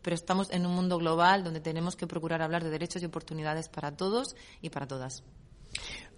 pero 0.06 0.14
estamos 0.14 0.52
en 0.52 0.68
un 0.68 0.76
mundo 0.76 1.00
global 1.00 1.44
donde 1.44 1.62
tenemos 1.62 1.96
que 1.96 2.06
procurar 2.06 2.44
hablar 2.44 2.64
de 2.64 2.70
derechos 2.70 3.02
y 3.02 3.08
oportunidades 3.08 3.70
para 3.70 3.92
todos 3.98 4.36
y 4.62 4.70
para 4.70 4.86
todas. 4.86 5.24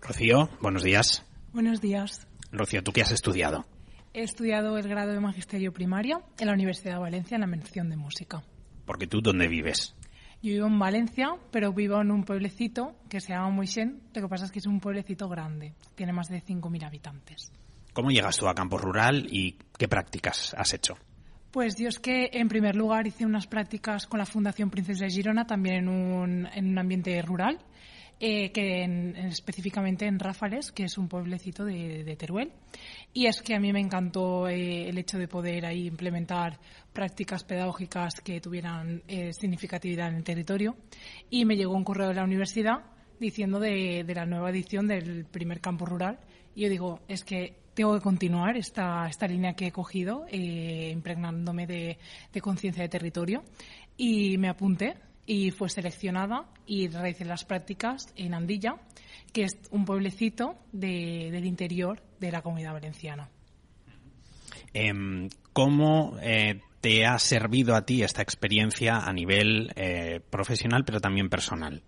Rocío, 0.01 0.49
buenos 0.61 0.83
días. 0.83 1.25
Buenos 1.53 1.79
días. 1.79 2.27
Rocío, 2.51 2.83
¿tú 2.83 2.91
qué 2.91 3.03
has 3.03 3.13
estudiado? 3.13 3.65
He 4.13 4.23
estudiado 4.23 4.77
el 4.77 4.89
grado 4.89 5.13
de 5.13 5.21
Magisterio 5.21 5.71
Primario 5.71 6.21
en 6.37 6.47
la 6.47 6.53
Universidad 6.53 6.95
de 6.95 6.99
Valencia 6.99 7.35
en 7.35 7.41
la 7.41 7.47
mención 7.47 7.89
de 7.89 7.95
música. 7.95 8.43
Porque 8.85 9.07
tú, 9.07 9.21
¿dónde 9.21 9.47
vives? 9.47 9.95
Yo 10.41 10.51
vivo 10.51 10.67
en 10.67 10.79
Valencia, 10.79 11.37
pero 11.49 11.71
vivo 11.71 12.01
en 12.01 12.11
un 12.11 12.25
pueblecito 12.25 12.97
que 13.07 13.21
se 13.21 13.29
llama 13.29 13.51
Moixén. 13.51 14.01
Lo 14.13 14.21
que 14.21 14.27
pasa 14.27 14.43
es 14.43 14.51
que 14.51 14.59
es 14.59 14.67
un 14.67 14.81
pueblecito 14.81 15.29
grande, 15.29 15.75
tiene 15.95 16.11
más 16.11 16.27
de 16.27 16.43
5.000 16.43 16.85
habitantes. 16.85 17.53
¿Cómo 17.93 18.11
llegas 18.11 18.35
tú 18.35 18.49
a 18.49 18.53
campo 18.53 18.77
rural 18.77 19.27
y 19.31 19.57
qué 19.77 19.87
prácticas 19.87 20.53
has 20.57 20.73
hecho? 20.73 20.97
Pues 21.51 21.77
yo 21.77 21.87
es 21.87 21.99
que 21.99 22.29
en 22.33 22.49
primer 22.49 22.75
lugar 22.75 23.07
hice 23.07 23.25
unas 23.25 23.47
prácticas 23.47 24.05
con 24.05 24.19
la 24.19 24.25
Fundación 24.25 24.69
Princesa 24.69 25.05
de 25.05 25.11
Girona, 25.11 25.47
también 25.47 25.75
en 25.75 25.87
un, 25.87 26.47
en 26.53 26.67
un 26.67 26.77
ambiente 26.77 27.21
rural, 27.21 27.57
eh, 28.19 28.51
que 28.51 28.83
específicamente 29.29 30.07
en 30.07 30.19
Ráfales, 30.19 30.71
que 30.71 30.83
es 30.83 30.97
un 30.97 31.07
pueblecito 31.07 31.63
de, 31.63 32.15
Teruel. 32.17 32.51
Y 33.13 33.27
es 33.27 33.41
que 33.41 33.55
a 33.55 33.59
mí 33.59 33.71
me 33.71 33.79
encantó 33.79 34.47
eh, 34.49 34.89
el 34.89 34.97
hecho 34.97 35.17
de 35.17 35.27
poder 35.27 35.65
ahí 35.65 35.87
implementar 35.87 36.59
prácticas 36.91 37.43
pedagógicas 37.43 38.19
que 38.21 38.41
tuvieran 38.41 39.03
eh, 39.07 39.31
significatividad 39.33 40.09
en 40.09 40.15
el 40.15 40.23
territorio. 40.23 40.75
Y 41.29 41.45
me 41.45 41.55
llegó 41.55 41.75
un 41.75 41.83
correo 41.83 42.09
de 42.09 42.15
la 42.15 42.23
universidad 42.23 42.83
diciendo 43.19 43.59
de, 43.59 44.03
de 44.03 44.15
la 44.15 44.25
nueva 44.25 44.49
edición 44.49 44.87
del 44.87 45.25
primer 45.25 45.61
campo 45.61 45.85
rural. 45.85 46.19
Y 46.55 46.63
yo 46.63 46.69
digo, 46.69 46.99
es 47.07 47.23
que 47.23 47.66
tengo 47.77 47.93
que 47.93 48.01
continuar 48.01 48.57
esta, 48.57 49.07
esta 49.07 49.27
línea 49.27 49.53
que 49.53 49.67
he 49.67 49.71
cogido, 49.71 50.25
eh, 50.31 50.89
impregnándome 50.91 51.67
de, 51.67 51.99
conciencia 52.41 52.81
de 52.81 52.89
territorio. 52.89 53.43
Y 53.95 54.39
me 54.39 54.49
apunté 54.49 54.95
y 55.27 55.51
fue 55.51 55.69
seleccionada 55.69 56.47
y 56.65 56.87
realicé 56.87 57.23
las 57.23 57.45
prácticas 57.45 58.11
en 58.15 58.33
Andilla, 58.33 58.77
que 59.31 59.43
es 59.43 59.59
un 59.69 59.85
pueblecito 59.85 60.55
del 60.71 61.45
interior 61.45 62.01
de 62.19 62.31
la 62.31 62.41
comunidad 62.41 62.73
valenciana. 62.73 63.29
Em, 64.73 65.29
¿Cómo 65.53 66.17
eh, 66.19 66.61
te 66.81 67.05
ha 67.05 67.19
servido 67.19 67.75
a 67.75 67.85
ti 67.85 68.01
esta 68.01 68.23
experiencia 68.23 69.01
a 69.01 69.13
nivel 69.13 69.71
eh, 69.75 70.19
profesional, 70.31 70.83
pero 70.83 70.99
también 70.99 71.29
personal? 71.29 71.83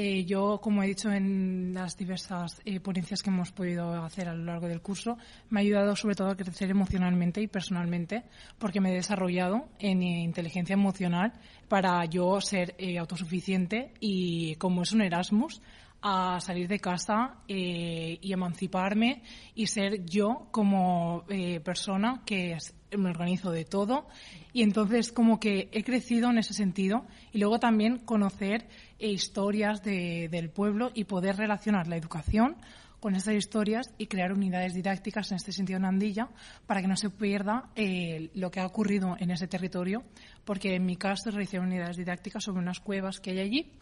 Eh, 0.00 0.24
yo, 0.24 0.60
como 0.60 0.84
he 0.84 0.86
dicho 0.86 1.10
en 1.10 1.74
las 1.74 1.96
diversas 1.96 2.62
eh, 2.64 2.78
ponencias 2.78 3.20
que 3.20 3.30
hemos 3.30 3.50
podido 3.50 4.04
hacer 4.04 4.28
a 4.28 4.32
lo 4.32 4.44
largo 4.44 4.68
del 4.68 4.80
curso, 4.80 5.18
me 5.50 5.58
ha 5.58 5.62
ayudado 5.62 5.96
sobre 5.96 6.14
todo 6.14 6.28
a 6.28 6.36
crecer 6.36 6.70
emocionalmente 6.70 7.42
y 7.42 7.48
personalmente, 7.48 8.22
porque 8.60 8.80
me 8.80 8.92
he 8.92 8.94
desarrollado 8.94 9.66
en 9.80 10.04
inteligencia 10.04 10.74
emocional 10.74 11.32
para 11.66 12.04
yo 12.04 12.40
ser 12.40 12.76
eh, 12.78 12.96
autosuficiente 12.96 13.92
y, 13.98 14.54
como 14.54 14.82
es 14.82 14.92
un 14.92 15.02
Erasmus, 15.02 15.60
a 16.00 16.38
salir 16.38 16.68
de 16.68 16.78
casa 16.78 17.38
y 17.48 18.32
emanciparme 18.32 19.24
y 19.56 19.66
ser 19.66 20.04
yo 20.04 20.46
como 20.52 21.24
persona 21.64 22.22
que 22.24 22.56
me 22.96 23.10
organizo 23.10 23.50
de 23.50 23.64
todo. 23.64 24.06
Y 24.52 24.62
entonces 24.62 25.12
como 25.12 25.40
que 25.40 25.68
he 25.72 25.82
crecido 25.82 26.30
en 26.30 26.38
ese 26.38 26.54
sentido. 26.54 27.04
Y 27.32 27.38
luego 27.38 27.58
también 27.58 27.98
conocer 27.98 28.68
eh, 28.98 29.08
historias 29.08 29.82
del 29.82 30.50
pueblo 30.50 30.90
y 30.94 31.04
poder 31.04 31.36
relacionar 31.36 31.86
la 31.86 31.96
educación 31.96 32.56
con 33.00 33.14
estas 33.14 33.34
historias 33.34 33.92
y 33.96 34.06
crear 34.06 34.32
unidades 34.32 34.74
didácticas 34.74 35.30
en 35.30 35.36
este 35.36 35.52
sentido 35.52 35.78
en 35.78 35.84
Andilla 35.84 36.28
para 36.66 36.80
que 36.80 36.88
no 36.88 36.96
se 36.96 37.10
pierda 37.10 37.70
eh, 37.76 38.30
lo 38.34 38.50
que 38.50 38.60
ha 38.60 38.66
ocurrido 38.66 39.16
en 39.18 39.30
ese 39.30 39.46
territorio, 39.46 40.02
porque 40.44 40.74
en 40.74 40.84
mi 40.84 40.96
caso 40.96 41.30
realicé 41.30 41.58
unidades 41.58 41.96
didácticas 41.96 42.44
sobre 42.44 42.60
unas 42.60 42.80
cuevas 42.80 43.20
que 43.20 43.30
hay 43.30 43.40
allí 43.40 43.72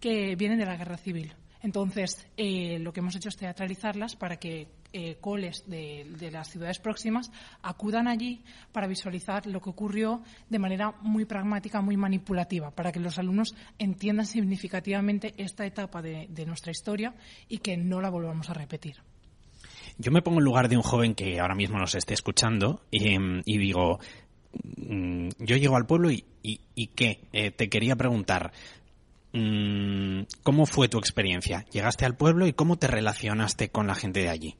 que 0.00 0.36
vienen 0.36 0.58
de 0.58 0.66
la 0.66 0.76
guerra 0.76 0.96
civil. 0.96 1.34
Entonces, 1.62 2.26
eh, 2.36 2.78
lo 2.80 2.92
que 2.92 3.00
hemos 3.00 3.14
hecho 3.14 3.28
es 3.28 3.36
teatralizarlas 3.36 4.16
para 4.16 4.36
que 4.36 4.68
eh, 4.94 5.16
coles 5.20 5.64
de, 5.66 6.30
las 6.30 6.50
ciudades 6.50 6.78
próximas 6.78 7.30
acudan 7.62 8.08
allí 8.08 8.42
para 8.72 8.86
visualizar 8.86 9.46
lo 9.46 9.60
que 9.62 9.70
ocurrió 9.70 10.22
de 10.50 10.58
manera 10.58 10.94
muy 11.00 11.24
pragmática, 11.24 11.80
muy 11.80 11.96
manipulativa, 11.96 12.70
para 12.72 12.92
que 12.92 13.00
los 13.00 13.18
alumnos 13.18 13.54
entiendan 13.78 14.26
significativamente 14.26 15.32
esta 15.38 15.64
etapa 15.64 16.02
de, 16.02 16.28
nuestra 16.46 16.72
historia 16.72 17.14
y 17.48 17.58
que 17.58 17.78
no 17.78 18.02
la 18.02 18.10
volvamos 18.10 18.50
a 18.50 18.54
repetir. 18.54 18.96
Yo 19.96 20.12
me 20.12 20.20
pongo 20.20 20.40
en 20.40 20.44
lugar 20.44 20.68
de 20.68 20.76
un 20.76 20.82
joven 20.82 21.14
que 21.14 21.40
ahora 21.40 21.54
mismo 21.54 21.78
nos 21.78 21.94
esté 21.94 22.12
escuchando 22.12 22.82
y, 22.90 23.16
digo, 23.58 23.98
mm, 24.76 25.28
yo 25.38 25.56
llego 25.56 25.76
al 25.76 25.86
pueblo 25.86 26.10
y, 26.10 26.24
¿qué? 26.94 27.20
Eh, 27.32 27.50
te 27.50 27.70
quería 27.70 27.96
preguntar, 27.96 28.52
¿cómo 29.32 30.66
fue 30.66 30.88
tu 30.88 30.98
experiencia? 30.98 31.64
¿Llegaste 31.70 32.04
al 32.04 32.16
pueblo 32.16 32.46
y 32.46 32.52
cómo 32.52 32.76
te 32.76 32.86
relacionaste 32.86 33.70
con 33.70 33.86
la 33.86 33.94
gente 33.94 34.20
de 34.20 34.28
allí? 34.28 34.56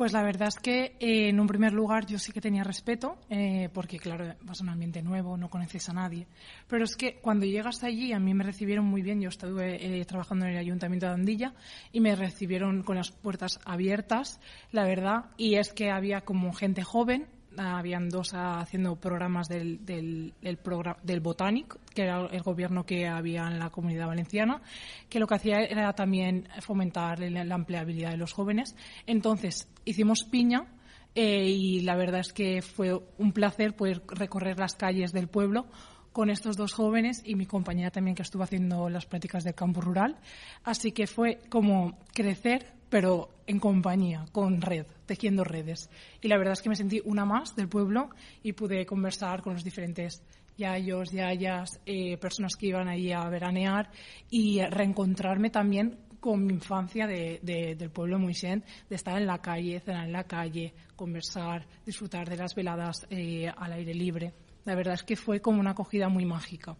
Pues 0.00 0.14
la 0.14 0.22
verdad 0.22 0.48
es 0.48 0.58
que 0.58 0.96
eh, 0.98 1.28
en 1.28 1.40
un 1.40 1.46
primer 1.46 1.74
lugar 1.74 2.06
yo 2.06 2.18
sí 2.18 2.32
que 2.32 2.40
tenía 2.40 2.64
respeto, 2.64 3.18
eh, 3.28 3.68
porque 3.74 3.98
claro, 3.98 4.34
vas 4.40 4.58
a 4.58 4.62
un 4.62 4.70
ambiente 4.70 5.02
nuevo, 5.02 5.36
no 5.36 5.50
conoces 5.50 5.90
a 5.90 5.92
nadie. 5.92 6.26
Pero 6.68 6.84
es 6.84 6.96
que 6.96 7.16
cuando 7.16 7.44
llegas 7.44 7.84
allí 7.84 8.14
a 8.14 8.18
mí 8.18 8.32
me 8.32 8.42
recibieron 8.42 8.86
muy 8.86 9.02
bien. 9.02 9.20
Yo 9.20 9.28
estuve 9.28 10.00
eh, 10.00 10.02
trabajando 10.06 10.46
en 10.46 10.52
el 10.52 10.56
Ayuntamiento 10.56 11.04
de 11.04 11.12
Andilla 11.12 11.52
y 11.92 12.00
me 12.00 12.16
recibieron 12.16 12.82
con 12.82 12.96
las 12.96 13.10
puertas 13.10 13.60
abiertas, 13.66 14.40
la 14.72 14.86
verdad. 14.86 15.26
Y 15.36 15.56
es 15.56 15.70
que 15.74 15.90
había 15.90 16.22
como 16.22 16.54
gente 16.54 16.82
joven, 16.82 17.26
habían 17.56 18.08
dos 18.08 18.32
haciendo 18.32 18.96
programas 18.96 19.48
del, 19.48 19.84
del, 19.84 20.34
del, 20.40 20.58
del 21.02 21.20
Botanic, 21.20 21.78
que 21.94 22.02
era 22.02 22.26
el 22.26 22.42
gobierno 22.42 22.84
que 22.84 23.06
había 23.06 23.46
en 23.46 23.58
la 23.58 23.70
comunidad 23.70 24.06
valenciana, 24.06 24.62
que 25.08 25.18
lo 25.18 25.26
que 25.26 25.34
hacía 25.34 25.60
era 25.60 25.92
también 25.94 26.48
fomentar 26.60 27.20
la 27.20 27.54
empleabilidad 27.54 28.10
de 28.10 28.16
los 28.16 28.32
jóvenes. 28.32 28.76
Entonces, 29.06 29.68
hicimos 29.84 30.24
piña 30.24 30.66
eh, 31.14 31.48
y 31.48 31.80
la 31.80 31.96
verdad 31.96 32.20
es 32.20 32.32
que 32.32 32.62
fue 32.62 32.98
un 33.18 33.32
placer 33.32 33.74
poder 33.74 34.02
recorrer 34.08 34.58
las 34.58 34.74
calles 34.74 35.12
del 35.12 35.28
pueblo 35.28 35.66
con 36.12 36.30
estos 36.30 36.56
dos 36.56 36.72
jóvenes 36.72 37.22
y 37.24 37.34
mi 37.34 37.46
compañera 37.46 37.90
también 37.90 38.14
que 38.14 38.22
estuvo 38.22 38.42
haciendo 38.42 38.88
las 38.88 39.06
prácticas 39.06 39.44
del 39.44 39.54
campo 39.54 39.80
rural. 39.80 40.16
Así 40.64 40.92
que 40.92 41.06
fue 41.06 41.40
como 41.48 41.98
crecer 42.12 42.79
pero 42.90 43.30
en 43.46 43.58
compañía, 43.58 44.26
con 44.32 44.60
red, 44.60 44.86
tejiendo 45.06 45.44
redes. 45.44 45.88
Y 46.20 46.28
la 46.28 46.36
verdad 46.36 46.52
es 46.52 46.62
que 46.62 46.68
me 46.68 46.76
sentí 46.76 47.00
una 47.04 47.24
más 47.24 47.56
del 47.56 47.68
pueblo 47.68 48.10
y 48.42 48.52
pude 48.52 48.84
conversar 48.84 49.40
con 49.42 49.54
los 49.54 49.64
diferentes 49.64 50.22
yayos, 50.58 51.10
yayas, 51.10 51.80
eh, 51.86 52.18
personas 52.18 52.56
que 52.56 52.66
iban 52.66 52.88
ahí 52.88 53.12
a 53.12 53.26
veranear 53.28 53.90
y 54.28 54.60
reencontrarme 54.60 55.50
también 55.50 55.98
con 56.20 56.44
mi 56.44 56.52
infancia 56.52 57.06
del 57.06 57.90
pueblo 57.90 58.18
de 58.18 58.22
Moisén, 58.22 58.62
de 58.90 58.96
estar 58.96 59.16
en 59.16 59.26
la 59.26 59.38
calle, 59.38 59.80
cenar 59.80 60.04
en 60.04 60.12
la 60.12 60.24
calle, 60.24 60.74
conversar, 60.94 61.66
disfrutar 61.86 62.28
de 62.28 62.36
las 62.36 62.54
veladas 62.54 63.06
eh, 63.08 63.50
al 63.56 63.72
aire 63.72 63.94
libre. 63.94 64.34
La 64.66 64.74
verdad 64.74 64.94
es 64.94 65.02
que 65.02 65.16
fue 65.16 65.40
como 65.40 65.60
una 65.60 65.70
acogida 65.70 66.10
muy 66.10 66.26
mágica. 66.26 66.76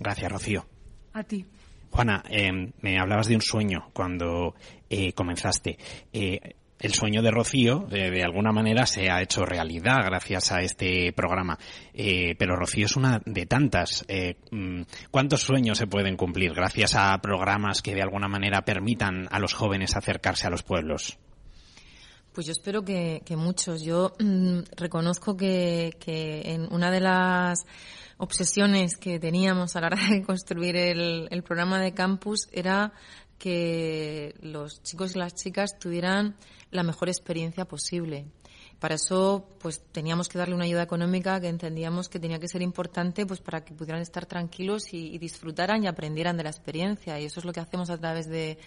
Gracias, 0.00 0.32
Rocío. 0.32 0.66
A 1.12 1.22
ti. 1.22 1.44
Juana, 1.94 2.24
em, 2.28 2.72
me 2.80 2.98
hablabas 2.98 3.28
de 3.28 3.36
un 3.36 3.40
sueño 3.40 3.90
cuando 3.92 4.56
eh, 4.90 5.12
comenzaste. 5.12 5.78
Eh, 6.12 6.40
el 6.80 6.92
sueño 6.92 7.22
de 7.22 7.30
Rocío, 7.30 7.86
de 7.88 8.24
alguna 8.24 8.50
manera, 8.50 8.84
se 8.84 9.08
ha 9.08 9.22
hecho 9.22 9.46
realidad 9.46 10.04
gracias 10.04 10.50
a 10.50 10.60
este 10.60 11.12
programa. 11.12 11.56
Eh, 11.94 12.34
pero 12.36 12.56
Rocío 12.56 12.86
es 12.86 12.96
una 12.96 13.22
de 13.24 13.46
tantas. 13.46 14.04
Mm, 14.50 14.82
¿Cuántos 15.12 15.42
sueños 15.42 15.78
se 15.78 15.86
pueden 15.86 16.16
cumplir 16.16 16.52
gracias 16.52 16.96
a 16.96 17.16
programas 17.22 17.80
que 17.80 17.94
de 17.94 18.02
alguna 18.02 18.26
manera 18.26 18.62
permitan 18.62 19.28
a 19.30 19.38
los 19.38 19.54
jóvenes 19.54 19.96
acercarse 19.96 20.48
a 20.48 20.50
los 20.50 20.64
pueblos? 20.64 21.16
Pues 22.34 22.46
yo 22.48 22.52
espero 22.52 22.84
que, 22.84 23.22
muchos. 23.36 23.82
Yo 23.82 24.12
mm, 24.18 24.60
reconozco 24.76 25.36
que, 25.36 25.96
que 26.00 26.42
en 26.52 26.72
una 26.72 26.90
de 26.90 27.00
las 27.00 27.64
obsesiones 28.18 28.96
que 28.96 29.20
teníamos 29.20 29.76
a 29.76 29.80
la 29.80 29.86
hora 29.86 29.98
de 30.10 30.22
construir 30.22 30.76
el, 30.76 31.42
programa 31.44 31.80
de 31.80 31.94
campus 31.94 32.48
era 32.52 32.92
que 33.38 34.34
los 34.40 34.82
chicos 34.82 35.14
y 35.14 35.18
las 35.18 35.34
chicas 35.34 35.78
tuvieran 35.78 36.34
la 36.72 36.82
mejor 36.82 37.08
experiencia 37.08 37.66
posible. 37.66 38.26
Para 38.84 38.96
eso, 38.96 39.48
pues 39.60 39.80
teníamos 39.92 40.28
que 40.28 40.36
darle 40.36 40.54
una 40.54 40.64
ayuda 40.64 40.82
económica 40.82 41.40
que 41.40 41.48
entendíamos 41.48 42.10
que 42.10 42.20
tenía 42.20 42.38
que 42.38 42.48
ser 42.48 42.60
importante, 42.60 43.24
pues 43.24 43.40
para 43.40 43.64
que 43.64 43.72
pudieran 43.72 44.02
estar 44.02 44.26
tranquilos 44.26 44.92
y 44.92 45.16
disfrutaran 45.16 45.82
y 45.82 45.86
aprendieran 45.86 46.36
de 46.36 46.42
la 46.42 46.50
experiencia. 46.50 47.18
Y 47.18 47.24
eso 47.24 47.40
es 47.40 47.46
lo 47.46 47.54
que 47.54 47.60
hacemos 47.60 47.88
a 47.88 47.96
través 47.96 48.28
de, 48.28 48.58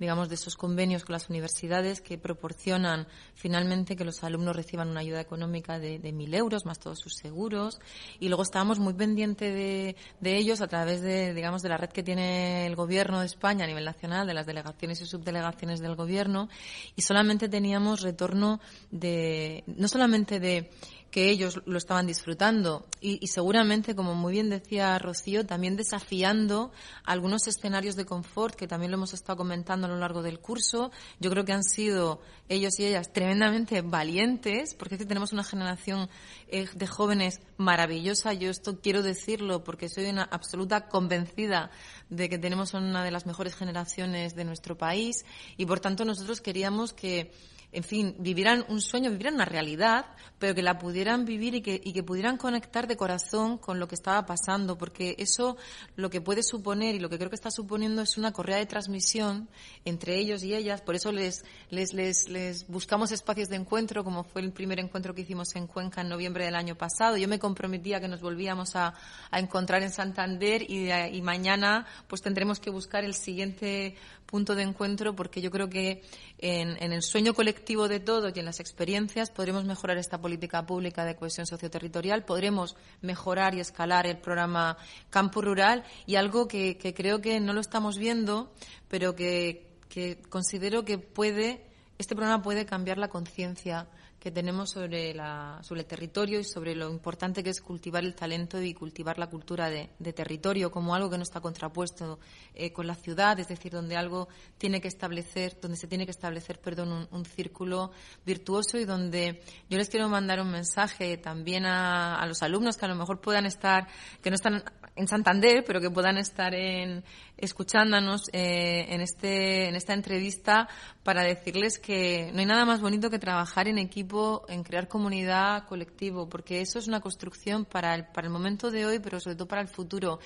digamos, 0.00 0.28
de 0.28 0.34
esos 0.34 0.56
convenios 0.56 1.04
con 1.04 1.12
las 1.12 1.28
universidades 1.28 2.00
que 2.00 2.18
proporcionan 2.18 3.06
finalmente 3.34 3.94
que 3.94 4.04
los 4.04 4.24
alumnos 4.24 4.56
reciban 4.56 4.88
una 4.88 5.00
ayuda 5.00 5.20
económica 5.20 5.78
de, 5.78 6.00
mil 6.12 6.34
euros 6.34 6.66
más 6.66 6.80
todos 6.80 6.98
sus 6.98 7.14
seguros. 7.14 7.78
Y 8.18 8.26
luego 8.26 8.42
estábamos 8.42 8.80
muy 8.80 8.94
pendientes 8.94 9.54
de, 9.54 9.94
de, 10.20 10.36
ellos 10.36 10.62
a 10.62 10.66
través 10.66 11.02
de, 11.02 11.32
digamos, 11.32 11.62
de 11.62 11.68
la 11.68 11.76
red 11.76 11.90
que 11.90 12.02
tiene 12.02 12.66
el 12.66 12.74
gobierno 12.74 13.20
de 13.20 13.26
España 13.26 13.66
a 13.66 13.68
nivel 13.68 13.84
nacional, 13.84 14.26
de 14.26 14.34
las 14.34 14.46
delegaciones 14.46 15.00
y 15.02 15.06
subdelegaciones 15.06 15.80
del 15.80 15.94
gobierno. 15.94 16.48
Y 16.96 17.02
solamente 17.02 17.48
teníamos 17.48 18.00
retorno 18.00 18.58
de, 18.90 19.59
no 19.66 19.88
solamente 19.88 20.40
de 20.40 20.70
que 21.10 21.28
ellos 21.28 21.60
lo 21.66 21.76
estaban 21.76 22.06
disfrutando 22.06 22.86
y, 23.00 23.26
seguramente, 23.26 23.96
como 23.96 24.14
muy 24.14 24.32
bien 24.32 24.48
decía 24.48 24.98
Rocío, 24.98 25.44
también 25.44 25.76
desafiando 25.76 26.70
algunos 27.04 27.48
escenarios 27.48 27.96
de 27.96 28.04
confort 28.04 28.54
que 28.54 28.68
también 28.68 28.92
lo 28.92 28.96
hemos 28.96 29.12
estado 29.12 29.38
comentando 29.38 29.86
a 29.86 29.90
lo 29.90 29.96
largo 29.96 30.22
del 30.22 30.38
curso. 30.38 30.92
Yo 31.18 31.30
creo 31.30 31.44
que 31.44 31.52
han 31.52 31.64
sido 31.64 32.20
ellos 32.48 32.78
y 32.78 32.86
ellas 32.86 33.12
tremendamente 33.12 33.82
valientes, 33.82 34.74
porque 34.74 34.94
es 34.94 35.00
que 35.00 35.06
tenemos 35.06 35.32
una 35.32 35.42
generación 35.42 36.08
eh, 36.48 36.68
de 36.72 36.86
jóvenes 36.86 37.40
maravillosa. 37.56 38.32
Yo 38.32 38.50
esto 38.50 38.80
quiero 38.80 39.02
decirlo 39.02 39.64
porque 39.64 39.88
soy 39.88 40.06
una 40.06 40.22
absoluta 40.22 40.88
convencida 40.88 41.70
de 42.08 42.28
que 42.28 42.38
tenemos 42.38 42.72
una 42.74 43.02
de 43.02 43.10
las 43.10 43.26
mejores 43.26 43.56
generaciones 43.56 44.36
de 44.36 44.44
nuestro 44.44 44.78
país 44.78 45.24
y, 45.56 45.66
por 45.66 45.80
tanto, 45.80 46.04
nosotros 46.04 46.40
queríamos 46.40 46.92
que 46.92 47.32
en 47.72 47.84
fin, 47.84 48.16
vivieran 48.18 48.64
un 48.68 48.80
sueño, 48.80 49.10
vivieran 49.10 49.34
una 49.34 49.44
realidad, 49.44 50.06
pero 50.40 50.54
que 50.54 50.62
la 50.62 50.78
pudieran 50.78 51.24
vivir 51.24 51.54
y 51.54 51.62
que, 51.62 51.80
y 51.82 51.92
que 51.92 52.02
pudieran 52.02 52.36
conectar 52.36 52.88
de 52.88 52.96
corazón 52.96 53.58
con 53.58 53.78
lo 53.78 53.86
que 53.86 53.94
estaba 53.94 54.26
pasando, 54.26 54.76
porque 54.76 55.14
eso 55.18 55.56
lo 55.94 56.10
que 56.10 56.20
puede 56.20 56.42
suponer 56.42 56.94
y 56.94 56.98
lo 56.98 57.08
que 57.08 57.18
creo 57.18 57.30
que 57.30 57.36
está 57.36 57.50
suponiendo 57.50 58.02
es 58.02 58.16
una 58.16 58.32
correa 58.32 58.56
de 58.56 58.66
transmisión 58.66 59.48
entre 59.84 60.16
ellos 60.16 60.42
y 60.42 60.54
ellas. 60.54 60.80
Por 60.80 60.96
eso 60.96 61.12
les, 61.12 61.44
les, 61.70 61.92
les, 61.92 62.28
les 62.28 62.66
buscamos 62.66 63.12
espacios 63.12 63.48
de 63.48 63.56
encuentro, 63.56 64.02
como 64.02 64.24
fue 64.24 64.42
el 64.42 64.52
primer 64.52 64.80
encuentro 64.80 65.14
que 65.14 65.22
hicimos 65.22 65.54
en 65.54 65.66
Cuenca 65.66 66.00
en 66.00 66.08
noviembre 66.08 66.44
del 66.44 66.56
año 66.56 66.74
pasado. 66.74 67.16
Yo 67.16 67.28
me 67.28 67.38
comprometía 67.38 68.00
que 68.00 68.08
nos 68.08 68.20
volvíamos 68.20 68.74
a, 68.76 68.94
encontrar 69.32 69.82
en 69.82 69.90
Santander 69.90 70.62
y, 70.68 70.90
y 70.90 71.22
mañana 71.22 71.86
pues 72.08 72.20
tendremos 72.20 72.58
que 72.58 72.70
buscar 72.70 73.04
el 73.04 73.14
siguiente 73.14 73.94
punto 74.30 74.54
de 74.54 74.62
encuentro 74.62 75.16
porque 75.16 75.40
yo 75.40 75.50
creo 75.50 75.68
que 75.68 76.02
en, 76.38 76.80
en, 76.82 76.92
el 76.92 77.02
sueño 77.02 77.34
colectivo 77.34 77.88
de 77.88 77.98
todos 77.98 78.32
y 78.34 78.38
en 78.38 78.44
las 78.44 78.60
experiencias 78.60 79.30
podremos 79.30 79.64
mejorar 79.64 79.98
esta 79.98 80.20
política 80.20 80.64
pública 80.64 81.04
de 81.04 81.16
cohesión 81.16 81.46
socioterritorial, 81.46 82.24
podremos 82.24 82.76
mejorar 83.02 83.54
y 83.54 83.60
escalar 83.60 84.06
el 84.06 84.18
programa 84.18 84.76
Campo 85.10 85.42
Rural 85.42 85.84
y 86.06 86.14
algo 86.14 86.46
que, 86.46 86.78
creo 86.96 87.20
que 87.20 87.40
no 87.40 87.52
lo 87.52 87.60
estamos 87.60 87.98
viendo, 87.98 88.52
pero 88.88 89.16
que, 89.16 89.68
que 89.88 90.22
considero 90.28 90.84
que 90.84 90.98
puede, 90.98 91.66
este 91.98 92.14
programa 92.14 92.42
puede 92.42 92.66
cambiar 92.66 92.98
la 92.98 93.08
conciencia 93.08 93.88
que 94.20 94.30
tenemos 94.30 94.70
sobre, 94.70 95.14
la, 95.14 95.58
sobre 95.62 95.80
el 95.80 95.86
territorio 95.86 96.38
y 96.40 96.44
sobre 96.44 96.74
lo 96.74 96.90
importante 96.90 97.42
que 97.42 97.48
es 97.48 97.62
cultivar 97.62 98.04
el 98.04 98.14
talento 98.14 98.60
y 98.60 98.74
cultivar 98.74 99.18
la 99.18 99.28
cultura 99.28 99.70
de, 99.70 99.88
territorio 100.12 100.70
como 100.70 100.94
algo 100.94 101.08
que 101.08 101.16
no 101.16 101.22
está 101.22 101.40
contrapuesto 101.40 102.18
eh, 102.54 102.70
con 102.70 102.86
la 102.86 102.94
ciudad, 102.94 103.40
es 103.40 103.48
decir, 103.48 103.72
donde 103.72 103.96
algo 103.96 104.28
tiene 104.58 104.82
que 104.82 104.88
establecer, 104.88 105.58
donde 105.58 105.78
se 105.78 105.86
tiene 105.86 106.04
que 106.04 106.10
establecer, 106.10 106.60
perdón, 106.60 107.08
un, 107.10 107.24
círculo 107.24 107.92
virtuoso 108.26 108.76
y 108.76 108.84
donde 108.84 109.42
yo 109.70 109.78
les 109.78 109.88
quiero 109.88 110.08
mandar 110.08 110.40
un 110.40 110.50
mensaje 110.50 111.16
también 111.16 111.64
a, 111.64 112.16
a 112.16 112.26
los 112.26 112.42
alumnos 112.42 112.76
que 112.76 112.84
a 112.84 112.88
lo 112.88 112.96
mejor 112.96 113.20
puedan 113.20 113.46
estar, 113.46 113.86
que 114.20 114.30
no 114.30 114.34
están 114.34 114.62
en 114.96 115.08
Santander, 115.08 115.64
pero 115.66 115.80
que 115.80 115.90
puedan 115.90 116.18
estar 116.18 116.54
en, 116.54 117.04
escuchándonos 117.38 118.28
eh, 118.32 118.86
en, 118.90 119.00
este, 119.00 119.68
en 119.68 119.74
esta 119.74 119.94
entrevista 119.94 120.68
para 121.02 121.22
decirles 121.22 121.78
que 121.78 122.30
no 122.32 122.40
hay 122.40 122.46
nada 122.46 122.64
más 122.64 122.80
bonito 122.80 123.10
que 123.10 123.18
trabajar 123.18 123.68
en 123.68 123.78
equipo, 123.78 124.09
en 124.48 124.62
crear 124.62 124.88
comunidad, 124.88 125.66
colectivo, 125.66 126.28
porque 126.28 126.60
eso 126.60 126.78
es 126.78 126.88
una 126.88 127.00
construcción 127.00 127.64
para 127.64 127.94
el, 127.94 128.06
para 128.06 128.26
el 128.26 128.32
momento 128.32 128.70
de 128.70 128.86
hoy, 128.86 128.98
pero 128.98 129.20
sobre 129.20 129.36
todo 129.36 129.48
para 129.48 129.62
el 129.62 129.68
futuro. 129.68 130.18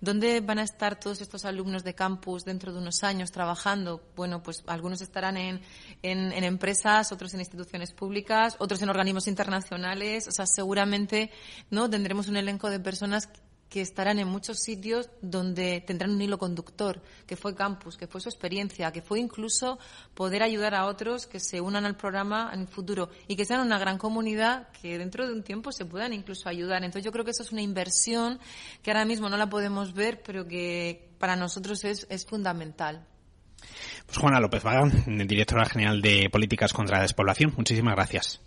¿Dónde 0.00 0.40
van 0.40 0.58
a 0.58 0.62
estar 0.62 0.98
todos 0.98 1.20
estos 1.20 1.44
alumnos 1.44 1.84
de 1.84 1.94
campus 1.94 2.44
dentro 2.44 2.72
de 2.72 2.78
unos 2.78 3.02
años 3.02 3.32
trabajando? 3.32 4.00
Bueno, 4.16 4.42
pues 4.42 4.62
algunos 4.66 5.00
estarán 5.00 5.36
en, 5.36 5.60
en, 6.02 6.32
en 6.32 6.44
empresas, 6.44 7.12
otros 7.12 7.34
en 7.34 7.40
instituciones 7.40 7.92
públicas, 7.92 8.56
otros 8.58 8.80
en 8.82 8.90
organismos 8.90 9.26
internacionales. 9.26 10.28
O 10.28 10.32
sea, 10.32 10.46
seguramente 10.46 11.30
no 11.70 11.90
tendremos 11.90 12.28
un 12.28 12.36
elenco 12.36 12.70
de 12.70 12.80
personas 12.80 13.28
que 13.72 13.80
estarán 13.80 14.18
en 14.18 14.28
muchos 14.28 14.58
sitios 14.58 15.08
donde 15.22 15.80
tendrán 15.80 16.10
un 16.10 16.20
hilo 16.20 16.36
conductor, 16.36 17.00
que 17.26 17.36
fue 17.36 17.54
campus, 17.54 17.96
que 17.96 18.06
fue 18.06 18.20
su 18.20 18.28
experiencia, 18.28 18.92
que 18.92 19.00
fue 19.00 19.18
incluso 19.18 19.78
poder 20.12 20.42
ayudar 20.42 20.74
a 20.74 20.84
otros 20.84 21.26
que 21.26 21.40
se 21.40 21.62
unan 21.62 21.86
al 21.86 21.96
programa 21.96 22.50
en 22.52 22.60
el 22.60 22.68
futuro 22.68 23.08
y 23.28 23.34
que 23.34 23.46
sean 23.46 23.60
una 23.60 23.78
gran 23.78 23.96
comunidad 23.96 24.68
que 24.82 24.98
dentro 24.98 25.26
de 25.26 25.32
un 25.32 25.42
tiempo 25.42 25.72
se 25.72 25.86
puedan 25.86 26.12
incluso 26.12 26.50
ayudar. 26.50 26.84
Entonces 26.84 27.02
yo 27.02 27.12
creo 27.12 27.24
que 27.24 27.30
eso 27.30 27.42
es 27.42 27.50
una 27.50 27.62
inversión 27.62 28.38
que 28.82 28.90
ahora 28.90 29.06
mismo 29.06 29.30
no 29.30 29.38
la 29.38 29.48
podemos 29.48 29.94
ver, 29.94 30.22
pero 30.22 30.46
que 30.46 31.08
para 31.18 31.34
nosotros 31.34 31.82
es, 31.84 32.06
es 32.10 32.26
fundamental. 32.26 33.06
Pues 34.04 34.18
Juana 34.18 34.38
López 34.38 34.62
Vaga, 34.62 34.86
directora 35.06 35.64
general 35.64 36.02
de 36.02 36.28
Políticas 36.28 36.74
contra 36.74 36.98
la 36.98 37.04
Despoblación, 37.04 37.54
muchísimas 37.56 37.94
gracias. 37.94 38.42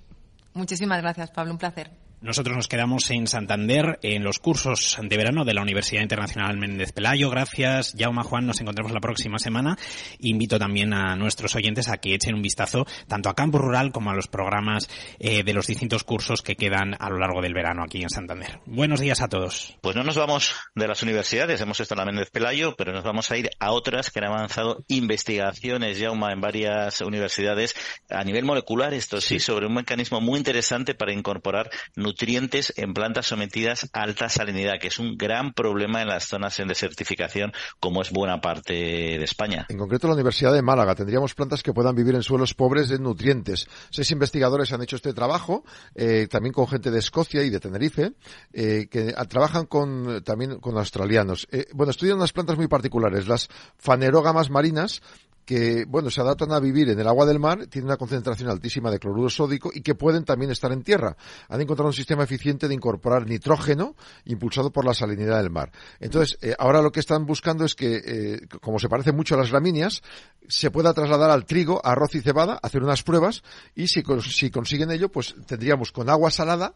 Muchísimas 0.54 1.02
gracias, 1.02 1.32
Pablo, 1.32 1.54
un 1.54 1.58
placer. 1.58 2.05
Nosotros 2.22 2.56
nos 2.56 2.68
quedamos 2.68 3.10
en 3.12 3.28
Santander 3.28 4.00
en 4.02 4.24
los 4.24 4.40
cursos 4.40 4.98
de 5.02 5.18
verano 5.18 5.46
de 5.46 5.54
la 5.54 5.62
Universidad 5.62 6.02
Internacional 6.02 6.58
Méndez 6.58 6.92
Pelayo. 6.92 7.30
Gracias, 7.30 7.94
Jauma 7.98 8.24
Juan. 8.24 8.48
Nos 8.48 8.62
encontramos 8.62 8.92
la 8.92 9.00
próxima 9.00 9.38
semana. 9.38 9.78
Invito 10.20 10.58
también 10.58 10.94
a 10.94 11.16
nuestros 11.16 11.56
oyentes 11.56 11.88
a 11.90 11.98
que 11.98 12.16
echen 12.16 12.36
un 12.36 12.42
vistazo 12.42 12.88
tanto 13.08 13.30
a 13.30 13.36
Campo 13.36 13.58
Rural 13.58 13.92
como 13.92 14.10
a 14.10 14.16
los 14.16 14.28
programas 14.28 14.90
eh, 15.20 15.44
de 15.44 15.54
los 15.54 15.68
distintos 15.68 16.04
cursos 16.04 16.42
que 16.42 16.56
quedan 16.56 16.96
a 17.00 17.10
lo 17.10 17.20
largo 17.20 17.42
del 17.42 17.54
verano 17.54 17.84
aquí 17.84 18.02
en 18.02 18.10
Santander. 18.10 18.60
Buenos 18.66 19.00
días 19.00 19.22
a 19.22 19.28
todos. 19.28 19.78
Pues 19.82 19.96
no 19.96 20.04
nos 20.04 20.18
vamos 20.18 20.56
de 20.74 20.88
las 20.88 21.04
universidades, 21.04 21.62
hemos 21.62 21.80
estado 21.80 22.02
en 22.02 22.06
la 22.08 22.12
Méndez 22.12 22.32
Pelayo, 22.32 22.76
pero 22.76 22.94
nos 22.94 23.04
vamos 23.04 23.30
a 23.30 23.38
ir 23.38 23.50
a 23.60 23.72
otras 23.72 24.10
que 24.10 24.20
han 24.20 24.26
avanzado 24.26 24.84
investigaciones, 24.88 26.00
Jauma, 26.00 26.32
en 26.32 26.42
varias 26.42 27.02
universidades 27.02 27.76
a 28.10 28.24
nivel 28.24 28.46
molecular, 28.46 28.94
esto 28.94 29.22
sí, 29.22 29.40
sobre 29.40 29.68
un 29.68 29.76
mecanismo 29.76 30.22
muy 30.22 30.40
interesante 30.40 30.96
para 30.96 31.14
incorporar 31.14 31.70
nutrientes 32.06 32.72
en 32.78 32.94
plantas 32.94 33.26
sometidas 33.26 33.90
a 33.92 34.04
alta 34.04 34.30
salinidad, 34.30 34.80
que 34.80 34.90
es 34.90 35.00
un 35.00 35.18
gran 35.18 35.54
problema 35.54 36.02
en 36.02 36.08
las 36.08 36.26
zonas 36.26 36.60
en 36.60 36.68
desertificación, 36.68 37.52
como 37.80 38.02
es 38.04 38.12
buena 38.12 38.42
parte 38.42 38.74
de 38.74 39.24
España. 39.24 39.66
En 39.70 39.78
concreto, 39.78 40.08
la 40.08 40.14
Universidad 40.14 40.54
de 40.54 40.62
Málaga. 40.62 40.94
Tendríamos 40.94 41.34
plantas 41.34 41.64
que 41.64 41.74
puedan 41.74 41.96
vivir 41.96 42.14
en 42.14 42.22
suelos 42.22 42.54
pobres 42.54 42.90
de 42.90 43.00
nutrientes. 43.00 43.68
Seis 43.90 44.12
investigadores 44.12 44.72
han 44.72 44.84
hecho 44.84 44.96
este 44.98 45.14
trabajo, 45.14 45.64
eh, 45.96 46.28
también 46.30 46.54
con 46.54 46.68
gente 46.68 46.92
de 46.92 47.00
Escocia 47.00 47.44
y 47.44 47.50
de 47.50 47.60
Tenerife, 47.60 48.14
eh, 48.54 48.88
que 48.90 49.14
trabajan 49.28 49.66
con, 49.66 50.24
también 50.24 50.60
con 50.60 50.78
australianos. 50.78 51.48
Eh, 51.52 51.66
bueno, 51.74 51.90
estudian 51.90 52.18
unas 52.18 52.34
plantas 52.34 52.58
muy 52.58 52.68
particulares, 52.68 53.28
las 53.28 53.50
fanerógamas 53.78 54.50
marinas, 54.52 55.02
que, 55.46 55.86
bueno, 55.86 56.10
se 56.10 56.22
adaptan 56.22 56.52
a 56.52 56.60
vivir 56.60 56.90
en 56.90 57.00
el 57.00 57.08
agua 57.08 57.26
del 57.26 57.40
mar, 57.40 57.68
tienen 57.68 57.88
una 57.88 57.98
concentración 57.98 58.50
altísima 58.50 58.90
de 58.90 59.00
cloruro 59.00 59.30
sódico 59.30 59.72
y 59.74 59.82
que 59.82 59.96
pueden 59.96 60.26
también 60.26 60.52
estar 60.52 60.72
en 60.72 60.82
tierra. 60.82 61.16
Han 61.50 61.62
encontrado 61.62 61.88
un 61.88 61.94
sistema 61.94 62.24
eficiente 62.24 62.68
de 62.68 62.74
incorporar 62.74 63.28
nitrógeno 63.28 63.96
impulsado 64.26 64.72
por 64.72 64.86
la 64.86 64.94
salinidad 64.94 65.38
del 65.38 65.52
mar. 65.52 65.72
Entonces, 66.00 66.38
eh, 66.42 66.56
ahora 66.58 66.82
lo 66.82 66.92
que 66.92 67.00
están 67.00 67.26
buscando 67.26 67.64
es 67.64 67.76
que, 67.76 68.02
eh, 68.04 68.48
como 68.60 68.80
se 68.80 68.90
parece 68.90 69.12
mucho 69.12 69.36
a 69.36 69.38
las 69.38 69.52
gramíneas, 69.52 70.02
se 70.48 70.72
pueda 70.72 70.94
trasladar 70.94 71.30
al 71.30 71.46
trigo, 71.46 71.80
arroz 71.86 72.16
y 72.16 72.22
cebada, 72.22 72.60
hacer 72.62 72.84
unas 72.84 73.04
pruebas 73.04 73.44
y 73.76 73.88
si, 73.88 74.04
si 74.22 74.50
consiguen 74.50 74.92
ello, 74.92 75.10
pues 75.10 75.36
tendríamos 75.46 75.92
con 75.92 76.10
agua 76.10 76.32
salada 76.32 76.76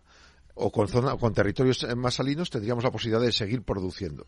o 0.53 0.71
con, 0.71 0.87
zona, 0.87 1.17
con 1.17 1.33
territorios 1.33 1.87
más 1.95 2.15
salinos, 2.15 2.49
tendríamos 2.49 2.83
la 2.83 2.91
posibilidad 2.91 3.21
de 3.21 3.31
seguir 3.31 3.63
produciendo. 3.63 4.25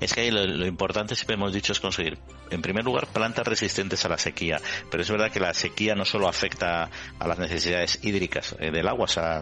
Es 0.00 0.14
que 0.14 0.22
ahí 0.22 0.30
lo, 0.30 0.66
importante, 0.66 1.14
siempre 1.14 1.34
hemos 1.34 1.52
dicho, 1.52 1.72
es 1.72 1.80
conseguir, 1.80 2.18
en 2.50 2.62
primer 2.62 2.84
lugar, 2.84 3.06
plantas 3.06 3.46
resistentes 3.46 4.04
a 4.04 4.08
la 4.08 4.18
sequía. 4.18 4.60
Pero 4.90 5.02
es 5.02 5.10
verdad 5.10 5.30
que 5.30 5.40
la 5.40 5.54
sequía 5.54 5.94
no 5.94 6.04
solo 6.04 6.28
afecta 6.28 6.90
a 7.18 7.28
las 7.28 7.38
necesidades 7.38 7.98
hídricas 8.02 8.56
eh, 8.58 8.70
del 8.70 8.88
agua, 8.88 9.04
o 9.04 9.08
sea, 9.08 9.40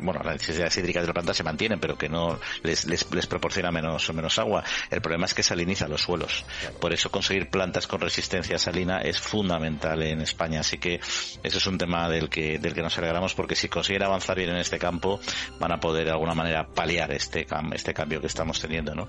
bueno, 0.00 0.20
las 0.24 0.34
necesidades 0.34 0.76
hídricas 0.76 1.02
de 1.02 1.08
la 1.08 1.14
planta 1.14 1.34
se 1.34 1.42
mantienen, 1.42 1.80
pero 1.80 1.96
que 1.96 2.08
no 2.08 2.38
les, 2.62 2.86
les, 2.86 3.12
les 3.12 3.26
proporciona 3.26 3.70
menos, 3.70 4.12
menos 4.12 4.38
agua. 4.38 4.64
El 4.90 5.00
problema 5.00 5.26
es 5.26 5.34
que 5.34 5.42
saliniza 5.42 5.88
los 5.88 6.02
suelos. 6.02 6.44
Por 6.80 6.92
eso 6.92 7.10
conseguir 7.10 7.50
plantas 7.50 7.86
con 7.86 8.00
resistencia 8.00 8.58
salina 8.58 8.98
es 9.00 9.20
fundamental 9.20 10.02
en 10.02 10.20
España. 10.20 10.60
Así 10.60 10.78
que 10.78 10.96
eso 10.96 11.58
es 11.58 11.66
un 11.66 11.78
tema 11.78 12.08
del 12.08 12.28
que, 12.28 12.58
del 12.58 12.74
que 12.74 12.82
nos 12.82 12.96
alegramos, 12.98 13.34
porque 13.34 13.54
si 13.54 13.68
consiguiera 13.68 14.06
avanzar 14.06 14.36
bien 14.36 14.50
en 14.50 14.56
este 14.56 14.78
campo, 14.78 15.20
van 15.58 15.72
a 15.72 15.80
poder 15.80 16.04
de 16.04 16.10
alguna 16.12 16.34
manera 16.34 16.66
paliar 16.66 17.10
este, 17.12 17.46
este 17.72 17.94
cambio 17.94 18.20
que 18.20 18.26
estamos 18.26 18.60
teniendo, 18.60 18.94
¿no? 18.94 19.08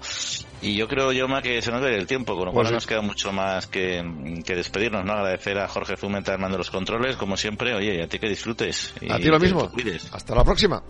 Y 0.61 0.75
yo 0.75 0.87
creo, 0.87 1.11
Yoma, 1.11 1.41
que 1.41 1.61
se 1.61 1.71
nos 1.71 1.81
ve 1.81 1.95
el 1.95 2.05
tiempo, 2.05 2.35
con 2.35 2.47
lo 2.47 2.51
cual 2.51 2.63
pues 2.63 2.71
no 2.71 2.77
nos 2.77 2.87
queda 2.87 3.01
mucho 3.01 3.31
más 3.31 3.67
que, 3.67 4.03
despedirnos, 4.45 5.05
¿no? 5.05 5.13
Agradecer 5.13 5.57
a 5.57 5.67
Jorge 5.67 5.95
Zumenta, 5.95 6.35
de 6.35 6.57
los 6.57 6.69
controles, 6.69 7.15
como 7.15 7.37
siempre. 7.37 7.73
Oye, 7.73 7.95
y 7.95 8.01
a 8.01 8.07
ti 8.07 8.19
que 8.19 8.27
disfrutes. 8.27 8.93
a 9.09 9.17
ti 9.17 9.25
lo 9.25 9.39
mismo. 9.39 9.71
Hasta 10.11 10.35
la 10.35 10.43
próxima. 10.43 10.83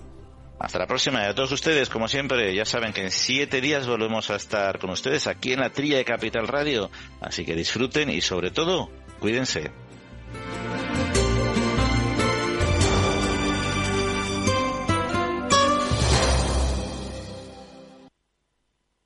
Hasta 0.60 0.80
la 0.80 0.88
próxima. 0.88 1.22
Y 1.22 1.26
a 1.28 1.36
todos 1.36 1.52
ustedes, 1.52 1.90
como 1.90 2.08
siempre, 2.08 2.54
ya 2.54 2.66
saben 2.66 2.94
que 2.94 3.04
en 3.04 3.12
siete 3.12 3.62
días 3.62 3.88
volvemos 3.88 4.30
a 4.32 4.36
estar 4.36 4.80
con 4.80 4.90
ustedes 4.90 5.28
aquí 5.28 5.54
en 5.54 5.60
la 5.60 5.70
trilla 5.70 5.98
de 5.98 6.06
Capital 6.06 6.48
Radio. 6.48 6.90
Así 7.22 7.46
que 7.46 7.56
disfruten 7.56 8.10
y, 8.10 8.22
sobre 8.22 8.52
todo, 8.52 8.90
cuídense. 9.20 9.72